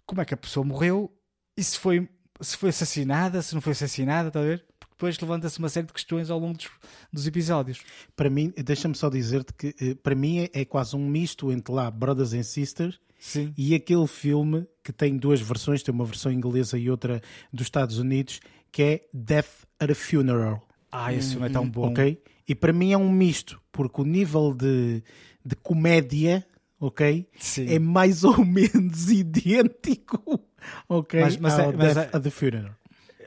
[0.06, 1.12] como é que a pessoa morreu
[1.54, 2.08] e se foi,
[2.40, 4.64] se foi assassinada, se não foi assassinada, está a ver?
[4.80, 6.70] Porque depois levanta-se uma série de questões ao longo dos,
[7.12, 7.82] dos episódios.
[8.16, 11.74] Para mim, deixa-me só dizer-te que eh, para mim é, é, quase um misto entre
[11.74, 13.54] lá Brothers and Sisters Sim.
[13.56, 17.22] e aquele filme que tem duas versões, tem uma versão inglesa e outra
[17.52, 18.40] dos Estados Unidos,
[18.72, 20.60] que é Death at a Funeral.
[20.90, 21.88] Ah, esse filme é tão bom.
[21.92, 22.20] Ok?
[22.48, 25.04] E para mim é um misto, porque o nível de,
[25.46, 26.44] de comédia,
[26.80, 27.28] ok?
[27.38, 27.66] Sim.
[27.72, 30.44] É mais ou menos idêntico
[30.88, 32.74] ok, Mas- mas é- ao mas Death é- at the Funeral.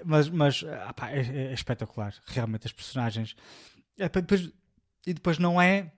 [0.04, 2.14] Mas, mas ah, pá, é, é espetacular.
[2.28, 3.34] Realmente, as personagens.
[3.98, 4.10] É,
[5.08, 5.92] e depois não é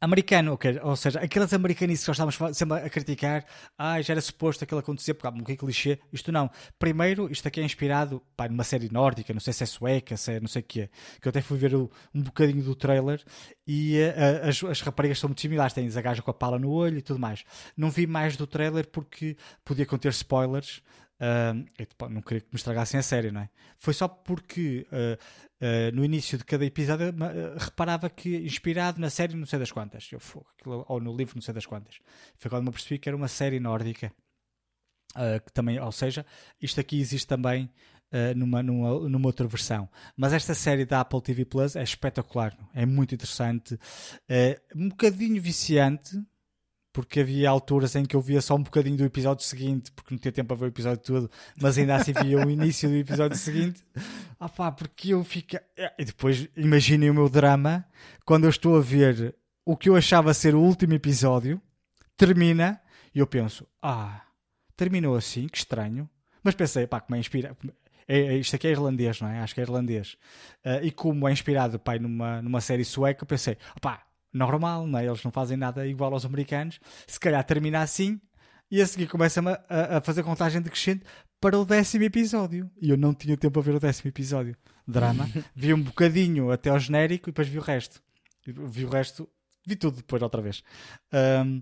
[0.00, 3.44] americano, ou seja, aquelas americanices que nós estávamos sempre a criticar,
[3.78, 5.98] ah, já era suposto aquilo acontecer, porque há um clichê.
[6.12, 6.50] Isto não.
[6.78, 10.32] Primeiro, isto aqui é inspirado pá, numa série nórdica, não sei se é sueca, se
[10.32, 10.88] é não sei o que é.
[11.20, 13.22] Que eu até fui ver o- um bocadinho do trailer
[13.66, 16.70] e eh, as, as raparigas são muito similares, têm a gaja com a pala no
[16.70, 17.44] olho e tudo mais.
[17.76, 20.82] Não vi mais do trailer porque podia conter spoilers.
[21.18, 23.48] Um, eu, não queria que me estragassem a série, não é?
[23.78, 25.14] Foi só porque uh,
[25.64, 29.72] uh, no início de cada episódio uh, reparava que inspirado na série não sei das
[29.72, 30.18] quantas, eu,
[30.58, 31.98] aquilo- ou no livro não sei das quantas.
[32.38, 34.12] Foi quando me apercebi que era uma série nórdica.
[35.14, 36.26] Uh, que também, ou seja,
[36.60, 37.70] isto aqui existe também
[38.12, 39.88] uh, numa, numa, numa outra versão.
[40.14, 45.40] Mas esta série da Apple TV Plus é espetacular, é muito interessante, uh, um bocadinho
[45.40, 46.22] viciante,
[46.96, 50.18] porque havia alturas em que eu via só um bocadinho do episódio seguinte, porque não
[50.18, 53.36] tinha tempo a ver o episódio todo, mas ainda assim via o início do episódio
[53.36, 53.84] seguinte.
[54.40, 55.56] Ah pá, porque eu fico.
[55.98, 57.86] E depois imaginem o meu drama
[58.24, 61.60] quando eu estou a ver o que eu achava ser o último episódio,
[62.18, 62.78] termina,
[63.14, 64.22] e eu penso, ah,
[64.76, 66.08] terminou assim, que estranho.
[66.42, 67.56] Mas pensei, pá, como é inspira.
[68.06, 69.40] É, é- isto aqui é irlandês, não é?
[69.40, 70.16] Acho que é irlandês.
[70.62, 74.06] Ah, e como é inspirado pá, numa, numa série sueca, eu pensei, pá,
[74.36, 75.06] normal, não é?
[75.06, 76.78] Eles não fazem nada igual aos americanos.
[77.06, 78.20] Se calhar termina assim
[78.70, 81.04] e a seguir começa-me a, a- fazer contagem decrescente
[81.40, 82.70] para o décimo episódio.
[82.80, 84.56] E eu não tinha tempo a ver o décimo episódio.
[84.86, 85.28] Drama.
[85.54, 88.00] vi um bocadinho até ao genérico e depois vi o resto.
[88.46, 89.28] Vi o resto,
[89.66, 90.62] vi tudo depois outra vez.
[91.12, 91.60] Ahm,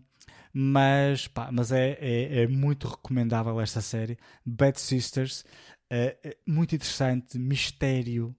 [0.53, 4.17] mas, pá, mas é, é, é muito recomendável esta série.
[4.45, 5.45] Bad Sisters,
[5.91, 8.35] é muito interessante, mistério,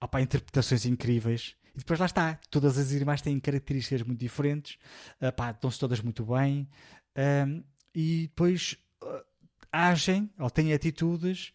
[0.00, 1.54] opá, interpretações incríveis.
[1.80, 4.76] E depois lá está, todas as irmãs têm características muito diferentes,
[5.18, 6.68] eh, pá, estão-se todas muito bem,
[7.94, 9.24] e depois eh,
[9.72, 11.54] agem ou têm atitudes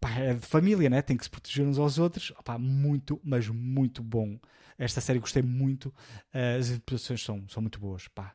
[0.00, 1.02] pá, é de família, né?
[1.02, 2.32] tem que se proteger uns aos outros.
[2.32, 4.38] Opá, muito, mas muito bom.
[4.76, 5.94] Esta série gostei muito,
[6.32, 8.08] eh, as interpretações são, são muito boas.
[8.08, 8.34] Pá.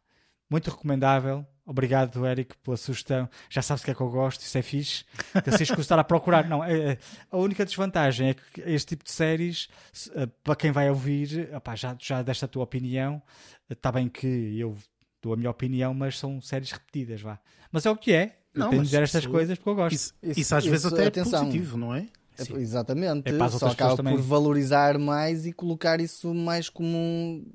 [0.53, 1.43] Muito recomendável.
[1.65, 3.27] Obrigado, Eric, pela sugestão.
[3.49, 5.03] Já sabes o que é que eu gosto, isso é fixe.
[5.43, 6.47] Que escuso estar a procurar.
[6.47, 6.97] Não, é, é-
[7.31, 9.67] a única desvantagem é que este tipo de séries,
[10.13, 13.19] eh, para quem vai ouvir, opá, já, já desta a tua opinião,
[13.67, 14.27] está bem que
[14.59, 14.77] eu
[15.23, 17.39] dou a minha opinião, mas são séries repetidas, vá.
[17.71, 18.37] Mas é o que é.
[18.53, 19.95] Não, tenho de dizer estas coisas porque eu gosto.
[19.95, 21.39] Isso, Isso- isso às vezes isso, até atenção.
[21.41, 22.05] é positivo, não é?
[22.37, 22.57] É, Sim.
[22.57, 23.27] Exatamente.
[23.33, 27.51] É Só acaba por valorizar mais e colocar isso mais como um-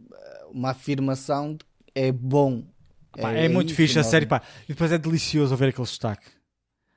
[0.51, 2.65] uma afirmação de que é bom.
[3.13, 4.43] Pá, é, muito isso, fixe a nós- série, pá.
[4.65, 6.27] E depois é delicioso ver aquele sotaque.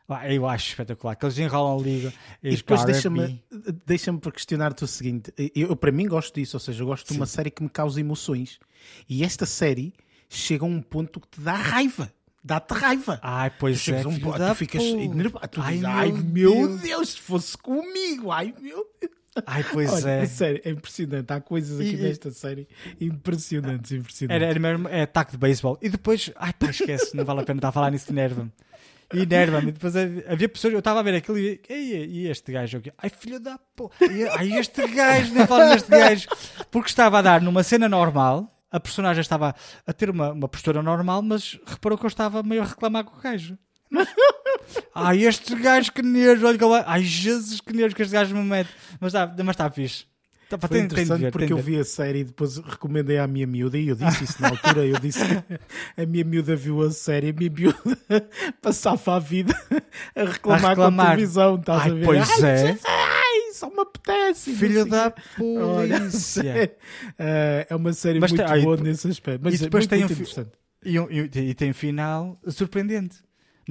[0.08, 1.16] Pá, eu acho espetacular.
[1.16, 2.14] Que eles enrolam a liga.
[2.44, 3.42] E depois deixa-me
[3.86, 7.12] deixa para questionar-te o seguinte: eu, eu, para mim gosto disso, ou seja, eu gosto
[7.12, 8.60] de uma série que me causa emoções.
[9.08, 9.94] E esta série
[10.28, 12.12] chega a um ponto que te dá raiva.
[12.44, 13.20] Dá-te raiva.
[13.22, 13.80] Ai, Tu pois é.
[13.80, 15.48] chegas a um tu ficas enervado.
[15.48, 19.14] Tu Ai, dizes, meu ai meu Deus." Deus, se fosse comigo, ai meu Deus.
[19.46, 20.22] Ai, pois Olha, é.
[20.24, 21.32] a série é impressionante.
[21.32, 22.68] Há coisas aqui E- nesta série
[23.00, 24.36] impressionantes, impressionantes.
[24.42, 25.78] Era, era mesmo é, ataque de beisebol.
[25.82, 28.52] E depois, ai pá, esquece, não vale a pena estar a falar nisso, enerva-me.
[29.14, 29.70] E enerva-me.
[29.70, 31.74] E depois havia pessoas, eu estava a ver aquilo e, e,
[32.24, 33.60] e este gajo aqui, ai filho da
[34.10, 36.28] e- ai este gajo, nem falo neste gajo.
[36.70, 39.54] Porque estava a dar numa cena normal, a personagem estava
[39.86, 43.18] a ter uma, uma postura normal, mas reparou que eu estava meio a reclamar com
[43.18, 43.58] o gajo.
[44.96, 48.44] Ai, este gajo que nervo, olha que Ai, Jesus, que nervo que este gajo me
[48.44, 48.70] mete.
[49.00, 50.06] Mas está, mas está fixe.
[50.50, 53.18] Tá, Foi tem- tem interessante ver, porque tem eu vi a série e depois recomendei
[53.18, 54.86] à minha miúda e eu disse isso na altura.
[54.86, 57.80] Eu disse que a minha miúda viu a série, a minha miúda
[58.62, 59.54] passava a vida
[60.14, 60.76] a reclamar, A reclamar.
[60.76, 61.56] com a televisão.
[61.56, 62.06] Estás Ai, a ver?
[62.06, 62.78] pois ai, é.
[62.86, 64.54] Ai, só me apetece.
[64.56, 66.78] Filho da polícia.
[67.18, 69.42] é, é uma série Mas muito tem- boa e- nesse aspecto.
[69.46, 70.52] Mas e depois muito, tem muito um interessante.
[70.84, 73.18] E, e- e tem um final surpreendente.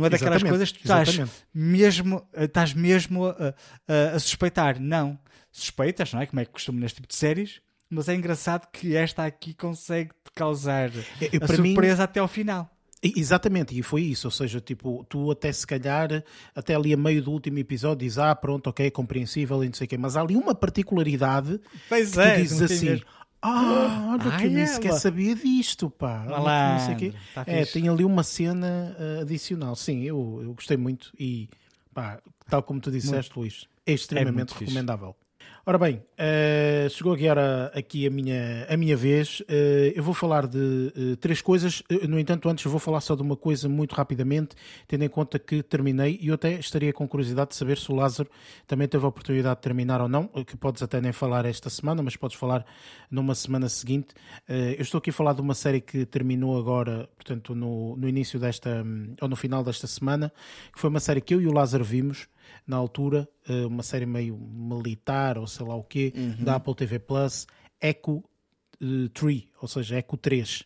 [0.01, 1.33] Não é daquelas Exatamente, coisas que tu estás exatamente.
[1.55, 3.55] mesmo, estás mesmo a,
[3.89, 4.81] a- a suspeitar.
[4.81, 5.19] Não.
[5.53, 6.27] Suspeitas, não é?
[6.27, 7.61] Como é que costuma neste tipo de séries.
[7.89, 10.91] Mas é engraçado que esta aqui consegue te causar
[11.21, 12.71] É, a para mim- surpresa até ao final.
[13.03, 16.23] Exatamente, e foi isso, ou seja, tipo, tu até se calhar,
[16.55, 19.73] até ali a meio do último episódio, dizes, ah, pronto, ok, é compreensível e não
[19.75, 21.59] sei o quê, mas há ali uma particularidade
[21.89, 23.07] Pois que é, tu dizes assim, mesmo.
[23.43, 26.25] Ah, olha que Ai, eu nem sequer sabia disto, pá.
[26.29, 27.15] olha não sei quê.
[27.35, 27.73] Tá É, fixe.
[27.81, 31.49] tem ali uma cena ah, adicional, sim, eu, eu gostei muito e,
[31.95, 34.65] pá, tal como tu disseste, Luís, é extremamente muito fixe.
[34.65, 35.17] recomendável.
[35.71, 39.41] Ora bem, eh, chegou agora aqui a minha, a minha vez.
[39.47, 41.81] Eh, eu vou falar de eh, três coisas.
[42.09, 44.57] No entanto, antes vou falar só de uma coisa muito rapidamente,
[44.89, 47.95] tendo em conta que terminei e eu até estaria com curiosidade de saber se o
[47.95, 48.29] Lázaro
[48.67, 52.03] também teve a oportunidade de terminar ou não, que podes até nem falar esta semana,
[52.03, 52.67] mas podes falar
[53.09, 54.09] numa semana seguinte.
[54.49, 58.41] Eu estou aqui a falar de uma série que terminou agora, portanto, no, no início
[58.41, 60.33] desta, hum, ou no final desta semana,
[60.73, 62.27] que foi uma série que eu e o Lázaro vimos
[62.67, 66.99] na altura, eh, uma série meio militar ou sei lá o quê, da Apple TV
[66.99, 67.47] Plus,
[67.81, 68.23] Echo
[68.81, 70.65] eh, 3, ou seja, Echo 3.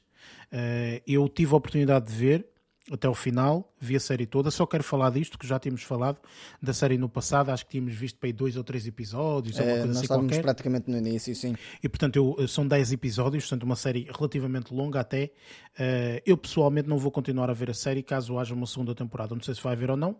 [0.52, 2.47] Eh, eu tive a oportunidade de ver
[2.93, 6.19] até o final, vi a série toda, só quero falar disto, que já tínhamos falado
[6.61, 9.62] da série no passado, acho que tínhamos visto para aí dois ou três episódios, Eh,
[9.65, 10.43] coisa nós assim estávamos qualquer.
[10.43, 11.55] praticamente no início, sim.
[11.82, 15.31] E portanto eu, eh, são 10 episódios, portanto uma série relativamente longa até.
[15.78, 19.35] Eh, eu pessoalmente não vou continuar a ver a série caso haja uma segunda temporada.
[19.35, 20.15] Não sei se vai haver ou não, eh,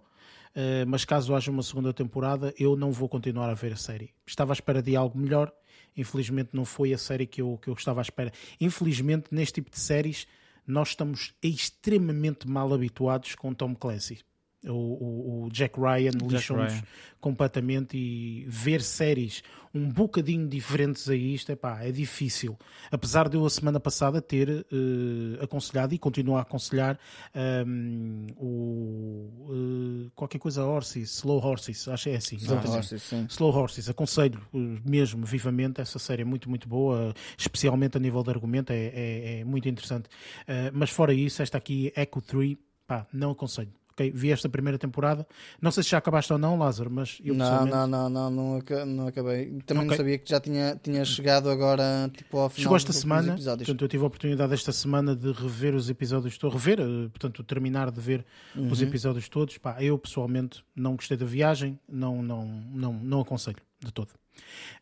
[0.87, 4.15] mas caso haja uma segunda temporada, eu não vou continuar a ver a série.
[4.27, 5.53] Estava à espera de algo melhor,
[5.97, 8.33] infelizmente não foi a série que eu, que eu estava à espera.
[8.61, 10.27] Infelizmente, neste tipo de séries,
[10.67, 14.21] nós estamos extremamente mal habituados com Tom Clancy.
[14.67, 16.73] O, o- Jack Ryan lixou-nos
[17.21, 19.43] completamente e ver séries
[19.75, 22.57] um bocadinho diferentes a isto epá, é difícil.
[22.93, 26.99] Apesar de eu a semana passada ter eh, aconselhado e continuo a aconselhar
[27.35, 32.37] ehm, o eh, qualquer coisa Horses, Slow Horses, acho que é assim.
[32.37, 32.59] Slow.
[32.77, 33.27] Horses, sim.
[33.29, 35.81] Slow Horses, aconselho eh, mesmo vivamente.
[35.81, 39.69] Essa série é muito, muito boa, especialmente a nível de argumento, é, é- é muito
[39.69, 40.09] interessante.
[40.47, 43.73] Eh, mas fora isso, esta aqui, Echo 3, pá, não aconselho.
[43.97, 45.25] Ok, vi esta primeira temporada.
[45.63, 48.31] Não sei se já acabaste ou não, Lázaro, mas eu Não, pessoalmente- não, não, não,
[48.31, 49.47] não, não acabei.
[49.65, 49.91] Também Ok.
[49.91, 53.67] não sabia que já tinha, tinha chegado agora tipo, ao final Chegou esta semana, episódios.
[53.69, 57.45] portanto eu tive a oportunidade esta semana de rever os episódios, a rever, eh, portanto
[57.45, 58.27] terminar de ver
[58.57, 58.89] os Uhum.
[58.89, 59.59] episódios todos.
[59.59, 64.09] Pá, eu pessoalmente não gostei da viagem, não, não, não, não aconselho de todo.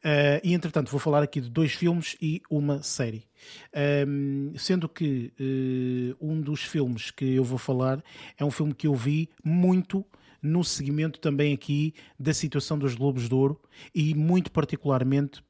[0.02, 3.24] Eh, e entretanto vou falar aqui de dois filmes e uma série.
[3.72, 8.02] Ehm, sendo que eh, um dos filmes que eu vou falar
[8.36, 10.04] é um filme que eu vi muito
[10.42, 13.60] no seguimento também aqui da situação dos Globos de Ouro
[13.94, 15.42] e muito particularmente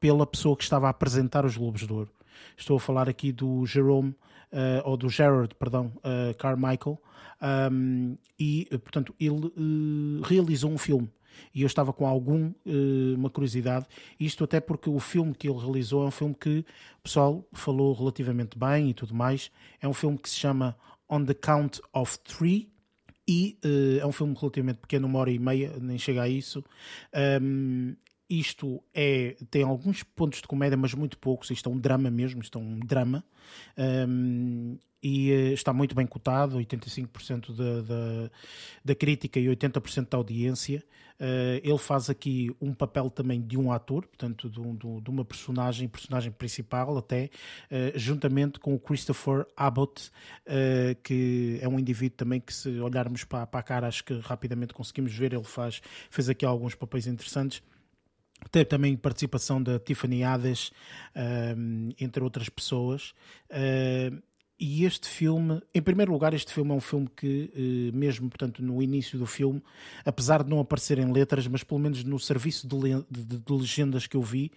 [0.00, 2.10] pela pessoa que estava a apresentar os Globos de Ouro.
[2.56, 4.14] Estou a falar aqui do Jerome,
[4.50, 5.92] eh, ou do Gerard, perdão,
[6.38, 6.98] Carmichael,
[7.40, 9.52] um, e, eh, portanto, ele
[10.22, 11.10] realizou um filme.
[11.54, 13.86] E eu estava com alguma curiosidade,
[14.18, 16.64] isto até porque o filme que ele realizou é um filme que
[16.98, 19.50] o pessoal falou relativamente bem e tudo mais.
[19.80, 20.76] É um filme que se chama
[21.08, 22.70] On the Count of Three,
[23.30, 26.64] e eh, é um filme relativamente pequeno, uma hora e meia, nem chega a isso.
[27.40, 27.94] Um,
[28.28, 31.50] isto é, tem alguns pontos de comédia, mas muito poucos.
[31.50, 33.24] Isto é um drama mesmo, isto é um drama.
[34.08, 38.30] Um, e eh, está muito bem cotado, 85% da, da,
[38.84, 40.84] da crítica e 80% da audiência.
[41.18, 45.24] Eh, ele faz aqui um papel também de um ator, portanto, de, um- de- uma
[45.24, 47.30] personagem, personagem principal até,
[47.70, 50.10] eh, juntamente com o Christopher Abbott,
[51.02, 54.72] que é um indivíduo também que, se olharmos para, para a cara, acho que rapidamente
[54.74, 55.32] conseguimos ver.
[55.32, 57.62] Ele faz, fez aqui alguns papéis interessantes.
[58.50, 63.14] Teve também participação da Tiffany um, entre outras pessoas.
[64.62, 68.62] E este filme, em primeiro lugar, este filme é um filme que, eh, mesmo portanto,
[68.62, 69.62] no início do filme,
[70.04, 73.52] apesar de não aparecer em letras, mas pelo menos no serviço de, le- de- de-
[73.54, 74.52] legendas que eu vi,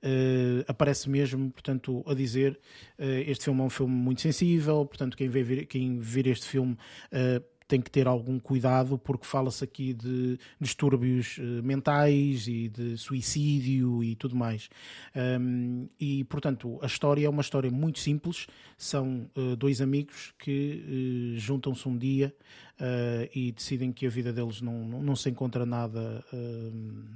[0.00, 2.56] eh, aparece mesmo, portanto, a dizer
[2.96, 5.98] eh, este filme é um filme muito sensível, portanto, quem, vê quem
[6.28, 6.76] este filme
[7.10, 12.96] eh, tem que ter algum cuidado porque fala-se aqui de distúrbios eh, mentais e de
[12.96, 14.70] suicídio e tudo mais.
[15.14, 18.46] Um, e, portanto, a história é uma história muito simples.
[18.76, 22.34] São eh, dois amigos que eh, juntam-se um dia
[22.80, 26.24] eh, e decidem que a vida deles não, não, não se encontra nada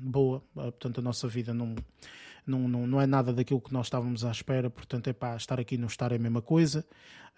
[0.02, 0.42] boa.
[0.56, 1.74] Eh, portanto, a nossa vida não
[2.46, 5.60] não, não, não é nada daquilo que nós estávamos à espera, portanto, é pá, estar
[5.60, 6.84] aqui não estar é a mesma coisa,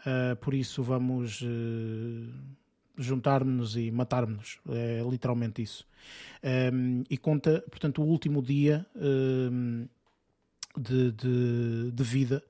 [0.01, 2.33] uh, por isso vamos uh,
[2.97, 5.87] juntar-nos e matar-nos, é literalmente isso.
[6.73, 8.87] Um, e conta, portanto, o último dia.
[8.95, 9.87] Um,
[10.77, 12.43] de, de, de vida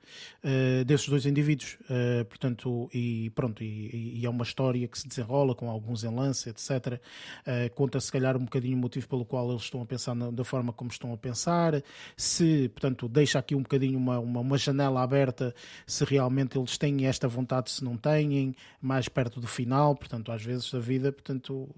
[0.43, 1.77] uh, desses dois indivíduos.
[1.83, 6.47] Uh, portanto, e pronto, e, e, é uma história que se desenrola com alguns enlaces,
[6.47, 7.01] etc.
[7.47, 10.31] Uh, conta se calhar um bocadinho o motivo pelo qual eles estão a pensar na,
[10.31, 11.83] da forma como estão a pensar,
[12.17, 15.55] se, portanto, deixa aqui um bocadinho uma, uma, uma, janela aberta
[15.87, 20.43] se realmente eles têm esta vontade, se não têm, mais perto do final, portanto, às
[20.43, 21.69] vezes a vida, portanto,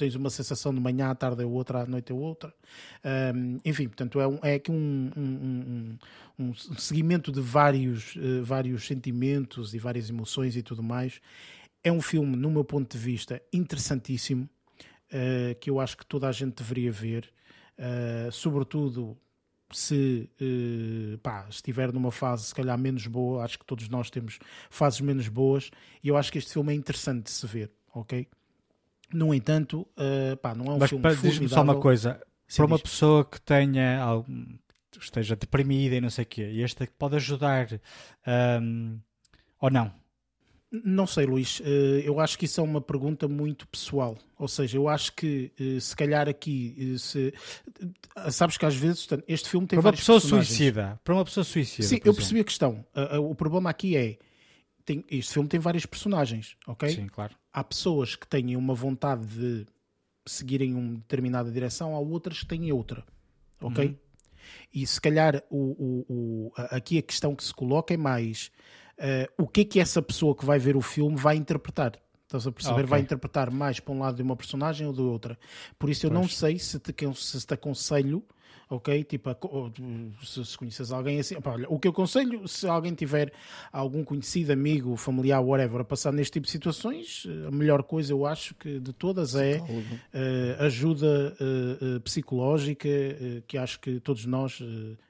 [0.00, 2.54] tens uma sensação de manhã à tarde é outra, à noite é outra.
[3.34, 5.98] Um, enfim, portanto, é, um, é aqui um, um,
[6.38, 11.20] um, seguimento de vários, uh, vários sentimentos e várias emoções e tudo mais.
[11.84, 14.48] É um filme, no meu ponto de vista, interessantíssimo,
[15.12, 17.30] uh, que eu acho que toda a gente deveria ver,
[17.78, 19.18] uh, sobretudo
[19.70, 24.38] se uh, pá, estiver numa fase se calhar menos boa, acho que todos nós temos
[24.70, 25.70] fases menos boas,
[26.02, 28.26] e eu acho que este filme é interessante de se ver, ok?
[29.12, 32.20] No entanto, uh, pá, não é um Mas, filme Mas diz-me só uma coisa.
[32.46, 34.46] Sim, para uma pessoa que tenha algum,
[35.00, 37.68] esteja deprimida e não sei o quê, e este pode ajudar
[38.60, 38.98] um,
[39.60, 39.92] ou não?
[40.72, 41.60] Não sei, Luís.
[41.64, 44.16] Eh, eu acho que isso é uma pergunta muito pessoal.
[44.38, 47.34] Ou seja, eu acho que eh, se calhar aqui se...
[48.30, 51.00] sabes que às vezes este filme tem para uma pessoa suicida.
[51.02, 51.88] Para uma pessoa suicida.
[51.88, 52.84] Sim, eu percebi a questão.
[53.20, 54.16] O problema aqui é
[54.90, 56.88] tem, este filme tem vários personagens, ok?
[56.88, 57.34] Sim, claro.
[57.52, 59.66] Há pessoas que têm uma vontade de
[60.26, 63.04] seguirem uma determinada direção, há outras que têm outra,
[63.60, 63.86] ok?
[63.86, 63.96] Uhum.
[64.74, 68.50] E se calhar o, o, o, aqui a questão que se coloca é mais
[68.98, 71.92] uh, o que é que essa pessoa que vai ver o filme vai interpretar.
[72.24, 72.80] Estás a perceber?
[72.80, 72.86] Okay.
[72.86, 75.38] Vai interpretar mais para um lado de uma personagem ou de outra.
[75.78, 76.20] Por isso eu pois.
[76.20, 78.24] não sei se te, se te aconselho
[78.70, 79.02] ok?
[79.02, 79.30] Tipo,
[80.22, 83.32] se, se conheces alguém assim, opa, olha, o que eu aconselho, se alguém tiver
[83.72, 88.24] algum conhecido, amigo, familiar, whatever, a passar neste tipo de situações, a melhor coisa eu
[88.24, 94.60] acho que de todas é uh, ajuda uh, psicológica, uh, que acho que todos nós,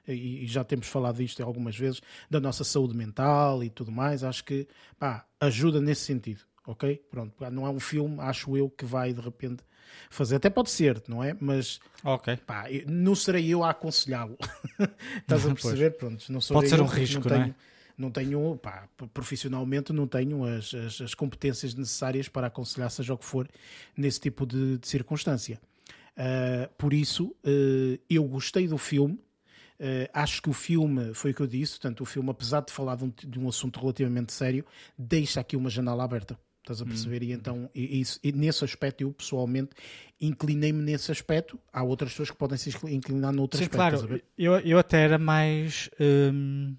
[0.07, 4.23] e, e, já temos falado disto algumas vezes, da nossa saúde mental e tudo mais,
[4.23, 4.67] acho que
[4.97, 7.03] pá, ajuda nesse sentido ok?
[7.09, 9.63] Pronto, não é um filme, acho eu, que vai de repente
[10.09, 10.35] fazer.
[10.35, 11.35] Até pode ser, não é?
[11.39, 12.37] Mas okay.
[12.37, 14.37] pá, não serei eu a aconselhá-lo.
[15.19, 15.91] Estás a perceber?
[15.91, 17.55] Pronto, não sou pode ser um risco, não, não é?
[17.97, 23.17] Não tenho, pá, profissionalmente não tenho as, as, as, competências necessárias para aconselhar seja o
[23.17, 23.47] que for
[23.95, 25.59] nesse tipo de, de circunstância.
[26.17, 29.19] Uh, por isso, uh, eu gostei do filme.
[29.79, 32.71] Uh, acho que o filme, foi o que eu disse, portanto, o filme, apesar de
[32.71, 34.65] falar de um, de um assunto relativamente sério,
[34.97, 36.37] deixa aqui uma janela aberta.
[36.71, 37.21] Estás a perceber?
[37.21, 37.25] Hum.
[37.25, 39.71] E então, e, e, nesse aspecto, eu pessoalmente
[40.19, 41.59] inclinei-me nesse aspecto.
[41.71, 44.07] Há outras pessoas que podem se inclinar noutro Sim, aspecto.
[44.07, 45.89] Claro, eu, eu até era mais.
[45.99, 46.75] Hum,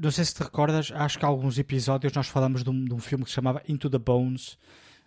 [0.00, 2.94] não sei se te recordas, acho que há alguns episódios nós falamos de um, de
[2.94, 4.58] um filme que se chamava Into the Bones.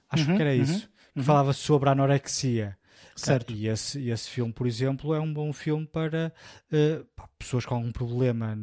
[0.09, 0.89] Acho uhum, que era uhum, isso.
[1.13, 1.23] Que uhum.
[1.23, 2.77] falava sobre a anorexia.
[3.17, 3.53] Certo.
[3.53, 6.31] E esse, esse filme, por exemplo, é um bom filme para
[6.71, 7.05] uh,
[7.37, 8.57] pessoas com algum problema,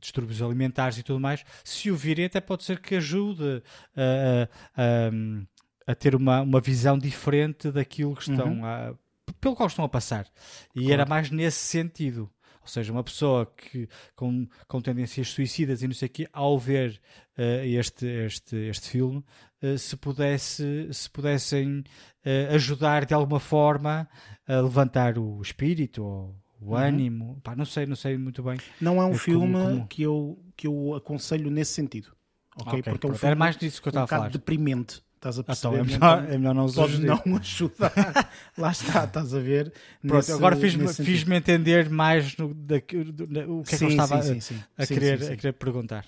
[0.00, 1.44] distúrbios alimentares e tudo mais.
[1.62, 3.62] Se o virem, até pode ser que ajude
[3.96, 8.64] a, a, a ter uma, uma visão diferente daquilo que estão uhum.
[8.64, 8.94] a,
[9.40, 10.26] pelo qual estão a passar.
[10.74, 10.92] E claro.
[10.92, 12.30] era mais nesse sentido.
[12.62, 16.58] Ou seja, uma pessoa que, com, com tendências suicidas e não sei o quê, ao
[16.58, 17.00] ver
[17.36, 19.24] uh, este, este, este filme,
[19.62, 21.80] uh, se, pudesse, se pudessem
[22.24, 24.08] uh, ajudar de alguma forma
[24.46, 26.76] a levantar o espírito ou o uhum.
[26.76, 27.40] ânimo.
[27.42, 28.58] Pá, não sei, não sei muito bem.
[28.80, 29.86] Não é um filme como, como...
[29.88, 32.12] Que, eu, que eu aconselho nesse sentido.
[32.56, 32.80] Okay?
[32.80, 34.30] okay Porque é um filme Era mais disso que eu estava um a falar.
[34.30, 35.02] deprimente.
[35.22, 35.76] Estás a perceber?
[35.76, 38.28] Então, é, melhor, é melhor não Pode não ajudar.
[38.58, 39.72] Lá está, estás a ver.
[40.00, 43.88] Pronto, nesse, agora fiz-me fiz entender mais no, da, do, o que é que eu
[43.88, 44.64] estava sim, sim, sim.
[44.76, 46.04] A, querer, a querer perguntar.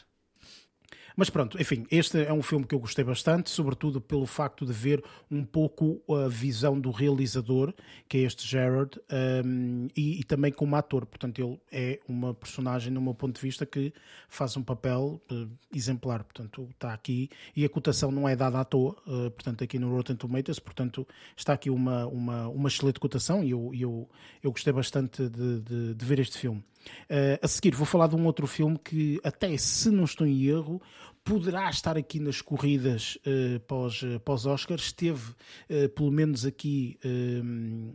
[1.16, 4.73] Mas pronto, enfim, este é um filme que eu gostei bastante, sobretudo pelo facto de
[4.73, 7.73] ver um pouco a visão do realizador,
[8.09, 9.01] que é este Gerard,
[9.45, 11.07] um, e, e, também como ator.
[11.07, 13.93] Portanto, ele é uma personagem, no meu ponto de vista, que
[14.28, 16.24] faz um papel uh, exemplar.
[16.24, 19.95] Portanto, está aqui, e a cotação não é dada à toa, uh, portanto, aqui no
[19.95, 24.09] Rotten Tomatoes, portanto, está aqui uma, uma, uma excelente cotação e eu, eu,
[24.43, 26.65] eu gostei bastante de, de, de ver este filme.
[27.05, 30.44] Uh, a seguir, vou falar de um outro filme que, até se não estou em
[30.44, 30.81] erro,
[31.24, 34.44] poderá estar aqui nas corridas uh, pós, uh, pós.
[34.77, 35.31] Esteve,
[35.70, 36.98] uh, pelo menos aqui,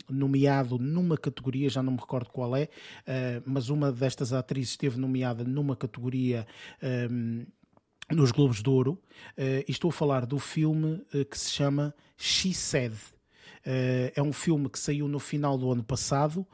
[0.09, 2.69] nomeado numa categoria, já não me recordo qual é,
[3.45, 6.47] mas uma destas atrizes esteve nomeada numa categoria.
[8.11, 8.99] nos Globos de Ouro,
[9.37, 13.18] e estou a falar do filme que se chama She Said, Uh,
[13.65, 16.45] é um filme que saiu no final do ano passado,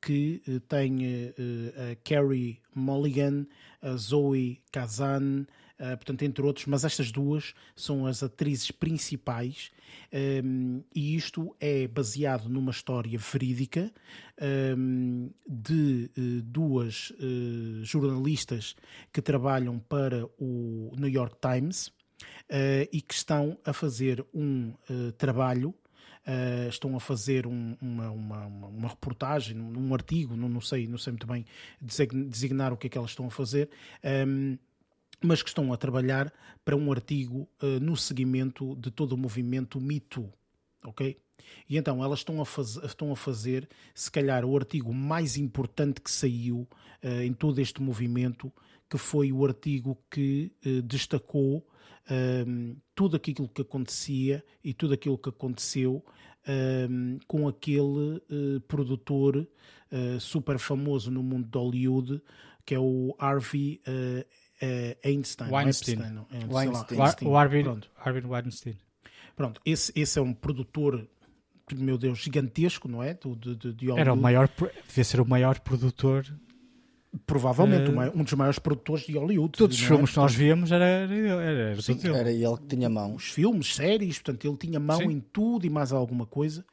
[0.00, 3.46] que uh, tem uh, a Carrie Mulligan,
[3.82, 5.46] a Zoe Kazan,
[5.78, 9.70] portanto, entre outros, mas estas duas são as atrizes principais.
[10.12, 13.92] Um, e isto é baseado numa história verídica
[14.76, 16.10] um, de
[16.42, 17.12] duas
[17.82, 18.74] jornalistas
[19.12, 21.86] que trabalham para o New York Times.
[21.86, 21.97] uh,
[22.92, 25.74] e que estão a fazer um uh, trabalho
[26.28, 30.86] Uh, estão a fazer um, uma, uma, uma, reportagem, um, um artigo, não, não, sei,
[30.86, 31.46] não sei muito bem
[31.80, 33.70] designar o que é que elas estão a fazer,
[34.04, 34.58] um, ehm,
[35.22, 36.30] mas que estão a trabalhar
[36.64, 40.30] para um artigo uh, no seguimento de todo o movimento Me Too,
[40.84, 41.18] ok?
[41.66, 46.00] E então elas estão a, faz, estão a fazer, se calhar, o artigo mais importante
[46.00, 46.68] que saiu
[47.02, 48.52] uh, em todo este movimento,
[48.88, 50.52] que foi o artigo que
[50.84, 51.66] destacou
[52.10, 56.04] um, tudo aquilo que acontecia e tudo aquilo que aconteceu
[56.90, 62.22] um, com aquele uh, produtor uh, super famoso no mundo de Hollywood,
[62.64, 64.24] que é o Harvey uh,
[65.04, 65.50] Einstein.
[65.50, 65.98] Weinstein.
[65.98, 66.98] Weinstein, é, Weinstein.
[66.98, 67.28] Weinstein.
[67.28, 67.64] O Harvey,
[67.96, 68.76] Harvey Weinstein.
[69.36, 71.06] Pronto, esse, esse é um produtor
[71.76, 73.12] meu Deus, gigantesco, não é?
[73.12, 74.48] De, de, de Era o maior,
[74.86, 76.24] devia ser o maior produtor
[77.26, 79.52] Provavelmente uh, um dos maiores produtores de Hollywood.
[79.56, 79.86] Todos os é?
[79.86, 83.14] filmes que nós víamos era, era, era, Sim, era ele que tinha mão.
[83.14, 85.10] Os filmes, séries, portanto, ele tinha mão Sim.
[85.10, 86.64] em tudo e mais alguma coisa.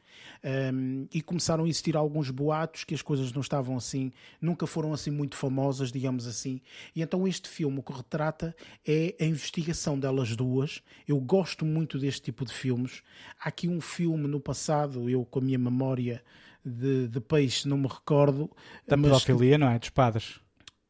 [0.43, 4.93] Um, e começaram a existir alguns boatos que as coisas não estavam assim, nunca foram
[4.93, 6.61] assim muito famosas, digamos assim.
[6.95, 8.55] E então este filme o que retrata
[8.85, 10.83] é a investigação delas duas.
[11.07, 13.01] Eu gosto muito deste tipo de filmes.
[13.39, 16.23] Há aqui um filme no passado, eu com a minha memória
[16.65, 18.49] de, de peixe, não me recordo.
[18.87, 19.77] Da pedofilia, não é?
[19.77, 20.39] De espadas.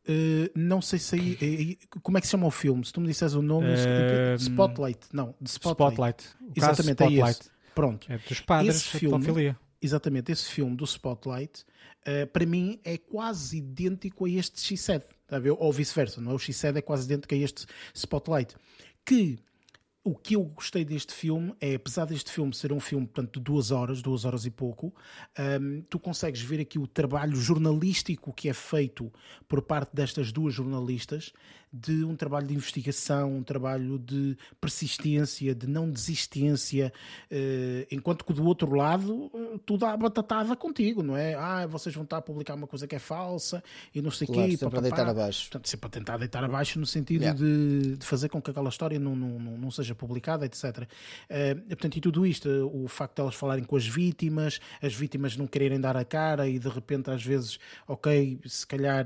[0.07, 1.79] Uh, não sei se aí.
[2.01, 2.85] Como é que se chama o filme?
[2.85, 3.67] Se tu me disseres o nome.
[3.67, 4.99] Uh, Spotlight.
[5.11, 6.23] Não, de Spotlight.
[6.23, 6.25] Spotlight.
[6.55, 7.25] Exatamente, é Spotlight.
[7.25, 7.51] é esse.
[7.73, 8.11] Pronto.
[8.11, 9.57] É dos padres, esse filme, pedofilia.
[9.81, 11.65] Exatamente, esse filme do Spotlight,
[12.31, 15.03] para mim, é quase idêntico a este X7.
[15.27, 16.35] Tá Ou vice-versa, não é?
[16.35, 18.55] O X7 é quase idêntico a este Spotlight.
[19.03, 19.37] Que
[20.05, 23.43] o que eu gostei deste filme é, apesar deste filme ser um filme portanto, de
[23.43, 24.93] duas horas, duas horas e pouco,
[25.59, 29.11] um, tu consegues ver aqui o trabalho jornalístico que é feito
[29.47, 31.33] por parte destas duas jornalistas
[31.75, 36.93] de um trabalho de investigação, um trabalho de persistência, de não desistência,
[37.29, 41.33] uh, enquanto que do outro lado eh, tudo há batatada contigo, não é?
[41.33, 43.61] Ah, vocês vão estar a publicar uma coisa que é falsa
[43.93, 44.57] e não sei o claro, quê.
[44.57, 45.41] Sempre a deitar abaixo.
[45.43, 47.37] Portanto, sempre a tentar deitar abaixo no sentido yeah.
[47.37, 50.87] de, de, fazer com que aquela história não, não, não seja publicada, etc.
[51.29, 55.35] Eh, portanto, e tudo isto, o facto de elas falarem com as vítimas, as vítimas
[55.35, 59.05] não quererem dar a cara e de repente às vezes, ok, se calhar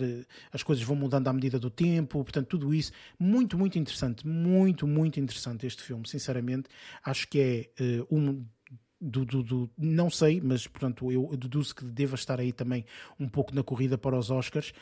[0.54, 2.92] as coisas vão mudando à medida do tempo, portanto, tudo isso.
[3.18, 6.70] Muito, muito interessante, muito, muito interessante este filme, sinceramente.
[7.04, 8.46] Acho que é uh, um
[9.02, 12.86] do, do, do, não sei, mas portanto eu deduzo que deva estar aí também
[13.20, 14.74] um pouco na corrida para os Oscars.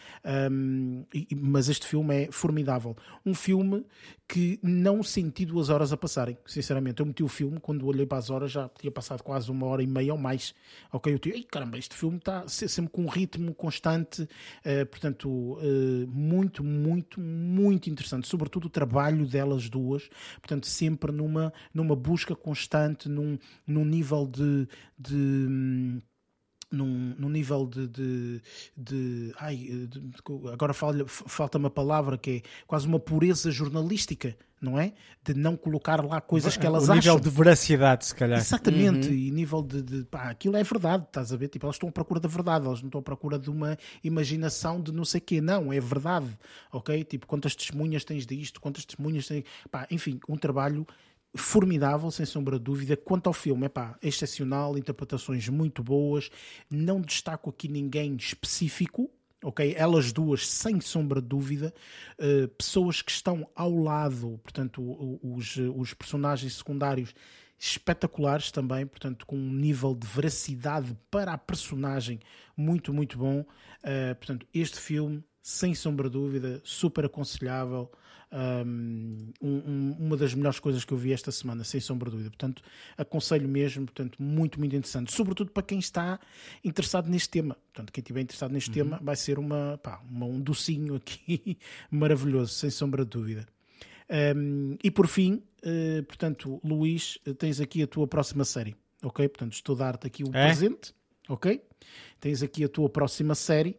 [0.52, 2.96] Um, e, mas este filme é formidável.
[3.26, 3.86] Um filme
[4.28, 7.00] que não senti duas horas a passarem, sinceramente.
[7.00, 9.84] Eu meti o filme, quando olhei para as horas, já tinha passado quase uma hora
[9.84, 10.54] e meia ou mais.
[10.92, 16.08] Ok, eu tive, caramba, este filme está sempre com um ritmo constante, uh, portanto, uh,
[16.08, 18.28] muito, muito, muito interessante.
[18.28, 20.10] Sobretudo o trabalho delas duas,
[20.42, 24.68] portanto, sempre numa, numa busca constante, num, num nível nível de,
[24.98, 26.02] de hum,
[26.72, 28.42] num, num, nível de, de,
[28.76, 30.14] de ai, de,
[30.52, 34.92] agora falta-me a palavra que é quase uma pureza jornalística, não é?
[35.24, 38.38] De não colocar lá coisas que elas o nível de veracidade, se calhar.
[38.38, 39.14] Exatamente, uhum.
[39.14, 41.48] e nível de, de pá, aquilo é verdade, estás a ver?
[41.48, 44.82] Tipo, elas estão à procura da verdade, elas não estão à procura de uma imaginação
[44.82, 46.38] de não sei quê, não, é verdade,
[46.70, 47.02] ok?
[47.06, 49.46] Tipo, quantas testemunhas tens disto, quantas testemunhas tens.
[49.72, 50.86] Pá, enfim, um trabalho
[51.36, 52.98] formidável, sem sombra de dúvida.
[52.98, 56.30] Quanto ao filme, é pá, excepcional, interpretações muito boas.
[56.70, 59.10] Não destaco aqui ninguém específico,
[59.44, 59.74] ok?
[59.78, 61.74] Elas duas, sem sombra de dúvida,
[62.20, 64.82] uh, pessoas que estão ao lado, portanto,
[65.22, 67.14] os, os personagens secundários
[67.60, 72.20] espetaculares também, portanto, com um nível de veracidade para a personagem
[72.56, 73.42] muito, muito bom.
[73.42, 77.90] Uh, portanto, este filme, sem sombra de dúvida, super aconselhável
[78.30, 82.30] um, um, uma das melhores coisas que eu vi esta semana, sem sombra de dúvida.
[82.32, 82.62] Portanto,
[82.98, 85.14] aconselho mesmo, portanto, muito, muito interessante.
[85.14, 86.20] Sobretudo para quem está
[86.66, 87.56] interessado neste tema.
[87.68, 88.74] Portanto, quem estiver interessado neste uhum.
[88.74, 91.58] tema vai ser uma, pá, uma, um docinho aqui
[91.90, 93.48] maravilhoso, sem sombra de dúvida.
[94.36, 99.26] Um, e por fim, uh, portanto, Luís, tens aqui a tua próxima série, ok?
[99.30, 100.48] Portanto, estou a dar-te aqui o é?
[100.48, 100.94] presente,
[101.30, 101.64] ok?
[102.20, 103.78] Tens aqui a tua próxima série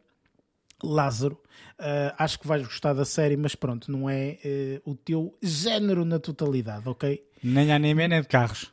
[0.83, 1.39] Lázaro.
[1.79, 4.39] Uh, acho que vais gostar da série, mas pronto, não é
[4.85, 7.23] uh, o teu género na totalidade, ok?
[7.43, 8.73] Nem anime nem de carros.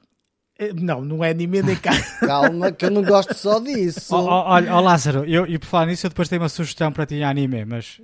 [0.57, 1.91] Eh, Não, não é anime nem cá.
[2.26, 4.15] Calma, que eu não gosto só disso.
[4.15, 6.91] Ó ó, olha, ó, Lázaro, eu, e por falar nisso, eu depois tenho uma sugestão
[6.91, 8.02] para ti em anime, mas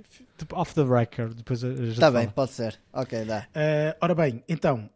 [0.52, 2.20] off the record, depois Está fala.
[2.20, 2.78] bem, pode ser.
[2.92, 3.46] Ok, dá.
[3.54, 4.88] Eh, ora bem, então,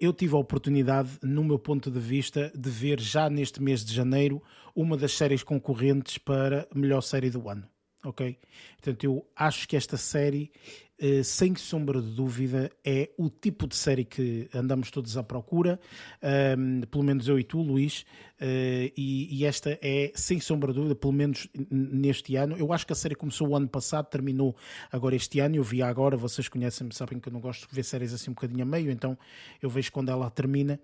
[0.00, 3.92] eu tive a oportunidade, no meu ponto de vista, de ver já neste mês de
[3.94, 4.42] janeiro
[4.74, 7.64] uma das séries concorrentes para a melhor série do ano.
[8.06, 8.38] Ok?
[8.76, 10.52] Portanto, eu acho que esta série,
[10.96, 15.80] eh, sem sombra de dúvida, é o tipo de série que andamos todos à procura,
[16.22, 18.06] ahm, pelo menos eu e tu, Luís,
[18.38, 22.56] eh, e, e esta é, sem sombra de dúvida, pelo menos neste ano.
[22.56, 24.54] Eu acho que a série começou o ano passado, terminou
[24.92, 25.56] agora este ano.
[25.56, 28.34] Eu vi agora, vocês conhecem-me, sabem que eu não gosto de ver séries assim um
[28.34, 29.18] bocadinho a meio, então
[29.60, 30.78] eu vejo quando ela termina.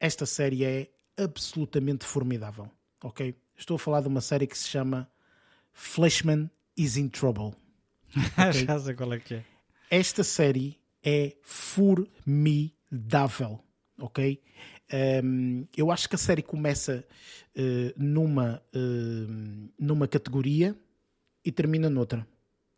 [0.00, 2.68] Esta série é absolutamente formidável,
[3.04, 3.36] ok?
[3.56, 5.08] Estou a falar de uma série que se chama
[5.72, 7.54] Fleshman is in Trouble.
[8.66, 9.44] Já sei qual é que é.
[9.90, 12.70] Esta série é formidável,
[13.98, 14.42] ok?
[15.24, 17.04] Um, eu acho que a série começa
[17.56, 20.76] uh, numa, uh, numa categoria
[21.44, 22.26] e termina noutra,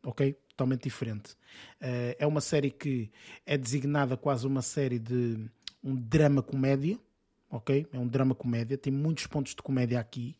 [0.03, 0.35] ok?
[0.49, 1.33] Totalmente diferente.
[1.81, 3.11] Uh, é uma série que
[3.47, 5.39] é designada quase uma série de
[5.83, 6.99] um drama-comédia,
[7.51, 7.87] ok?
[7.93, 10.37] É um drama-comédia, tem muitos pontos de comédia aqui.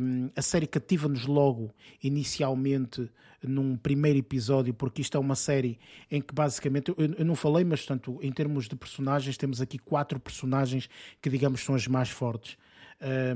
[0.00, 3.10] Um, a série cativa-nos logo, inicialmente,
[3.42, 5.78] num primeiro episódio, porque isto é uma série
[6.10, 10.18] em que basicamente, eu, não falei, mas portanto, em termos de personagens, temos aqui quatro
[10.18, 10.88] personagens
[11.20, 12.56] que, digamos, são as mais fortes.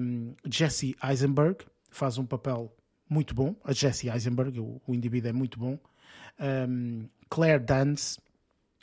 [0.00, 2.74] Um, Jesse Eisenberg faz um papel
[3.08, 5.78] muito bom, a Jesse Eisenberg, o, o indivíduo é muito bom.
[6.68, 8.18] Um, Claire Dance,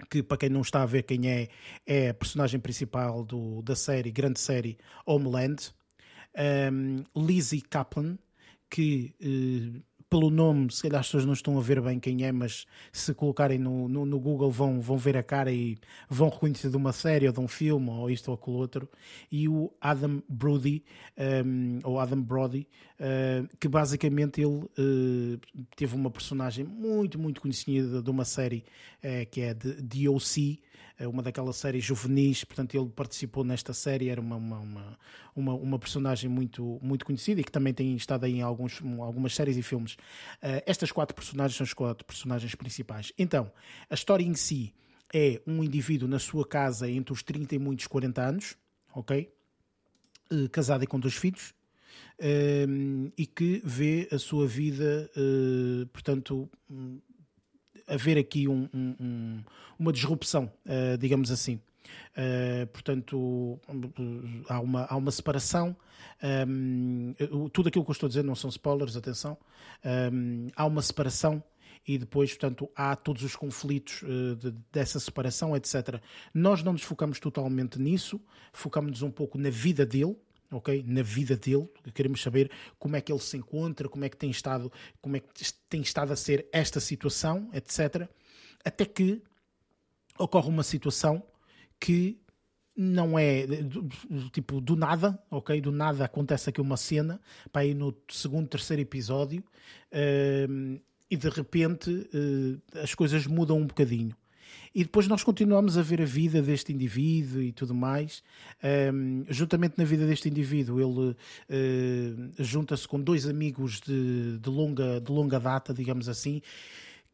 [0.10, 1.48] que para quem não está a ver quem é,
[1.86, 5.74] é a personagem principal do, da série, grande série Homeland
[6.72, 8.18] um, Lizzie Kaplan,
[8.70, 12.32] que uh, pelo nome, se calhar as pessoas não estão a ver bem quem é,
[12.32, 15.78] mas se colocarem no, no, no, Google vão, vão ver a cara e
[16.10, 18.90] vão reconhecer de uma série ou de um filme ou isto ou aquilo outro.
[19.32, 20.84] E o Adam Brody,
[21.46, 22.68] um, ou Adam Brody,
[23.00, 25.40] uh, que basicamente ele uh,
[25.76, 28.64] teve uma personagem muito, muito conhecida de uma série
[29.04, 30.60] uh, que é de DOC,
[31.06, 34.98] uma daquelas séries juvenis, portanto ele participou nesta série, era uma, uma,
[35.36, 39.36] uma, uma, personagem muito, muito conhecida e que também tem estado aí em alguns, algumas
[39.36, 39.94] séries e filmes.
[39.94, 43.14] Uh, estas quatro personagens são as quatro personagens principais.
[43.18, 43.52] Então,
[43.90, 44.74] a história em si
[45.14, 48.57] é um indivíduo na sua casa entre os 30 e muitos 40 anos,
[48.95, 49.32] ok?
[50.32, 51.53] Uh, casado e com dois filhos.
[52.19, 55.10] Uh, e que vê a sua vida,
[55.94, 56.49] portanto,
[57.88, 59.44] haver aqui um, um,
[59.80, 61.60] uma disrupção, uh, digamos assim.
[62.12, 63.60] Uh, portanto,
[64.50, 65.76] há uma, há uma separação.
[66.48, 67.14] Um,
[67.54, 69.38] tudo aquilo que eu estou dizer não são spoilers, atenção.
[70.56, 71.42] Há uma separação
[71.88, 76.02] e depois, portanto, há todos os conflitos uh, de, dessa separação, etc.
[76.34, 78.20] Nós não nos focamos totalmente nisso,
[78.52, 80.18] focamos-nos um pouco na vida dele,
[80.52, 80.84] ok?
[80.88, 84.30] Na vida dele, queremos saber como é que ele se encontra, como é que tem
[84.30, 84.72] estado,
[85.02, 88.07] como é que tem estado a ser esta situação, etc.
[88.64, 89.22] Até que
[90.18, 91.24] ocorre uma situação
[91.80, 92.19] que
[92.76, 93.45] não é
[94.32, 95.60] tipo do nada, ok?
[95.60, 97.19] Do nada acontece aqui uma cena
[97.52, 99.44] para ir no segundo, terceiro episódio
[99.91, 100.80] uh,
[101.10, 104.15] e de repente uh, as coisas mudam um bocadinho.
[104.74, 108.24] E depois nós continuamos a ver a vida deste indivíduo e tudo mais.
[108.94, 115.02] Um, juntamente na vida deste indivíduo, ele uh, junta-se com dois amigos de, de, longa,
[115.02, 116.41] de longa data, digamos assim,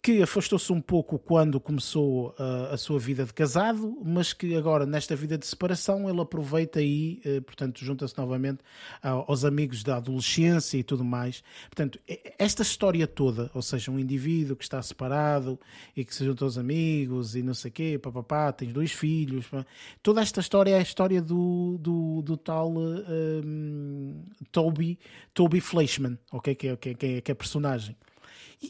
[0.03, 4.85] que afastou-se um pouco quando começou uh, a sua vida de casado, mas que agora,
[4.85, 8.59] nesta vida de separação, ele aproveita e, uh, portanto, junta-se novamente
[9.01, 11.41] uh, aos amigos da adolescência e tudo mais.
[11.69, 12.01] Portanto,
[12.37, 15.57] esta história toda, ou seja, um indivíduo que está separado
[15.95, 19.47] e que se junta aos amigos e não sei o quê, papapá, tens dois filhos,
[19.47, 19.65] pá.
[20.01, 24.21] toda esta história é a história do, do, do tal um,
[24.51, 24.99] Toby,
[25.33, 26.55] Toby Fleischman, okay?
[26.55, 27.95] que, é, que, é, que é a personagem.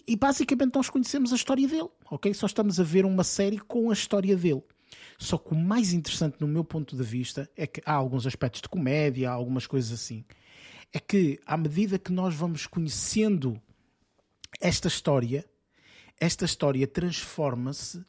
[0.08, 2.34] E, basicamente nós conhecemos a história dele, ok?
[2.34, 4.64] Só estamos a ver uma série com a história dele.
[5.20, 8.62] Só que o mais interessante, no meu ponto de vista, é que há alguns aspectos
[8.62, 10.26] de comédia, há algumas coisas assim.
[10.92, 13.62] É que, à medida que nós vamos conhecendo
[14.60, 15.46] esta história,
[16.20, 18.04] esta história transforma-se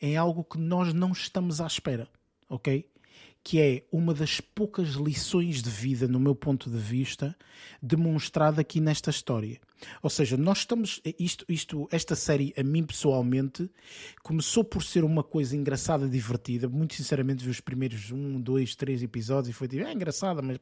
[0.00, 2.08] em algo que nós não estamos à espera,
[2.48, 2.88] ok?
[3.42, 7.36] que é uma das poucas lições de vida, no meu ponto de vista,
[7.82, 9.58] demonstrada aqui nesta história.
[10.02, 11.00] Ou seja, nós estamos.
[11.18, 13.70] Isto, isto, esta série, a mim pessoalmente,
[14.22, 16.68] começou por ser uma coisa engraçada, divertida.
[16.68, 20.58] Muito sinceramente, vi os primeiros um, dois, três episódios e foi tipo, é engraçada, mas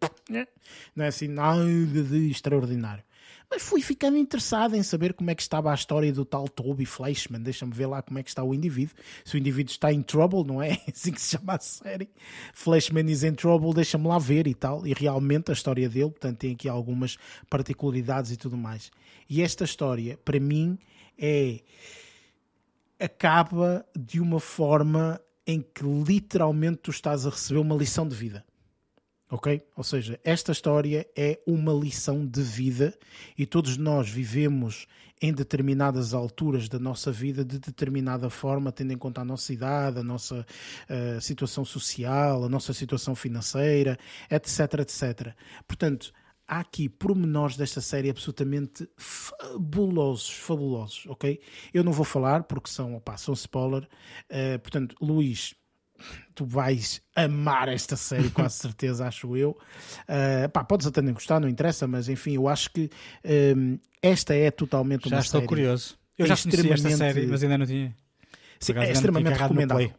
[0.95, 3.03] não é assim nada de extraordinário.
[3.51, 6.85] mas fui ficando interessado em saber como é que estava a história do tal Toby
[6.85, 7.41] Fleischman.
[7.41, 8.95] Deixa-me ver lá como é que está o indivíduo.
[9.25, 10.79] Se o indivíduo está em trouble, não é?
[10.93, 12.11] Assim que se chama a série.
[12.53, 14.87] Fleischman is in trouble, deixa-me lá ver e tal.
[14.87, 17.17] E realmente a história dele, portanto, tem aqui algumas
[17.49, 18.91] particularidades e tudo mais.
[19.29, 20.79] E esta história, para mim,
[21.19, 21.61] é.
[22.99, 28.45] acaba de uma forma em que literalmente tu estás a receber uma lição de vida.
[29.29, 29.61] Ok?
[29.77, 32.97] Ou seja, esta história é uma lição de vida
[33.37, 34.87] e todos nós vivemos
[35.21, 39.99] em determinadas alturas da nossa vida de determinada forma, tendo em conta a nossa idade,
[39.99, 40.47] a nossa
[40.89, 43.99] uh, situação social, a nossa situação financeira,
[44.31, 45.35] etc, etc.
[45.67, 46.13] Portanto,
[46.47, 51.41] há aqui pormenores desta série absolutamente fabulosos, fabulosos, ok?
[51.73, 53.89] Eu não vou falar porque são, opa, são spoiler.
[54.31, 55.55] Uh, portanto, Luís,
[56.35, 59.51] tu vais amar esta série, com certeza, acho eu.
[60.03, 62.91] Uh, pá, podes até nem gostar, não interessa, mas enfim, eu acho que
[63.57, 65.33] um, esta é totalmente já uma série.
[65.33, 65.99] Já estou curioso.
[66.19, 67.95] Eu já conheci esta série, mas ainda não tinha.
[68.59, 69.93] Sim, é extremamente recomendável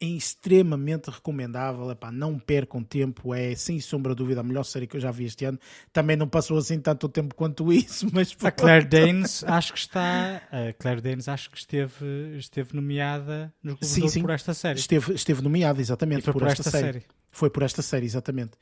[0.00, 1.90] é extremamente recomendável.
[1.90, 5.10] Epá, não percam tempo, é sem sombra de dúvida a melhor série que eu já
[5.10, 5.58] vi este ano.
[5.92, 10.42] Também não passou assim tanto tempo quanto isso, mas a Claire Danes acho que está,
[10.50, 14.22] a Claire Danes acho que esteve, esteve nomeada no sim, sim.
[14.22, 14.78] por esta série.
[14.78, 17.00] Esteve, esteve nomeada, exatamente, por, por, esta, esta série.
[17.00, 17.04] série.
[17.30, 18.52] Foi por esta série, exatamente.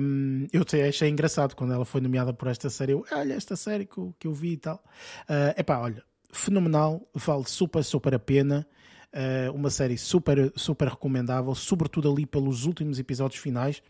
[0.00, 2.92] Um, eu achei engraçado quando ela foi nomeada por esta série.
[2.92, 4.82] Eu, olha, esta série que eu, que eu vi e tal.
[5.28, 8.66] Uh, epá, olha, fenomenal, vale super, super a pena.
[9.12, 13.82] Uh, uma série super, super recomendável, sobretudo ali pelos últimos episódios finais,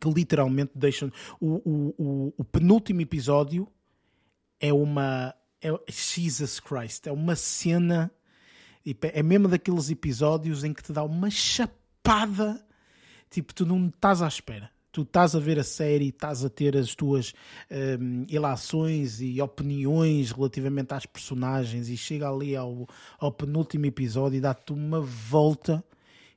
[0.00, 1.12] que literalmente deixam.
[1.40, 3.66] O, o, o, o penúltimo episódio
[4.60, 5.34] é uma.
[5.60, 8.10] É, Jesus Christ, é uma cena.
[9.12, 12.64] É mesmo daqueles episódios em que te dá uma chapada,
[13.28, 16.76] tipo, tu não estás à espera tu estás a ver a série, estás a ter
[16.76, 17.32] as tuas
[17.70, 22.88] um, ilações e opiniões relativamente às personagens e chega ali ao,
[23.18, 25.84] ao penúltimo episódio e dá-te uma volta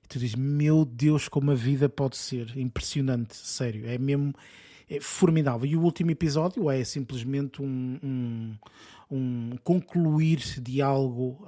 [0.04, 4.34] e tu dizes, meu Deus, como a vida pode ser impressionante, sério, é mesmo
[4.90, 5.66] é formidável.
[5.66, 8.56] E o último episódio é simplesmente um, um,
[9.10, 11.46] um concluir de algo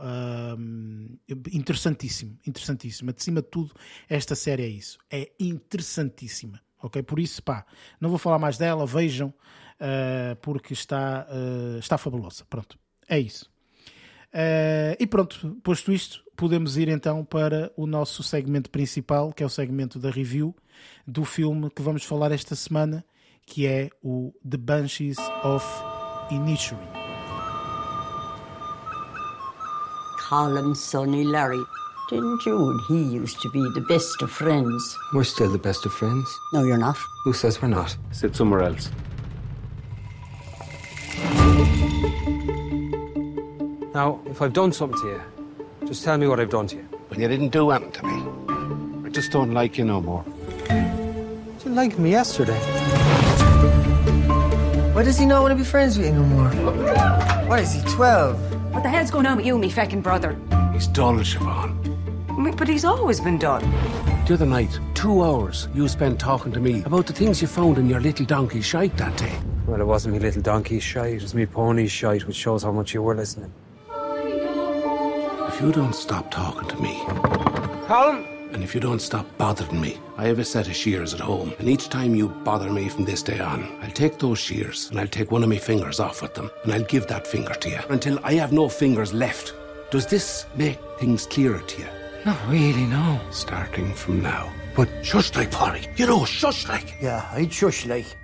[0.58, 1.18] um,
[1.52, 3.14] interessantíssimo, interessantíssimo.
[3.16, 3.74] Acima de tudo,
[4.10, 7.02] esta série é isso, é interessantíssima ok?
[7.04, 7.66] Por isso, pá,
[8.00, 12.46] não vou falar mais dela, vejam, uh, porque está, uh, está fabulosa.
[12.50, 13.50] Pronto, é isso.
[14.34, 19.46] Uh, e pronto, posto isto, podemos ir então para o nosso segmento principal, que é
[19.46, 20.56] o segmento da review
[21.08, 23.06] do filme que vamos falar esta semana,
[23.46, 25.66] que é o The Banshees of
[26.32, 26.90] Inisherin.
[30.28, 31.64] Colin, Sonny, Larry.
[32.08, 34.96] Didn't you and he used to be the best of friends?
[35.12, 36.40] We're still the best of friends.
[36.54, 36.98] No, you're not.
[37.24, 37.98] Who says we're not?
[38.12, 38.92] Sit somewhere else.
[43.96, 45.22] Now, if I've done something to you,
[45.88, 46.88] just tell me what I've done to you.
[47.10, 49.08] But you didn't do anything to me.
[49.08, 50.24] I just don't like you no more.
[50.70, 52.60] You liked me yesterday.
[54.94, 56.50] Why does he not want to be friends with you no more?
[57.48, 58.74] Why is he 12?
[58.76, 60.38] What the hell's going on with you, me feckin' brother?
[60.72, 61.75] He's dull, Siobhan.
[62.52, 63.64] But he's always been done.
[64.26, 67.78] The other night, two hours you spent talking to me about the things you found
[67.78, 69.38] in your little donkey shite that day.
[69.68, 72.72] Well, it wasn't me little donkey's shite, it was me pony's shite, which shows how
[72.72, 73.54] much you were listening.
[73.90, 77.02] If you don't stop talking to me...
[77.88, 78.26] Colin!
[78.52, 81.54] And if you don't stop bothering me, I have a set of shears at home,
[81.60, 85.00] and each time you bother me from this day on, I'll take those shears and
[85.00, 87.70] I'll take one of my fingers off with them, and I'll give that finger to
[87.70, 89.54] you until I have no fingers left.
[89.92, 91.88] Does this make things clearer to you?
[92.26, 93.20] Not really, no.
[93.30, 94.52] Starting from now.
[94.76, 95.88] But shush like, Polly.
[95.96, 96.98] You know, shush like.
[97.00, 98.18] Yeah, I'd shush like.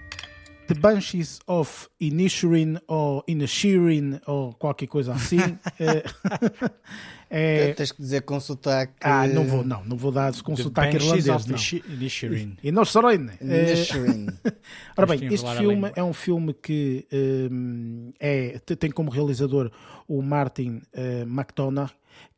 [0.65, 5.37] The Banshees of Inisherin ou Inisherin ou qualquer coisa assim.
[7.29, 7.73] é...
[7.73, 8.93] Tens que dizer com sotaque.
[9.01, 11.45] Ah, não vou, não, não vou dar com The sotaque irlandês.
[11.45, 11.55] Não.
[11.93, 12.57] Inisherin.
[12.63, 13.29] Inisherin.
[13.39, 14.27] Inisherin.
[14.97, 19.69] Ora bem, este filme é um filme que um, é, tem como realizador
[20.07, 21.91] o Martin uh, McDonagh,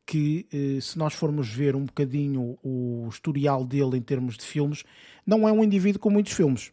[0.06, 4.84] que uh, se nós formos ver um bocadinho o historial dele em termos de filmes,
[5.26, 6.72] não é um indivíduo com muitos filmes.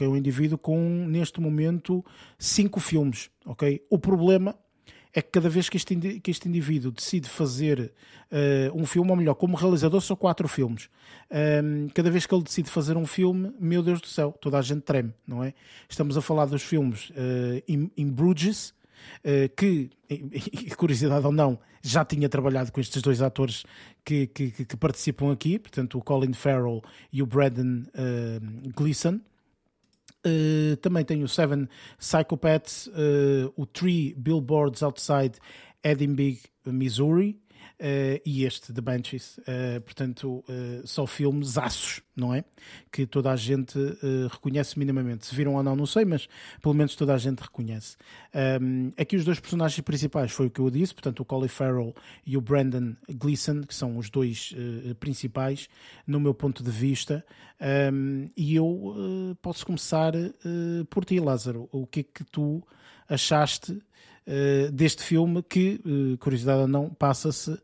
[0.00, 2.04] É um indivíduo com, neste momento,
[2.38, 3.30] cinco filmes.
[3.44, 3.84] Okay?
[3.88, 4.56] O problema
[5.16, 7.90] é que cada vez que este, que este indivíduo decide fazer
[8.30, 10.90] uh, um filme, ou melhor, como realizador, são quatro filmes.
[11.30, 14.62] Um, cada vez que ele decide fazer um filme, meu Deus do céu, toda a
[14.62, 15.54] gente treme, não é?
[15.88, 18.74] Estamos a falar dos filmes uh, in, in Bruges,
[19.56, 19.90] que,
[20.76, 23.64] curiosidade ou não, já tinha trabalhado com estes dois atores
[24.04, 26.82] que, que, que participam aqui, portanto, o Colin Farrell
[27.12, 27.86] e o Braden
[28.74, 29.20] Gleeson.
[30.26, 31.68] Uh, também tem o Seven
[31.98, 35.38] Psychopaths, uh, o Three Billboards Outside
[35.84, 37.38] Edinburgh, Missouri,
[37.78, 39.36] Uh, e este, The Banshees.
[39.38, 42.42] Uh, portanto, uh, só filmes aços, não é?
[42.90, 43.78] Que toda a gente
[44.30, 45.26] reconhece minimamente.
[45.26, 46.26] Se viram ou não, não sei, mas
[46.62, 47.96] pelo menos toda a gente reconhece.
[48.60, 51.94] Um, aqui os dois personagens principais foi o que eu disse, portanto, o Colin Farrell
[52.24, 54.54] e o Brandon Gleeson, que são os dois
[54.98, 55.68] principais,
[56.06, 57.22] no meu ponto de vista.
[57.92, 60.12] Um, e eu posso começar
[60.88, 61.68] por ti, Lázaro.
[61.70, 62.66] O que é que tu
[63.08, 63.78] achaste
[64.26, 67.60] uh, deste filme que, uh, curiosidade ou não, passa-se uh,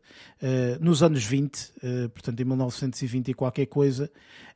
[0.79, 1.73] nos anos 20,
[2.13, 4.11] portanto em 1920 e qualquer coisa,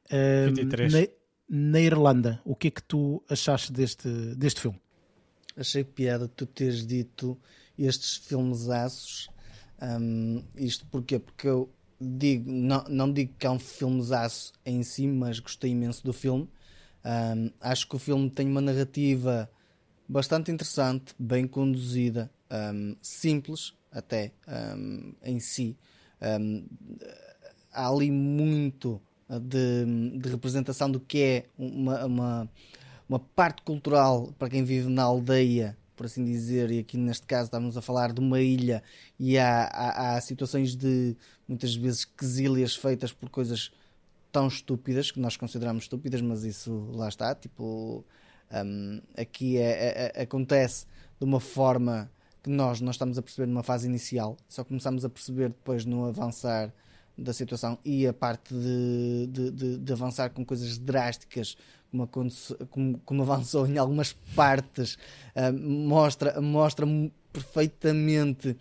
[0.10, 1.08] na,
[1.50, 2.42] na, Irlanda.
[2.46, 4.80] O que é que tu achaste deste, deste filme?
[5.56, 7.38] Achei piada tu teres dito
[7.78, 9.30] estes filmes aços.
[9.82, 11.20] Um, isto porquê?
[11.20, 11.70] Porque eu
[12.00, 16.48] digo, não, não digo que é um filmesaço em si, mas gostei imenso do filme.
[17.04, 19.50] Um, acho que o filme tem uma narrativa
[20.08, 22.32] bastante interessante, bem conduzida,
[22.74, 25.78] um, simples até um, em si.
[26.22, 26.66] Um,
[27.72, 32.50] há ali muito de, de, representação do que é uma, uma,
[33.08, 37.46] uma, parte cultural para quem vive na aldeia, por assim dizer, e aqui neste caso
[37.46, 38.82] estamos a falar de uma ilha
[39.20, 41.16] e há, há, há situações de
[41.48, 43.72] muitas vezes quesílias feitas por coisas
[44.32, 48.06] tão estúpidas que nós consideramos estúpidas, mas isso lá está, tipo
[48.52, 50.86] um, aqui é, é, é, acontece
[51.20, 52.10] de uma forma
[52.44, 56.06] que nós não estamos a perceber numa fase inicial, só começamos a perceber depois no
[56.06, 56.74] avançar
[57.18, 61.58] da situação e a parte de, de, de, de avançar com coisas drásticas
[61.90, 62.08] como,
[62.70, 64.98] como, como, avançou em algumas partes
[65.60, 66.86] mostra, mostra
[67.34, 68.56] perfeitamente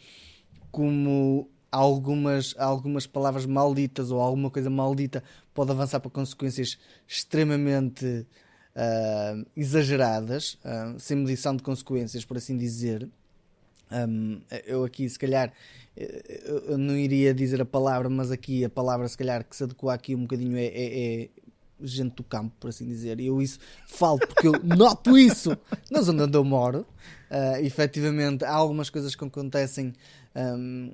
[0.70, 5.22] como algumas, algumas palavras malditas ou alguma coisa maldita
[5.52, 8.26] pode avançar para consequências extremamente
[8.76, 13.08] uh, exageradas, uh, sem medição de consequências, por assim dizer.
[13.90, 15.52] Um, eu aqui, se calhar,
[15.96, 19.94] eu não iria dizer a palavra, mas aqui a palavra, se calhar, que se adequa
[19.94, 21.28] aqui um bocadinho é, é, é
[21.80, 23.20] gente do campo, por assim dizer.
[23.20, 25.56] E eu isso falo porque eu noto isso
[25.90, 26.86] na zona onde eu moro.
[27.30, 29.92] Uh, efetivamente, há algumas coisas que acontecem
[30.34, 30.92] um,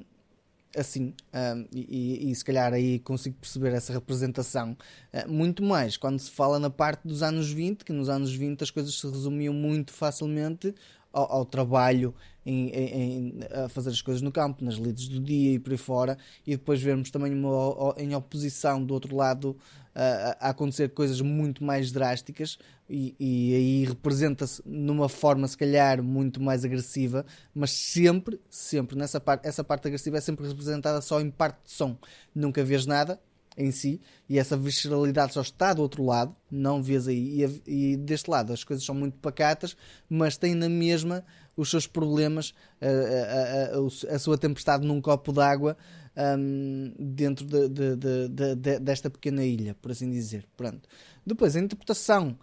[0.76, 4.76] assim, um, e, e, se calhar aí consigo perceber essa representação.
[5.12, 8.62] Uh, muito mais quando se fala na parte dos anos 20, que nos anos 20
[8.62, 10.74] as coisas se resumiam muito facilmente
[11.12, 12.14] ao, ao trabalho
[12.44, 15.78] em, em, a fazer as coisas no campo, nas lides do dia e por aí
[15.78, 19.56] fora, e depois vermos também uma, em oposição do outro lado
[19.94, 22.58] a, a acontecer coisas muito mais drásticas
[22.88, 27.24] e, e aí representa-se numa forma se calhar muito mais agressiva,
[27.54, 31.72] mas sempre, sempre nessa parte, essa parte agressiva é sempre representada só em parte de
[31.72, 31.96] som.
[32.34, 33.20] Nunca vês nada
[33.56, 37.44] em si e essa visceralidade só está do outro lado, não vês aí.
[37.66, 39.76] E, e deste lado as coisas são muito pacatas,
[40.08, 41.24] mas têm na mesma
[41.56, 45.76] os seus problemas, a, a, a, a sua tempestade num copo d'água
[46.16, 50.46] um, dentro de, de, de, de, desta pequena ilha, por assim dizer.
[50.56, 50.88] Pronto.
[51.24, 52.38] Depois, a interpretação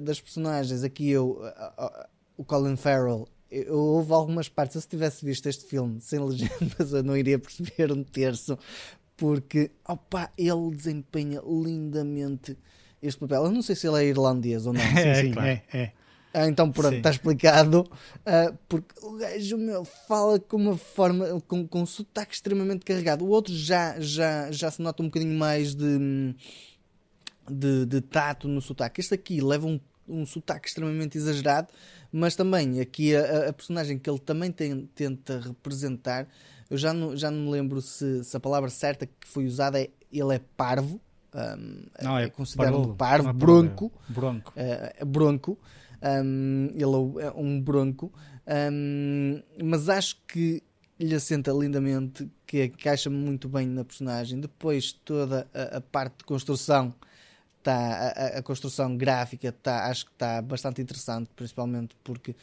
[0.00, 1.40] das personagens, aqui eu,
[2.36, 7.02] o Colin Farrell, eu, houve algumas partes, se tivesse visto este filme sem legendas, eu
[7.02, 8.58] não iria perceber um terço,
[9.22, 12.58] porque opa, ele desempenha lindamente
[13.00, 13.44] este papel.
[13.44, 14.80] Eu não sei se ele é irlandês ou não.
[14.98, 15.48] É, sim, sim, claro.
[15.48, 15.92] é, é.
[16.34, 17.88] Ah, então pronto, está explicado.
[18.26, 23.24] Uh, porque o gajo meu fala com uma forma, com, com um sotaque extremamente carregado.
[23.24, 26.34] O outro já, já, já se nota um bocadinho mais de,
[27.48, 29.00] de, de tato no sotaque.
[29.00, 29.78] Este aqui leva um,
[30.08, 31.68] um sotaque extremamente exagerado,
[32.10, 36.26] mas também aqui a, a personagem que ele também tem, tenta representar,
[36.72, 39.78] eu já não, já não me lembro se, se a palavra certa que foi usada
[39.78, 40.98] é ele é parvo.
[41.34, 43.92] Um, não, é, é considerado parvo, parvo, bronco.
[44.08, 44.54] Bronco.
[44.56, 45.58] Uh, bronco.
[46.02, 48.10] Um, ele é um bronco,
[48.72, 50.62] um, mas acho que
[50.98, 54.40] lhe assenta lindamente, que encaixa muito bem na personagem.
[54.40, 56.94] Depois, toda a, a parte de construção,
[57.62, 57.74] tá,
[58.16, 62.34] a, a, construção gráfica, tá, acho que está bastante interessante, principalmente porque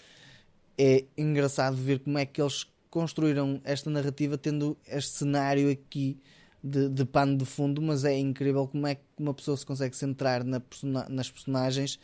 [0.77, 6.18] é engraçado ver como é que eles construíram esta narrativa tendo este cenário aqui
[6.64, 9.95] de, de pano de fundo, mas é incrível como é que uma pessoa se consegue
[9.95, 11.99] centrar na persona, nas personagens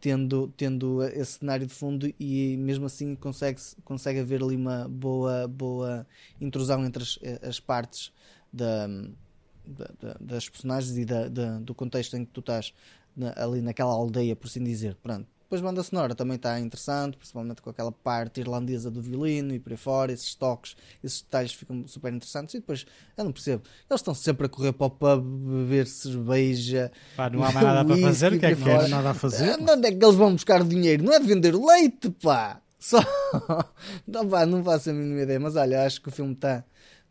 [0.00, 5.46] tendo, tendo esse cenário de fundo e mesmo assim consegue, consegue haver ali uma boa,
[5.46, 6.06] boa
[6.40, 8.12] intrusão entre as, as partes
[8.52, 8.86] da,
[9.66, 12.72] da, das personagens e da, da, do contexto em que tu estás
[13.14, 14.96] na, ali naquela aldeia, por assim dizer.
[14.96, 19.52] Pronto, depois a banda sonora também está interessante, principalmente com aquela parte irlandesa do violino
[19.52, 22.54] e por aí fora, esses toques, esses detalhes ficam super interessantes.
[22.54, 22.86] E depois,
[23.18, 26.92] eu não percebo, eles estão sempre a correr para o pub, beber cerveja.
[27.16, 28.88] Pá, não há mais nada para fazer, o que é que aí é?
[28.88, 29.58] nada a fazer.
[29.60, 31.02] Onde é que eles vão buscar dinheiro?
[31.02, 32.60] Não é de vender leite, pá!
[32.78, 33.00] Só.
[34.06, 36.64] Não, pá, não faço a mínima ideia, mas olha, acho que o filme está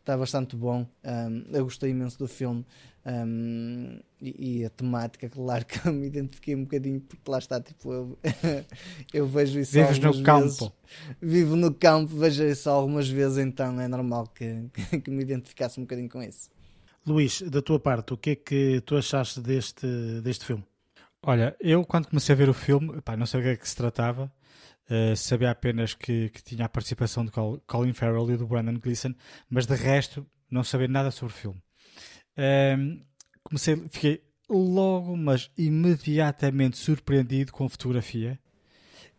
[0.04, 0.86] tá bastante bom.
[1.04, 2.64] Um, eu gostei imenso do filme.
[3.04, 7.60] Um, e, e a temática, claro que eu me identifiquei um bocadinho, porque lá está,
[7.60, 8.18] tipo, eu,
[9.12, 10.58] eu vejo isso Vives no algumas vezes.
[10.58, 10.72] campo.
[11.20, 14.64] Vivo no campo, vejo isso algumas vezes, então é normal que,
[15.02, 16.50] que me identificasse um bocadinho com isso.
[17.06, 19.86] Luís, da tua parte, o que é que tu achaste deste,
[20.22, 20.64] deste filme?
[21.22, 23.68] Olha, eu quando comecei a ver o filme, pá, não sabia o que é que
[23.68, 24.30] se tratava,
[24.90, 28.78] eh, sabia apenas que, que tinha a participação de Col- Colin Farrell e do Brandon
[28.78, 29.14] Gleeson,
[29.48, 31.62] mas de resto não sabia nada sobre o filme.
[32.36, 33.02] Ehm,
[33.42, 38.38] comecei, fiquei logo, mas imediatamente surpreendido com a fotografia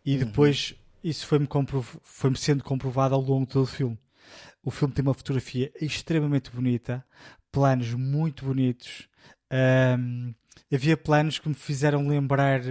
[0.05, 3.97] e depois isso foi-me comprov- foi-me sendo comprovado ao longo de todo o filme.
[4.63, 7.03] O filme tem uma fotografia extremamente bonita,
[7.51, 9.07] planos muito bonitos.
[9.49, 10.33] Ahm,
[10.71, 12.61] havia planos que me fizeram lembrar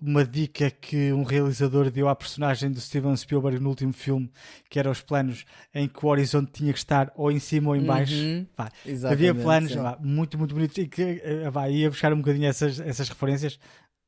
[0.00, 4.30] uma dica que um realizador deu à personagem do Steven Spielberg no último filme,
[4.70, 5.44] que eram os planos
[5.74, 8.14] em que o horizonte tinha que estar ou em cima ou em baixo.
[8.14, 8.46] Uhum.
[9.10, 12.78] Havia planos pá, muito, muito bonitos e que eh, pá, ia buscar um bocadinho essas,
[12.78, 13.58] essas referências.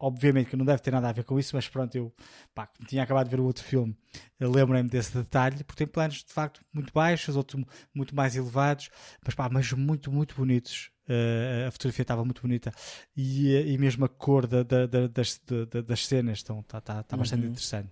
[0.02, 2.10] Obviamente que não deve ter nada a ver com isso, mas pronto, eu
[2.54, 3.94] pá, tinha acabado de ver o outro filme,
[4.40, 7.62] lembrei-me desse detalhe, porque tem planos de facto muito baixos, outros
[7.94, 8.88] muito mais elevados,
[9.22, 10.90] mas, pá, mas muito, muito bonitos.
[11.12, 12.70] Eh, a fotografia estava muito bonita
[13.16, 16.54] e, eh, e mesmo a cor da- da- da- das, da- da- das cenas está
[16.62, 17.90] tá, tá, tá bastante interessante.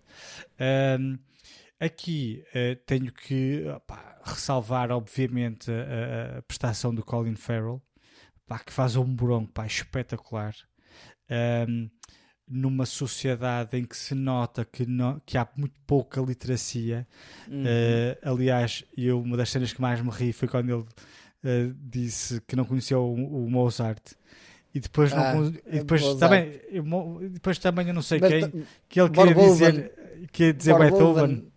[0.59, 1.19] Ahm,
[1.81, 3.65] aqui eh, tenho que
[4.25, 7.83] ressalvar, obviamente, a, a- prestação do Colin Farrell,
[8.65, 10.55] que faz um bronco pá, espetacular.
[11.29, 11.91] Ahm,
[12.51, 17.07] numa sociedade em que se nota que, não- que há muito pouca literacia.
[17.49, 17.63] Uhum.
[17.67, 20.87] Eh, aliás, eu, uma das cenas que mais me ri foi quando ele
[21.45, 24.13] eh, disse que não conhecia o, o Mozart.
[24.75, 26.19] E depois, não Ah, con- e depois Mozart.
[26.21, 29.93] também, eu depois também eu não sei Berta- quem que ele queria dizer,
[30.33, 31.51] queria dizer Beethoven.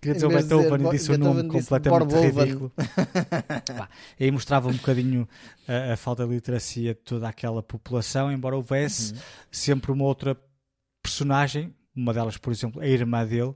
[0.00, 2.30] Queria dizer Beethoven e disse o Beethoven, nome completamente Borboven.
[2.44, 2.72] ridículo.
[3.76, 3.88] Pá,
[4.20, 5.28] e aí mostrava um bocadinho
[5.66, 9.18] a, a falta de literacia de toda aquela população, embora houvesse Uhum.
[9.50, 10.36] sempre uma outra
[11.02, 13.54] personagem, uma delas, por exemplo, a irmã dele,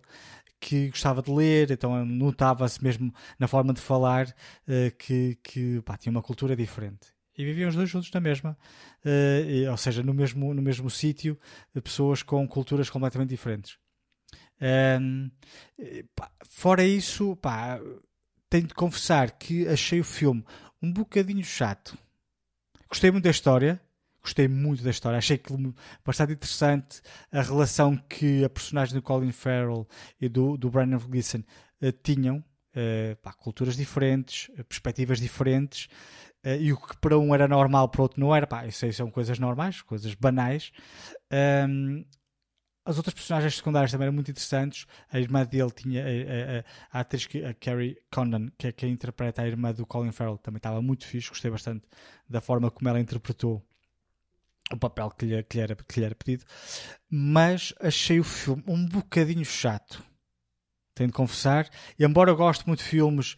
[0.63, 4.33] que gostava de ler, então notava-se mesmo na forma de falar
[4.69, 7.13] eh, que, que pá, tinha uma cultura diferente.
[7.37, 8.57] E viviam os dois juntos na mesma,
[9.05, 11.37] eh, ou seja, no mesmo, no mesmo sítio,
[11.75, 13.77] eh, pessoas com culturas completamente diferentes.
[16.49, 17.81] Fora isso, pá,
[18.49, 20.45] tenho de confessar que achei o filme
[20.81, 21.99] um bocadinho chato.
[22.89, 23.81] Gostei muito da história,
[24.23, 25.53] gostei muito da história, achei que
[26.05, 27.01] bastante interessante
[27.31, 29.87] a relação que a personagem do Colin Farrell
[30.21, 31.43] e do, do Brandon Gleeson
[31.81, 32.45] eh, tinham,
[32.75, 35.89] eh, pá, culturas diferentes, eh, perspectivas diferentes,
[36.45, 38.85] eh, e o que para um era normal, para o outro não era, pá, isso
[38.85, 40.71] aí são coisas normais, coisas banais.
[41.31, 42.05] Ahm,
[42.85, 44.87] as outras personagens secundárias também eram muito interessantes.
[45.11, 48.73] A irmã dele tinha a, a- a- a atriz que, a Carrie Condon, que é
[48.73, 51.29] quem interpreta a irmã do Colin Farrell, também estava muito fixe.
[51.29, 51.87] Gostei bastante
[52.29, 53.65] da forma como ela interpretou
[54.73, 56.45] o papel que lhe, que lhe era, que lhe era pedido.
[57.11, 60.03] Mas achei o filme um bocadinho chato.
[60.95, 61.69] Tenho de confessar.
[61.99, 63.37] E embora eu goste muito de filmes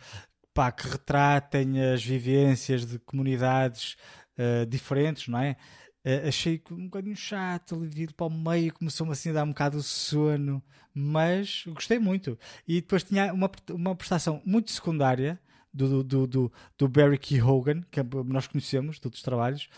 [0.55, 3.97] pá, que retratem as vivências de comunidades
[4.36, 5.56] eh, diferentes, não é?
[6.05, 9.78] Eh, achei um bocadinho chato, ali para o meio, começou-me assim a dar um bocado
[9.78, 10.62] de sono,
[10.94, 12.39] mas gostei muito.
[12.69, 15.40] E depois tinha uma, uma prestação muito secundária
[15.73, 19.69] do, do, do, do Barry Keoghan, que nós conhecemos de outros trabalhos,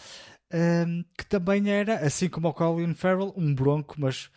[0.57, 4.31] ehm, que também era, assim como o Colin Farrell, um bronco, mas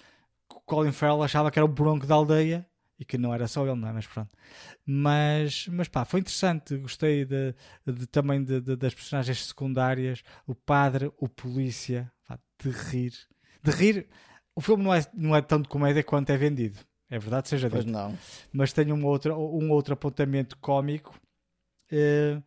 [0.50, 2.68] o Colin Farrell achava que era o bronco da aldeia
[3.00, 3.94] e que não era só ele, não é?
[3.94, 4.30] Mas pronto.
[4.86, 6.76] Mas, mas pá, foi interessante.
[6.78, 7.56] Gostei de,
[7.86, 13.14] de- também de- de- das personagens secundárias, o padre, o polícia, pá, de rir.
[13.64, 14.08] De rir.
[14.56, 16.80] O filme não é, não é tão de comédia quanto é vendido.
[17.10, 17.94] É verdade, seja Pois dito.
[17.96, 18.18] não.
[18.52, 21.18] Mas tem um outro, um outro apontamento cómico
[21.92, 22.42] eh,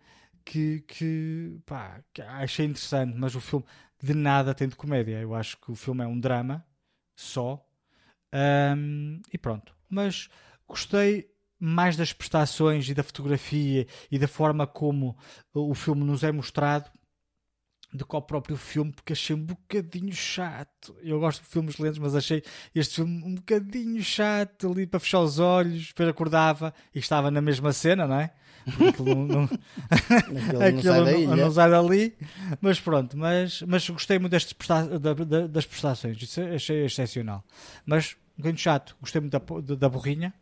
[0.44, 3.16] que, que, pá, que achei interessante.
[3.16, 3.64] Mas o filme
[4.02, 5.20] de nada tem de comédia.
[5.20, 6.64] Eu acho que o filme é um drama
[7.14, 7.64] só.
[8.32, 9.74] Ahm, e pronto.
[9.88, 10.28] Mas
[10.66, 15.16] gostei mais das prestações e da fotografia e da forma como
[15.54, 16.90] o filme nos é mostrado
[17.92, 20.96] do que ao próprio filme, porque achei um bocadinho chato.
[21.02, 22.42] Eu gosto de filmes lentos, mas achei
[22.74, 27.42] este filme um bocadinho chato ali para fechar os olhos, depois acordava e estava na
[27.42, 28.32] mesma cena, não é?
[28.88, 29.44] Aquilo não, não-
[30.68, 32.14] Aquilo não sai não- não sai dali,
[32.60, 34.98] mas pronto, mas, mas gostei muito destes presta-
[35.48, 37.44] das prestações, isso achei excepcional.
[37.84, 38.96] Mas bocadinho chato.
[39.00, 40.32] Gostei muito da, da, borrinha.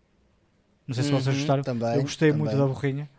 [0.87, 1.63] Não sei se vocês Uhum, gostaram.
[1.63, 2.67] também, Eu gostei muito também.
[2.67, 3.11] da borrinha.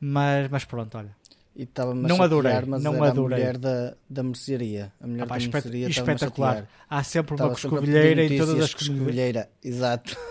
[0.00, 1.14] Mas, mas pronto, olha.
[1.56, 3.38] E Não a adorei, mas não era adorei.
[3.38, 4.92] a mulher da, da mercearia.
[5.00, 6.68] A mulher Ah, pá, da espet- mercearia espetacular.
[6.90, 10.16] Há sempre uma coscovilheira em todas as coscovilheira, exato.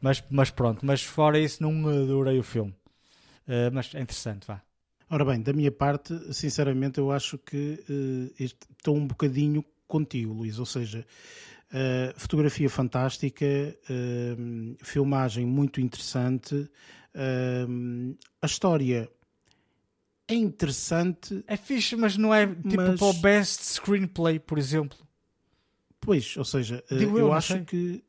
[0.00, 2.74] Mas, mas pronto, mas fora isso, não adorei o filme.
[3.46, 4.60] Eh, mas é interessante, vá.
[5.08, 10.58] Ora bem, da minha parte, sinceramente, eu acho que este- estou um bocadinho contigo, Luís.
[10.58, 11.06] Ou seja,
[11.72, 14.36] eh, fotografia fantástica, eh,
[14.82, 16.68] filmagem muito interessante,
[18.42, 19.08] a história
[20.28, 24.98] é interessante, É fixe, mas não é tipo Mas- para o best screenplay, por exemplo.
[26.00, 27.64] pois, ou seja, Digo eu, eu acho sei.
[27.64, 28.04] que,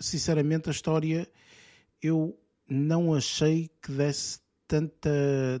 [0.00, 1.30] sinceramente, a história
[2.02, 5.10] eu não achei que desse tanta,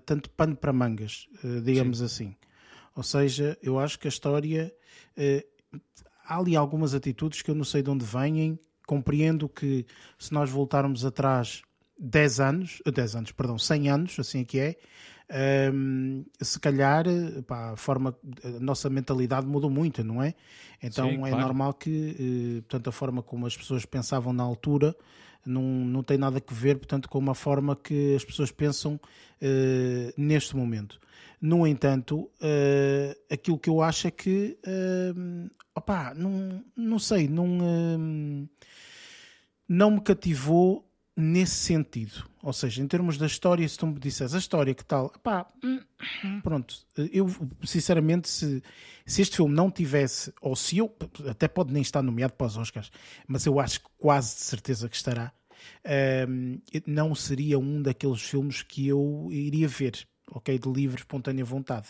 [0.06, 2.36] tanto pano para mangas, eh, digamos assim.
[2.94, 4.72] Ou seja, eu acho que a história.
[5.16, 5.46] eh,
[6.24, 8.58] há ali algumas atitudes que eu não sei de onde vêm.
[8.86, 9.84] Compreendo que
[10.18, 11.62] se nós voltarmos atrás
[11.98, 14.76] 10 anos, eh, 10 anos, perdão, 100 anos, assim é que é,
[15.28, 20.34] ehm, se calhar eh, pá, a forma, a nossa mentalidade mudou muito, não é?
[20.82, 21.38] Então Sim, é claro.
[21.44, 22.16] normal que,
[22.58, 24.94] eh, portanto, a forma como as pessoas pensavam na altura
[25.44, 29.00] não, não tem nada a ver, portanto, com a forma que as pessoas pensam
[29.40, 31.00] eh, neste momento.
[31.40, 35.12] No entanto, eh, aquilo que eu acho é que, eh,
[35.74, 37.46] opá, não, não sei, não,
[39.68, 40.87] não me cativou
[41.20, 42.24] nesse sentido.
[42.42, 45.48] Ou seja, em termos da história, se tu me disseres a história que tal, opá,
[45.64, 45.80] hum,
[46.42, 46.76] pronto,
[47.12, 47.28] eu
[47.64, 48.62] sinceramente, se,
[49.04, 50.94] se este filme não tivesse, ou se eu,
[51.28, 52.92] até pode nem estar nomeado para os Oscars,
[53.26, 55.32] mas eu acho quase de certeza que estará,
[56.28, 60.56] hum, não seria um daqueles filmes que eu iria ver, ok?
[60.56, 61.88] De livre, espontânea vontade.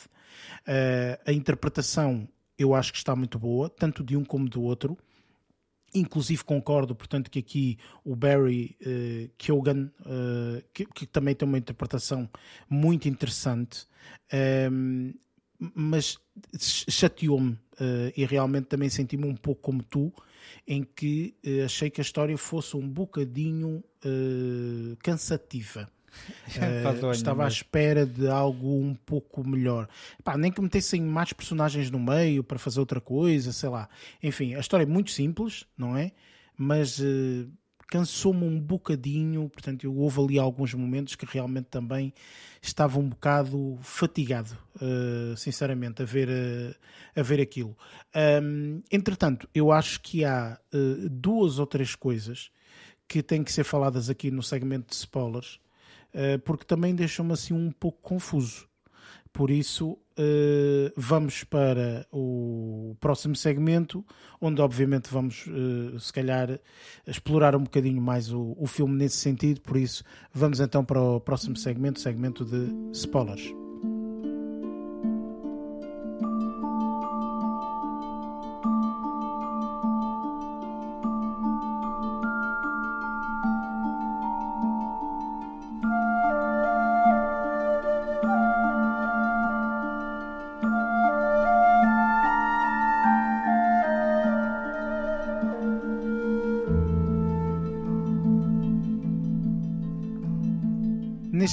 [0.67, 2.27] Uh, a interpretação
[2.59, 4.97] eu acho que está muito boa, tanto de um como do outro.
[5.95, 9.31] Inclusive concordo, portanto, que aqui o Barry uh,
[10.01, 12.29] uh, que, que também tem uma interpretação
[12.69, 13.87] muito interessante,
[14.71, 15.15] um,
[15.75, 16.19] mas
[16.59, 20.13] chateou-me uh, e realmente também senti-me um pouco como tu,
[20.67, 21.35] em que
[21.65, 23.83] achei que a história fosse um bocadinho
[25.03, 25.91] cansativa.
[26.49, 29.89] Uh, estava à espera de algo um pouco melhor.
[30.25, 33.89] Pá, nem que metessem mais personagens no meio para fazer outra coisa, sei lá.
[34.23, 36.13] Enfim, a história é muito simples, não é?
[36.57, 37.49] Mas uh,
[37.87, 39.49] cansou-me um bocadinho.
[39.49, 42.13] Portanto, eu houve ali alguns momentos que realmente também
[42.63, 46.29] estava um bocado fatigado, uh, sinceramente, a ver,
[47.15, 47.77] a ver aquilo.
[48.43, 52.51] Um, entretanto, eu acho que há uh, duas ou três coisas
[53.07, 55.59] que têm que ser faladas aqui no segmento de spoilers
[56.45, 58.69] porque também deixam-me assim um pouco confuso.
[59.33, 64.05] Por isso, uh, vamos para o próximo segmento,
[64.41, 66.59] onde obviamente vamos, uh, se calhar,
[67.07, 69.61] explorar um bocadinho mais o, o filme nesse sentido.
[69.61, 70.03] Por isso,
[70.33, 73.68] vamos então para o próximo segmento, segmento de spoilers.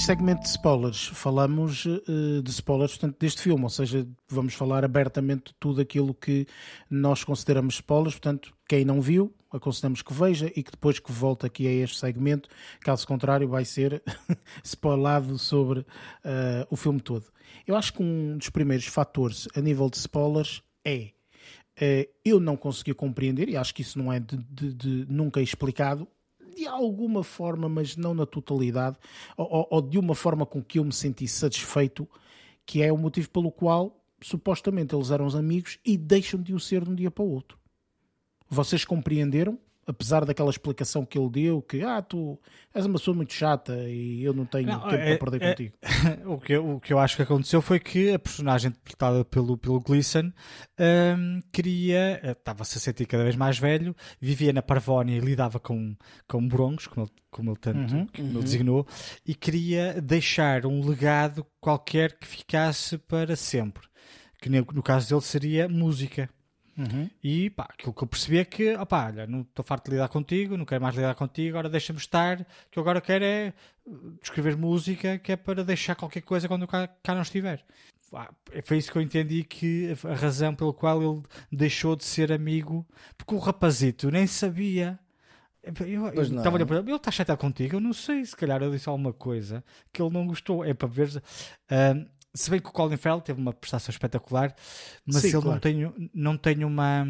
[0.06, 5.52] Segmento de spoilers, falamos uh, de spoilers portanto, deste filme, ou seja, vamos falar abertamente
[5.58, 6.46] tudo aquilo que
[6.88, 8.14] nós consideramos spoilers.
[8.14, 11.98] Portanto, quem não viu, aconselhamos que veja e que depois que volte aqui a este
[11.98, 12.48] segmento,
[12.82, 14.00] caso contrário, vai ser
[14.62, 15.84] spoilado sobre uh,
[16.70, 17.24] o filme todo.
[17.66, 21.10] Eu acho que um dos primeiros fatores a nível de spoilers é
[21.80, 25.40] uh, eu não consegui compreender, e acho que isso não é de, de, de nunca
[25.40, 26.06] explicado,
[26.56, 28.96] de alguma forma, mas não na totalidade,
[29.36, 32.08] ou, ou, de uma forma com que eu me senti satisfeito,
[32.64, 36.58] que é o motivo pelo qual supostamente eles eram os amigos e deixam de o
[36.58, 37.58] ser de um dia para o outro.
[38.48, 39.58] Vocês compreenderam?
[39.88, 42.36] Apesar daquela explicação que ele deu, que ah, tu
[42.74, 45.50] és uma pessoa muito chata e eu não tenho Não, tempo é- para perder é-
[45.50, 45.74] contigo.
[46.26, 49.56] o, que, eu- o que eu acho que aconteceu foi que a personagem interpretada pelo,
[49.56, 50.32] pelo Gleason
[50.80, 55.60] hum, queria, eh, estava-se a sentir cada vez mais velho, vivia na Parvónia e lidava
[55.60, 55.94] com,
[56.26, 58.86] com broncos, como ele, como ele tanto Uhum, como ele designou,
[59.24, 63.86] e queria deixar um legado qualquer que ficasse para sempre.
[64.42, 66.28] Que no, no caso dele seria música.
[66.76, 67.08] Uhum.
[67.22, 70.08] E pá, aquilo que eu percebi é que, opá, olha, não estou farto de lidar
[70.08, 72.40] contigo, não quero mais lidar contigo, agora deixa-me estar.
[72.40, 73.52] O que eu agora quero é
[73.86, 77.64] uh, escrever música que é para deixar qualquer coisa quando eu cá, cá não estiver.
[78.12, 78.30] ah,
[78.62, 82.86] foi isso que eu entendi que a razão pela qual ele deixou de ser amigo,
[83.16, 84.98] porque o rapazito nem sabia.
[85.80, 88.62] Eu, eu estava olhar para ele, ele está chateado contigo, eu não sei, se calhar
[88.62, 90.64] eu disse alguma coisa que ele não gostou.
[90.64, 91.22] É para ver.
[91.70, 92.06] ah,
[92.36, 94.54] se bem que o Colin Farrell teve uma prestação espetacular,
[95.04, 95.60] mas Sim, ele não, claro.
[95.60, 97.06] tem, não tem uma.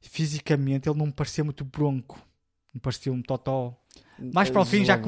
[0.00, 2.20] Fisicamente, ele não me parecia muito bronco,
[2.74, 3.80] me parecia um totó.
[4.18, 5.00] Mais para o fim, já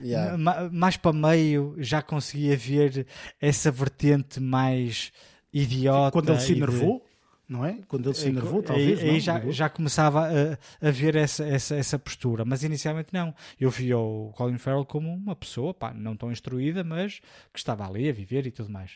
[0.00, 0.36] yeah.
[0.36, 3.06] Ma- mais para meio já conseguia ver
[3.40, 5.12] essa vertente mais
[5.52, 6.12] idiota.
[6.12, 7.05] Quando ele se enervou,
[7.48, 7.78] não é?
[7.88, 9.00] Quando ele se enervou, Aí- talvez.
[9.00, 9.20] aí não?
[9.20, 13.34] já, já começava a, a ver essa, essa, essa postura, mas inicialmente não.
[13.60, 17.20] Eu via o Colin Farrell como uma pessoa, pá, não tão instruída, mas
[17.52, 18.92] que estava ali a viver e tudo mais.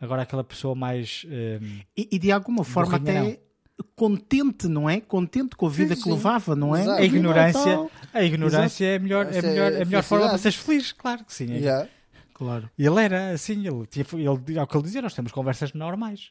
[0.00, 1.24] Agora aquela pessoa mais.
[1.26, 3.38] hum, E, e de alguma forma até
[3.96, 5.00] contente, não é?
[5.00, 6.14] Contente com a vida Sim, que sim.
[6.14, 6.82] levava, não é?
[6.82, 7.00] Exato.
[7.00, 7.90] a e ignorância, tal.
[8.12, 10.42] a ignorância é a melhor, é a é melhor, é a melhor forma para felicidade.
[10.42, 11.52] seres feliz, claro que sim.
[11.52, 11.56] é.
[11.58, 11.88] Yeah.
[11.88, 12.68] E Claro.
[12.76, 16.30] ele era assim, ele, tinha, ele, ao que ele dizia, nós temos conversas normais.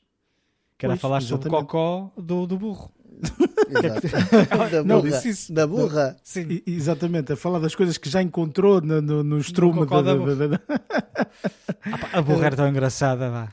[0.84, 2.92] Que era Pois, falar sobre o cocó do, do burro.
[4.70, 5.12] Da Não, burra.
[5.12, 5.54] disse isso.
[5.54, 6.18] Da burra.
[6.22, 6.46] Sim.
[6.50, 10.14] E- Exatamente, a falar das coisas que já encontrou no, no, no estrume da- da
[10.16, 10.60] da- da- da-
[11.86, 13.48] Ah, pá, a burra era tão engraçada, vá.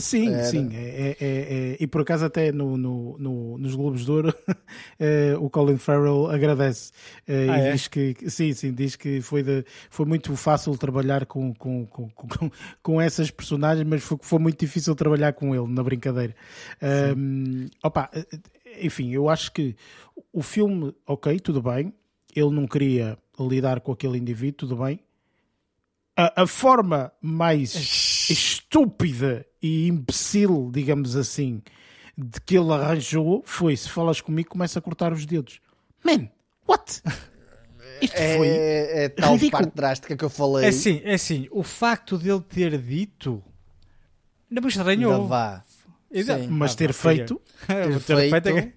[0.00, 0.44] Sim, Era.
[0.44, 0.70] sim.
[0.74, 1.26] É, é- é-
[1.72, 4.32] é- e por acaso, até no, no- no- nos Globos de Ouro,
[5.00, 6.92] eh, o Colin Farrell agradece.
[7.26, 7.72] eh, Ah, e é?
[7.72, 12.08] diz que, sim, sim, diz que foi, de- foi muito fácil trabalhar com, com, com,
[12.10, 12.28] com,
[12.82, 16.34] com essas personagens, mas foi, foi muito difícil trabalhar com ele, na brincadeira.
[16.80, 18.24] Ahm, opa, eh,
[18.80, 19.74] enfim, eu acho que
[20.32, 21.92] o filme, ok, tudo bem.
[22.36, 25.00] Ele não queria lidar com aquele indivíduo, tudo bem.
[26.20, 27.74] A, a forma mais
[28.28, 31.62] estúpida e imbecil, digamos assim,
[32.16, 35.60] de que ele arranjou foi: se falas comigo, começa a cortar os dedos.
[36.04, 36.28] Man,
[36.66, 37.00] what?
[38.02, 38.48] Isto foi.
[38.48, 39.62] É, é tal ridículo.
[39.62, 40.64] parte drástica que eu falei.
[40.64, 43.42] É assim, é assim, o facto dele ter dito
[44.50, 45.26] não me estranhou.
[45.26, 45.62] vá.
[46.10, 46.48] Exato.
[46.50, 47.40] Mas Ah, ter feito.
[47.66, 48.72] ter feito, feito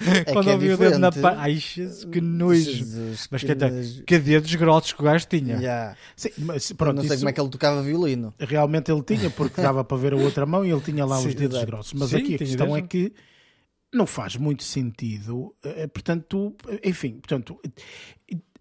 [0.00, 1.34] é É Quando que é ouvi o dedo na pa...
[1.38, 2.60] Ai, Jesus, que nojo.
[2.62, 4.02] Jesus, Mas que que, nojo.
[4.04, 5.56] que dedos grossos que o gajo tinha.
[5.56, 5.96] Yeah.
[6.16, 8.34] Sim, mas Eu pronto, não sei isso como é que ele tocava violino.
[8.38, 11.28] realmente ele tinha, porque dava para ver a outra mão e ele tinha lá Sim,
[11.28, 11.66] os dedos exato.
[11.70, 11.92] grossos.
[11.92, 12.88] Mas Sim, aqui a questão é dedos.
[12.88, 13.12] que
[13.92, 15.54] não faz muito sentido.
[15.62, 17.60] eh, Portanto, enfim, portanto,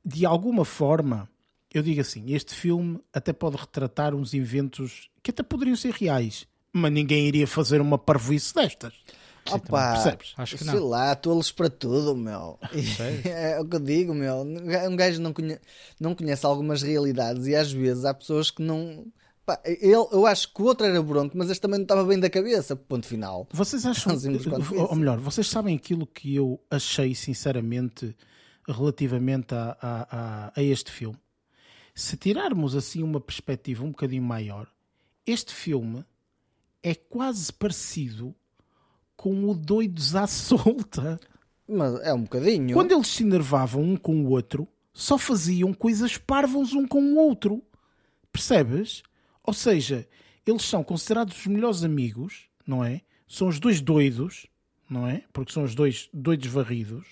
[0.05, 1.27] de alguma forma,
[1.73, 6.45] eu digo assim: este filme até pode retratar uns eventos que até poderiam ser reais,
[6.71, 8.93] mas ninguém iria fazer uma parvoíce destas.
[9.51, 10.33] Opa, percebes?
[10.37, 10.87] Acho que sei não.
[10.87, 12.59] lá, tolos para tudo, meu.
[13.25, 14.41] É o que eu digo, meu.
[14.41, 15.61] Um gajo não conhece,
[15.99, 19.05] não conhece algumas realidades e às vezes há pessoas que não.
[19.45, 22.19] Pá, ele, eu acho que o outro era bronco, mas este também não estava bem
[22.19, 22.75] da cabeça.
[22.75, 23.47] Ponto final.
[23.51, 24.15] Vocês acham,
[24.77, 28.15] ou melhor, vocês sabem aquilo que eu achei sinceramente
[28.65, 31.17] relativamente a, a, a, a este filme?
[31.93, 34.67] Se tirarmos assim uma perspectiva um bocadinho maior,
[35.27, 36.05] este filme
[36.81, 38.35] é quase parecido
[39.15, 41.19] com o Doidos à Solta.
[41.67, 42.73] Mas é um bocadinho.
[42.73, 47.17] Quando eles se enervavam um com o outro, só faziam coisas parvas um com o
[47.17, 47.63] outro.
[48.31, 49.03] Percebes?
[49.43, 50.07] Ou seja,
[50.45, 53.01] eles são considerados os melhores amigos, não é?
[53.27, 54.47] São os dois doidos,
[54.89, 55.23] não é?
[55.31, 57.05] Porque são os dois doidos varridos.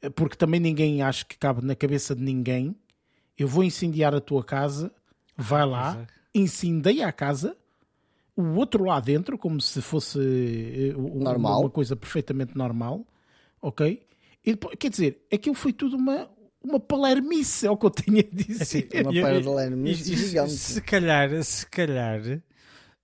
[0.00, 2.76] Eh, Porque também ninguém acha que cabe na cabeça de ninguém.
[3.36, 4.92] Eu vou incendiar a tua casa,
[5.36, 7.56] vai lá, incendeia a casa,
[8.36, 11.60] o outro lá dentro, como se fosse eh, Normal.
[11.62, 13.06] uma coisa perfeitamente normal,
[13.62, 14.04] ok?
[14.44, 16.28] E depois, quer dizer, aquilo foi tudo uma,
[16.62, 18.62] uma palermice, é o que eu tinha a dizer.
[18.62, 20.52] Assim, Uma e- e- palermice gigante.
[20.52, 22.20] Se calhar, se calhar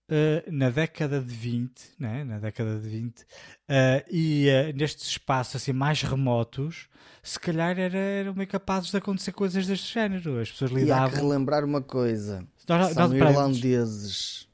[0.09, 2.25] eh, na década de 20, né?
[2.25, 3.25] na década de 20,
[3.69, 6.89] eh, e eh, nestes espaços assim mais remotos,
[7.23, 10.41] se calhar era, eram meio capazes de acontecer coisas deste género.
[10.41, 11.21] As pessoas E há que lidavam.
[11.29, 14.49] relembrar uma coisa: Nós- são nós- irlandeses.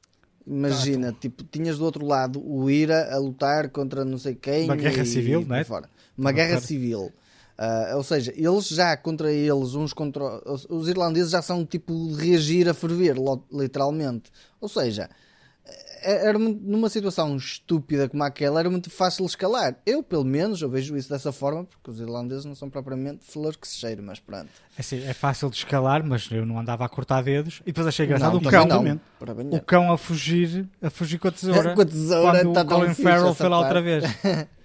[0.47, 4.63] Imagina, tipo, tinhas do outro lado o IRA a lutar contra não sei quem.
[4.63, 5.59] Uma guerra e- civil, e não é?
[5.59, 5.89] por fora.
[6.17, 6.65] Uma guerra claro.
[6.65, 7.11] civil.
[7.57, 10.23] Ah, ou seja, eles já contra eles, uns contra.
[10.49, 13.15] Os, os irlandeses já são tipo de reagir a ferver,
[13.51, 14.31] literalmente.
[14.61, 15.09] Ou seja,
[16.11, 19.75] era muito- numa situação estúpida como aquela, era muito fácil escalar.
[19.85, 23.55] Eu, pelo menos, eu vejo isso dessa forma, porque os irlandeses não são propriamente flor
[23.57, 24.47] que se cheira, mas pronto.
[24.77, 27.61] Assim, é fácil de escalar, mas eu não andava a cortar dedos.
[27.63, 28.65] E depois achei engraçado Não, o cão.
[28.83, 28.99] não.
[29.51, 31.73] O cão a fugir, a fugir com a tesoura.
[31.75, 34.03] Com a tesoura, quando tá o Colin Farrell foi lá outra vez.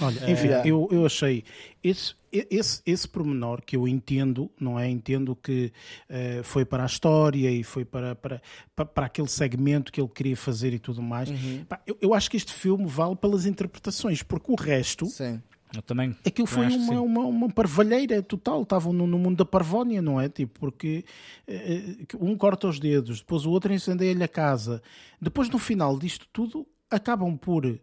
[0.00, 0.68] Olha, enfim, Yeah.
[0.68, 1.44] eu, eu achei
[1.82, 4.88] esse, esse, esse pormenor que eu entendo, não é?
[4.88, 5.72] Entendo que
[6.08, 8.40] eh, foi para a história e foi para, para,
[8.74, 11.28] para, para aquele segmento que ele queria fazer e tudo mais.
[11.68, 15.42] Pá, eu, eu acho que este filme vale pelas interpretações, porque o resto, Sim.
[15.74, 16.16] Eu também.
[16.26, 20.28] Aquilo foi uma, uma, uma parvalheira total, estavam no, no mundo da parvónia, não é?
[20.28, 21.04] Tipo, porque
[21.46, 24.82] eh, um corta os dedos, depois o outro incendeia-lhe a casa.
[25.22, 27.78] Depois, no final disto tudo, acabam por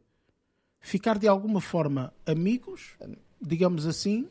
[0.81, 2.91] ficar de alguma forma amigos,
[3.41, 4.27] digamos assim,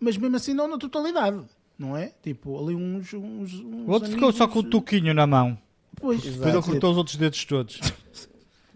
[0.00, 1.42] mas mesmo assim não na totalidade,
[1.78, 2.12] não é?
[2.22, 3.12] Tipo, ali uns.
[3.14, 5.58] uns, uns O outro ficou só com o amigos- tuquinho na mão.
[5.96, 7.80] Pois, Depois ele cortou os outros dedos todos.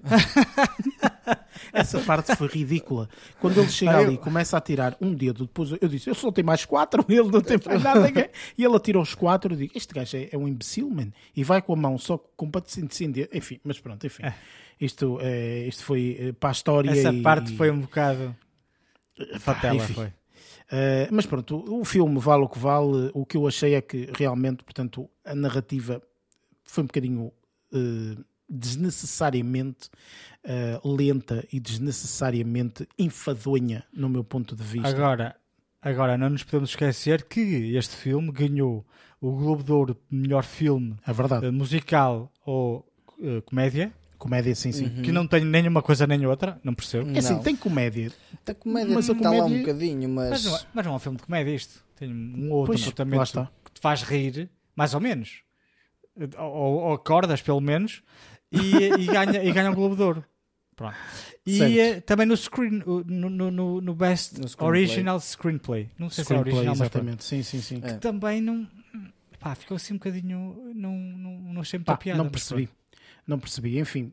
[1.73, 3.09] Essa parte foi ridícula.
[3.41, 6.15] Quando ele chega Ah, ali e começa a tirar um dedo, depois eu disse, eu
[6.15, 8.01] só tenho mais quatro, ele não tem mais nada.
[8.07, 8.29] ninguém.
[8.57, 11.09] E ele atira os quatro, eu digo, este gajo é, é um imbecil, man.
[11.35, 13.29] E vai com a mão só com completamente sem dedo.
[13.35, 14.23] Enfim, mas pronto, enfim.
[14.81, 16.91] Isto, é, isto foi eh, para a história.
[16.91, 18.35] Essa e- parte foi um bocado.
[19.41, 19.95] Fatela enfim.
[19.95, 20.07] foi.
[20.07, 23.11] Uh, mas pronto, o, o filme vale o que vale.
[23.15, 26.03] O que eu achei é que realmente, portanto, a narrativa
[26.65, 27.33] foi um bocadinho
[27.73, 29.89] uh, desnecessariamente
[30.45, 34.89] uh, lenta e desnecessariamente enfadonha, no meu ponto de vista.
[34.89, 35.37] Agora,
[35.83, 37.41] agora, não nos podemos esquecer que
[37.77, 38.85] este filme ganhou
[39.21, 41.47] o Globo de Ouro de melhor filme É verdade.
[41.47, 42.87] eh, musical ou
[43.23, 45.03] eh, comédia, Comédia, sim, sim.
[45.03, 47.11] que não tem nem uma coisa nem outra, não percebo.
[47.15, 47.43] É assim, Não.
[47.43, 48.11] tem comédia.
[48.47, 50.31] A comédia Mas a está lá um comédia- bocadinho, mas.
[50.31, 51.85] Mas não, é, mas não é um filme de comédia isto.
[51.97, 55.43] Tem um outro Pois, comportamento que te faz rir, mais ou menos.
[56.39, 56.45] Ou,
[56.85, 58.03] ou acordas, pelo menos,
[58.63, 60.25] e, e ganha, e ganha um Globo de Ouro.
[60.75, 60.95] Pronto.
[61.47, 64.83] E eh, também no screen, no, no, no, no Best No screenplay.
[64.83, 65.89] Original Screenplay.
[65.99, 67.25] Não sei se é Screenplay, original, exatamente.
[67.25, 67.81] Sim, sim, sim.
[67.83, 67.95] É.
[67.95, 68.67] também não.
[69.39, 70.73] Pá, ficou assim um bocadinho.
[70.75, 72.23] Não, não, não achei muita Pá, piada.
[72.23, 72.69] não percebi.
[73.27, 73.79] Não percebi.
[73.79, 74.13] Enfim,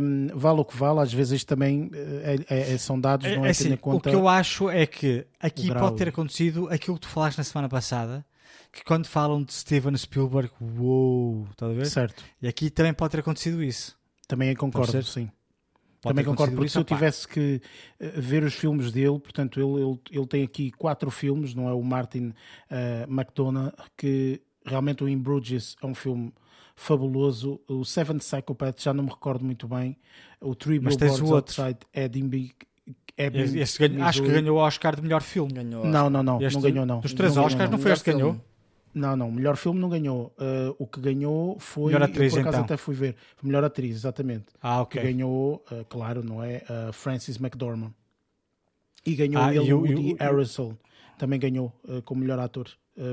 [0.00, 1.00] hum, vale o que vale.
[1.00, 3.74] Às vezes isto também eh, é, é- são dados, não é, É, assim, tendo em
[3.74, 4.10] o conta.
[4.10, 7.44] que eu acho é que aqui o pode ter acontecido aquilo que tu falaste na
[7.44, 8.24] semana passada,
[8.74, 11.86] que quando falam de Steven Spielberg, uou, estás a ver?
[11.86, 12.22] Certo.
[12.42, 13.96] E aqui também pode ter acontecido isso.
[14.26, 15.30] Também concordo, sim.
[16.02, 17.62] Pode Também concordo, porque isso, se eu tivesse que
[17.98, 21.72] eh, ver os filmes dele, portanto, ele, ele, ele tem aqui quatro filmes, não é?
[21.72, 22.34] O Martin
[22.70, 26.30] eh, McDonough, que realmente o In Bruges é um filme
[26.76, 27.58] fabuloso.
[27.68, 29.96] O Seven Psychopath, já não me recordo muito bem.
[30.40, 31.62] O Three Mas Billboards o outro.
[31.62, 31.78] Outside.
[31.94, 32.50] Ebbing,
[33.16, 35.52] Esse- esse ganho- acho que ganhou o Oscar de melhor filme.
[35.52, 35.86] Ganhou.
[35.86, 37.00] Não, não, não, Este- não ganhou, não.
[37.00, 37.82] Dos três Não ganhou, Oscars, não, não.
[37.82, 38.40] foi este que ganhou?
[38.94, 40.32] Não, não, melhor filme não ganhou.
[40.38, 41.92] Uh, o que ganhou foi.
[41.92, 42.64] Melhor atriz, eu por acaso então.
[42.64, 43.16] até fui ver.
[43.42, 44.46] Melhor atriz, exatamente.
[44.62, 45.02] Ah, Que ok.
[45.02, 46.62] ganhou, uh, claro, não é?
[46.88, 47.92] Uh, Francis McDormand.
[49.04, 50.76] E ganhou Ah, ele e o- Woody Harrelson.
[51.18, 51.72] Também ganhou
[52.04, 52.68] como melhor ator.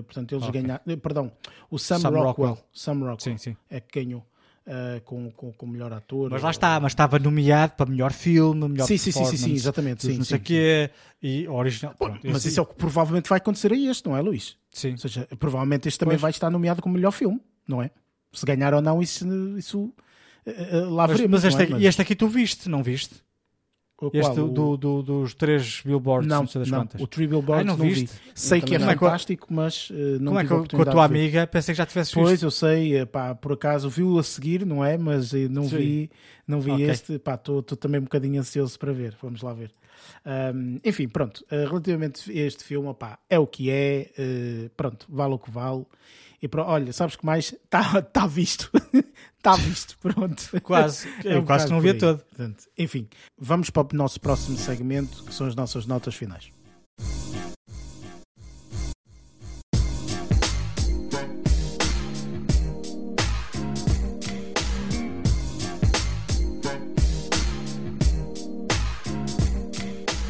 [0.05, 0.61] Portanto, eles Ok.
[0.61, 0.81] ganharam.
[0.87, 1.31] eh, Perdão,
[1.69, 2.25] o Sam, Sam Rockwell.
[2.51, 2.57] Rockwell.
[2.71, 3.57] Sam Rockwell Sim, sim.
[3.69, 4.23] é que ganhou
[4.67, 6.29] uh, com, com, com melhor ator.
[6.31, 9.53] Mas lá está, mas estava nomeado para melhor filme, melhor Sim, sim, sim, sim, sim,
[9.53, 10.03] exatamente.
[10.05, 10.89] Sim, não sei sim, quê,
[11.21, 11.95] e original.
[11.97, 14.57] Pronto, Mas esse- isso é o que provavelmente vai acontecer a este, não é, Luís?
[14.71, 14.91] Sim.
[14.91, 16.21] Ou seja, provavelmente este também Pois.
[16.21, 17.91] vai estar nomeado como melhor filme, não é?
[18.33, 19.25] Se ganhar ou não, isso,
[19.57, 19.93] isso
[20.45, 21.41] eh, lá Mas, veremos.
[21.41, 21.69] mas este, não é?
[21.79, 23.15] Mas- este aqui tu viste, não viste?
[24.01, 24.35] O Este qual?
[24.35, 27.01] do, O- do- do- dos três billboards, não, Não, sei das não, quantas.
[27.01, 28.09] o Three Billboards Ai, não não, vi.
[28.33, 28.87] Sei que é não.
[28.87, 31.85] fantástico, mas eh, não Como é tive que com a tua amiga pensei que já
[31.85, 32.43] tivesse Pois, visto?
[32.43, 34.97] eu sei, eh, pá, por acaso viu a seguir, não é?
[34.97, 35.77] Mas eh, não Sim.
[35.77, 36.11] vi,
[36.47, 36.89] não vi Ok.
[36.89, 39.71] este, pá, estou também um bocadinho ansioso para ver, vamos lá ver.
[40.25, 45.05] Ahm, enfim, pronto, eh, relativamente a este filme, pá, é o que é, eh, pronto,
[45.09, 45.85] vale o que vale.
[46.41, 47.53] E pro- olha, sabes que mais?
[47.53, 48.69] Está tá visto,
[49.37, 50.49] está visto, pronto.
[50.63, 52.17] Quase, É eu um quase que não via todo.
[52.19, 53.07] Portanto, enfim,
[53.37, 56.49] vamos para o nosso próximo segmento, que são as nossas notas finais.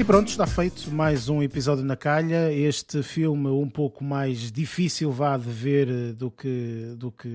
[0.02, 2.52] E pronto, está feito mais um episódio na calha.
[2.52, 7.28] Este filme um pouco mais difícil vá de ver eh, do que, do que,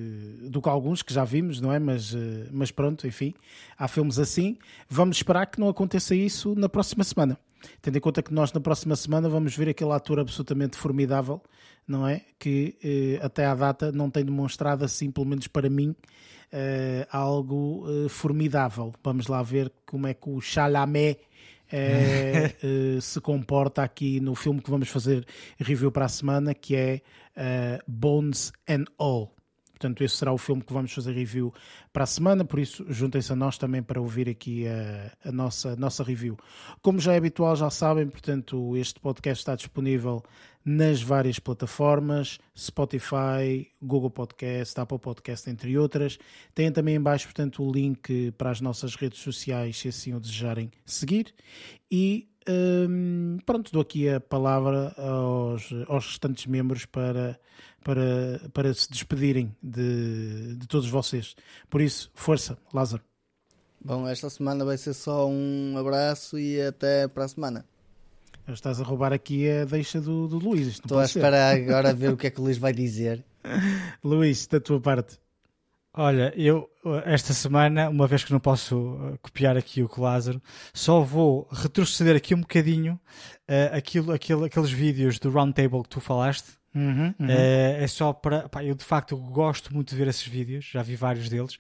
[0.51, 1.78] do que alguns que já vimos, não é?
[1.78, 3.34] Mas, eh, mas pronto, enfim,
[3.78, 4.59] há filmes assim.
[4.88, 7.38] Vamos esperar que não aconteça isso na próxima semana.
[7.80, 11.40] Tendo em conta que nós na próxima semana vamos ver aquele ator absolutamente formidável,
[11.86, 12.22] não é?
[12.36, 15.94] Que eh, até à data não tem demonstrado assim, pelo menos para mim,
[16.51, 18.93] eh, algo eh, formidável.
[19.05, 21.20] Vamos lá ver como é que o Chalamet
[21.70, 25.26] eh, eh, se comporta aqui no filme que vamos fazer
[25.59, 27.02] review para a semana, que é
[27.34, 29.32] eh, Bones and All.
[29.72, 31.52] Portanto, esse será o filme que vamos fazer review
[31.93, 35.72] para a semana, por isso juntem-se a nós também para ouvir aqui a, a nossa,
[35.72, 36.38] a nossa review.
[36.80, 40.22] Como já é habitual, já sabem, portanto, este podcast está disponível
[40.66, 46.18] nas várias plataformas, Spotify, Google Podcast, Apple Podcast, entre outras.
[46.52, 50.18] Tem também em baixo, portanto, o link para as nossas redes sociais, se assim o
[50.18, 51.32] desejarem seguir.
[51.88, 57.38] E hum, pronto, dou aqui a palavra aos, aos restantes membros para,
[57.84, 61.36] para, para se despedirem de, de todos vocês.
[61.70, 63.05] Por isso, força, Lázaro.
[63.80, 67.64] Bom, esta semana vai ser só um abraço e até para a semana.
[68.48, 70.68] Estás a roubar aqui a deixa do, do Luís.
[70.68, 73.24] Estou a esperar agora a ver o que é que o Luís vai dizer.
[74.05, 75.18] Luís, da tua parte.
[75.93, 76.70] Olha, eu
[77.05, 80.40] esta semana, uma vez que não posso uh, copiar aqui o que Lázaro,
[80.73, 83.01] só vou retroceder aqui um bocadinho
[83.48, 86.51] uh, aquilo, aquilo, aqueles vídeos do Roundtable que tu falaste.
[86.76, 87.26] Uhum, uhum.
[87.26, 88.50] Uh, é só para.
[88.50, 91.54] Pá, eu de facto gosto muito de ver esses vídeos, já vi vários deles,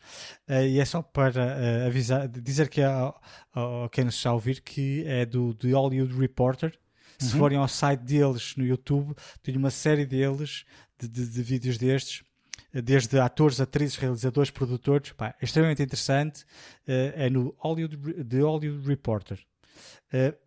[0.46, 3.06] uh, e é só para uh, avisar, dizer que a,
[3.54, 6.78] a, quem nos está a ouvir que é do The Hollywood Reporter.
[7.18, 7.38] Se Uhum.
[7.38, 10.66] forem ao site deles no YouTube, tem uma série deles
[11.00, 12.22] de, de, de vídeos destes,
[12.70, 15.12] desde atores, atrizes, realizadores, produtores.
[15.12, 16.44] Pá, é extremamente interessante.
[16.86, 19.38] é no Hollywood, The Hollywood Reporter.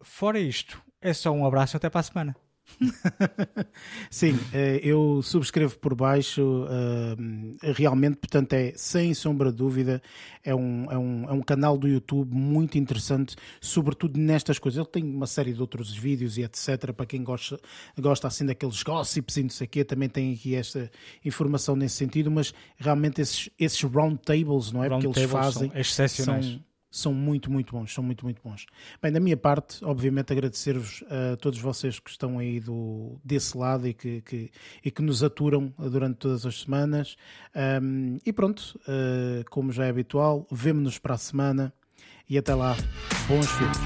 [0.03, 2.35] fora isto, é só um abraço até para a semana.
[4.09, 6.65] Sim, eh, eu subscrevo por baixo.
[6.69, 10.01] eh, Realmente, portanto, é sem sombra de dúvida,
[10.43, 14.77] é um, é, um, é um canal do YouTube muito interessante, sobretudo nestas coisas.
[14.77, 16.91] Ele tem uma série de outros vídeos e etc.
[16.93, 17.59] Para quem gosta,
[17.99, 20.89] gosta assim daqueles gossips e não sei o quê, também tem aqui esta
[21.23, 22.31] informação nesse sentido.
[22.31, 24.89] Mas realmente, esses, esses roundtables, não é?
[24.89, 25.71] Porque eles Roundtables são fazem.
[25.79, 26.45] excepcionais.
[26.45, 28.66] são- são muito, muito bons, são muito, muito bons.
[29.02, 33.88] Bem, da minha parte, obviamente agradecer-vos a todos vocês que estão aí do, desse lado
[33.88, 34.52] e que, que-
[34.84, 37.16] e que nos aturam durante todas as semanas.
[37.56, 41.74] Ahm, e pronto, ah, como já é habitual, vemo-nos para a semana
[42.30, 42.76] e até lá,
[43.28, 43.78] bons filmes.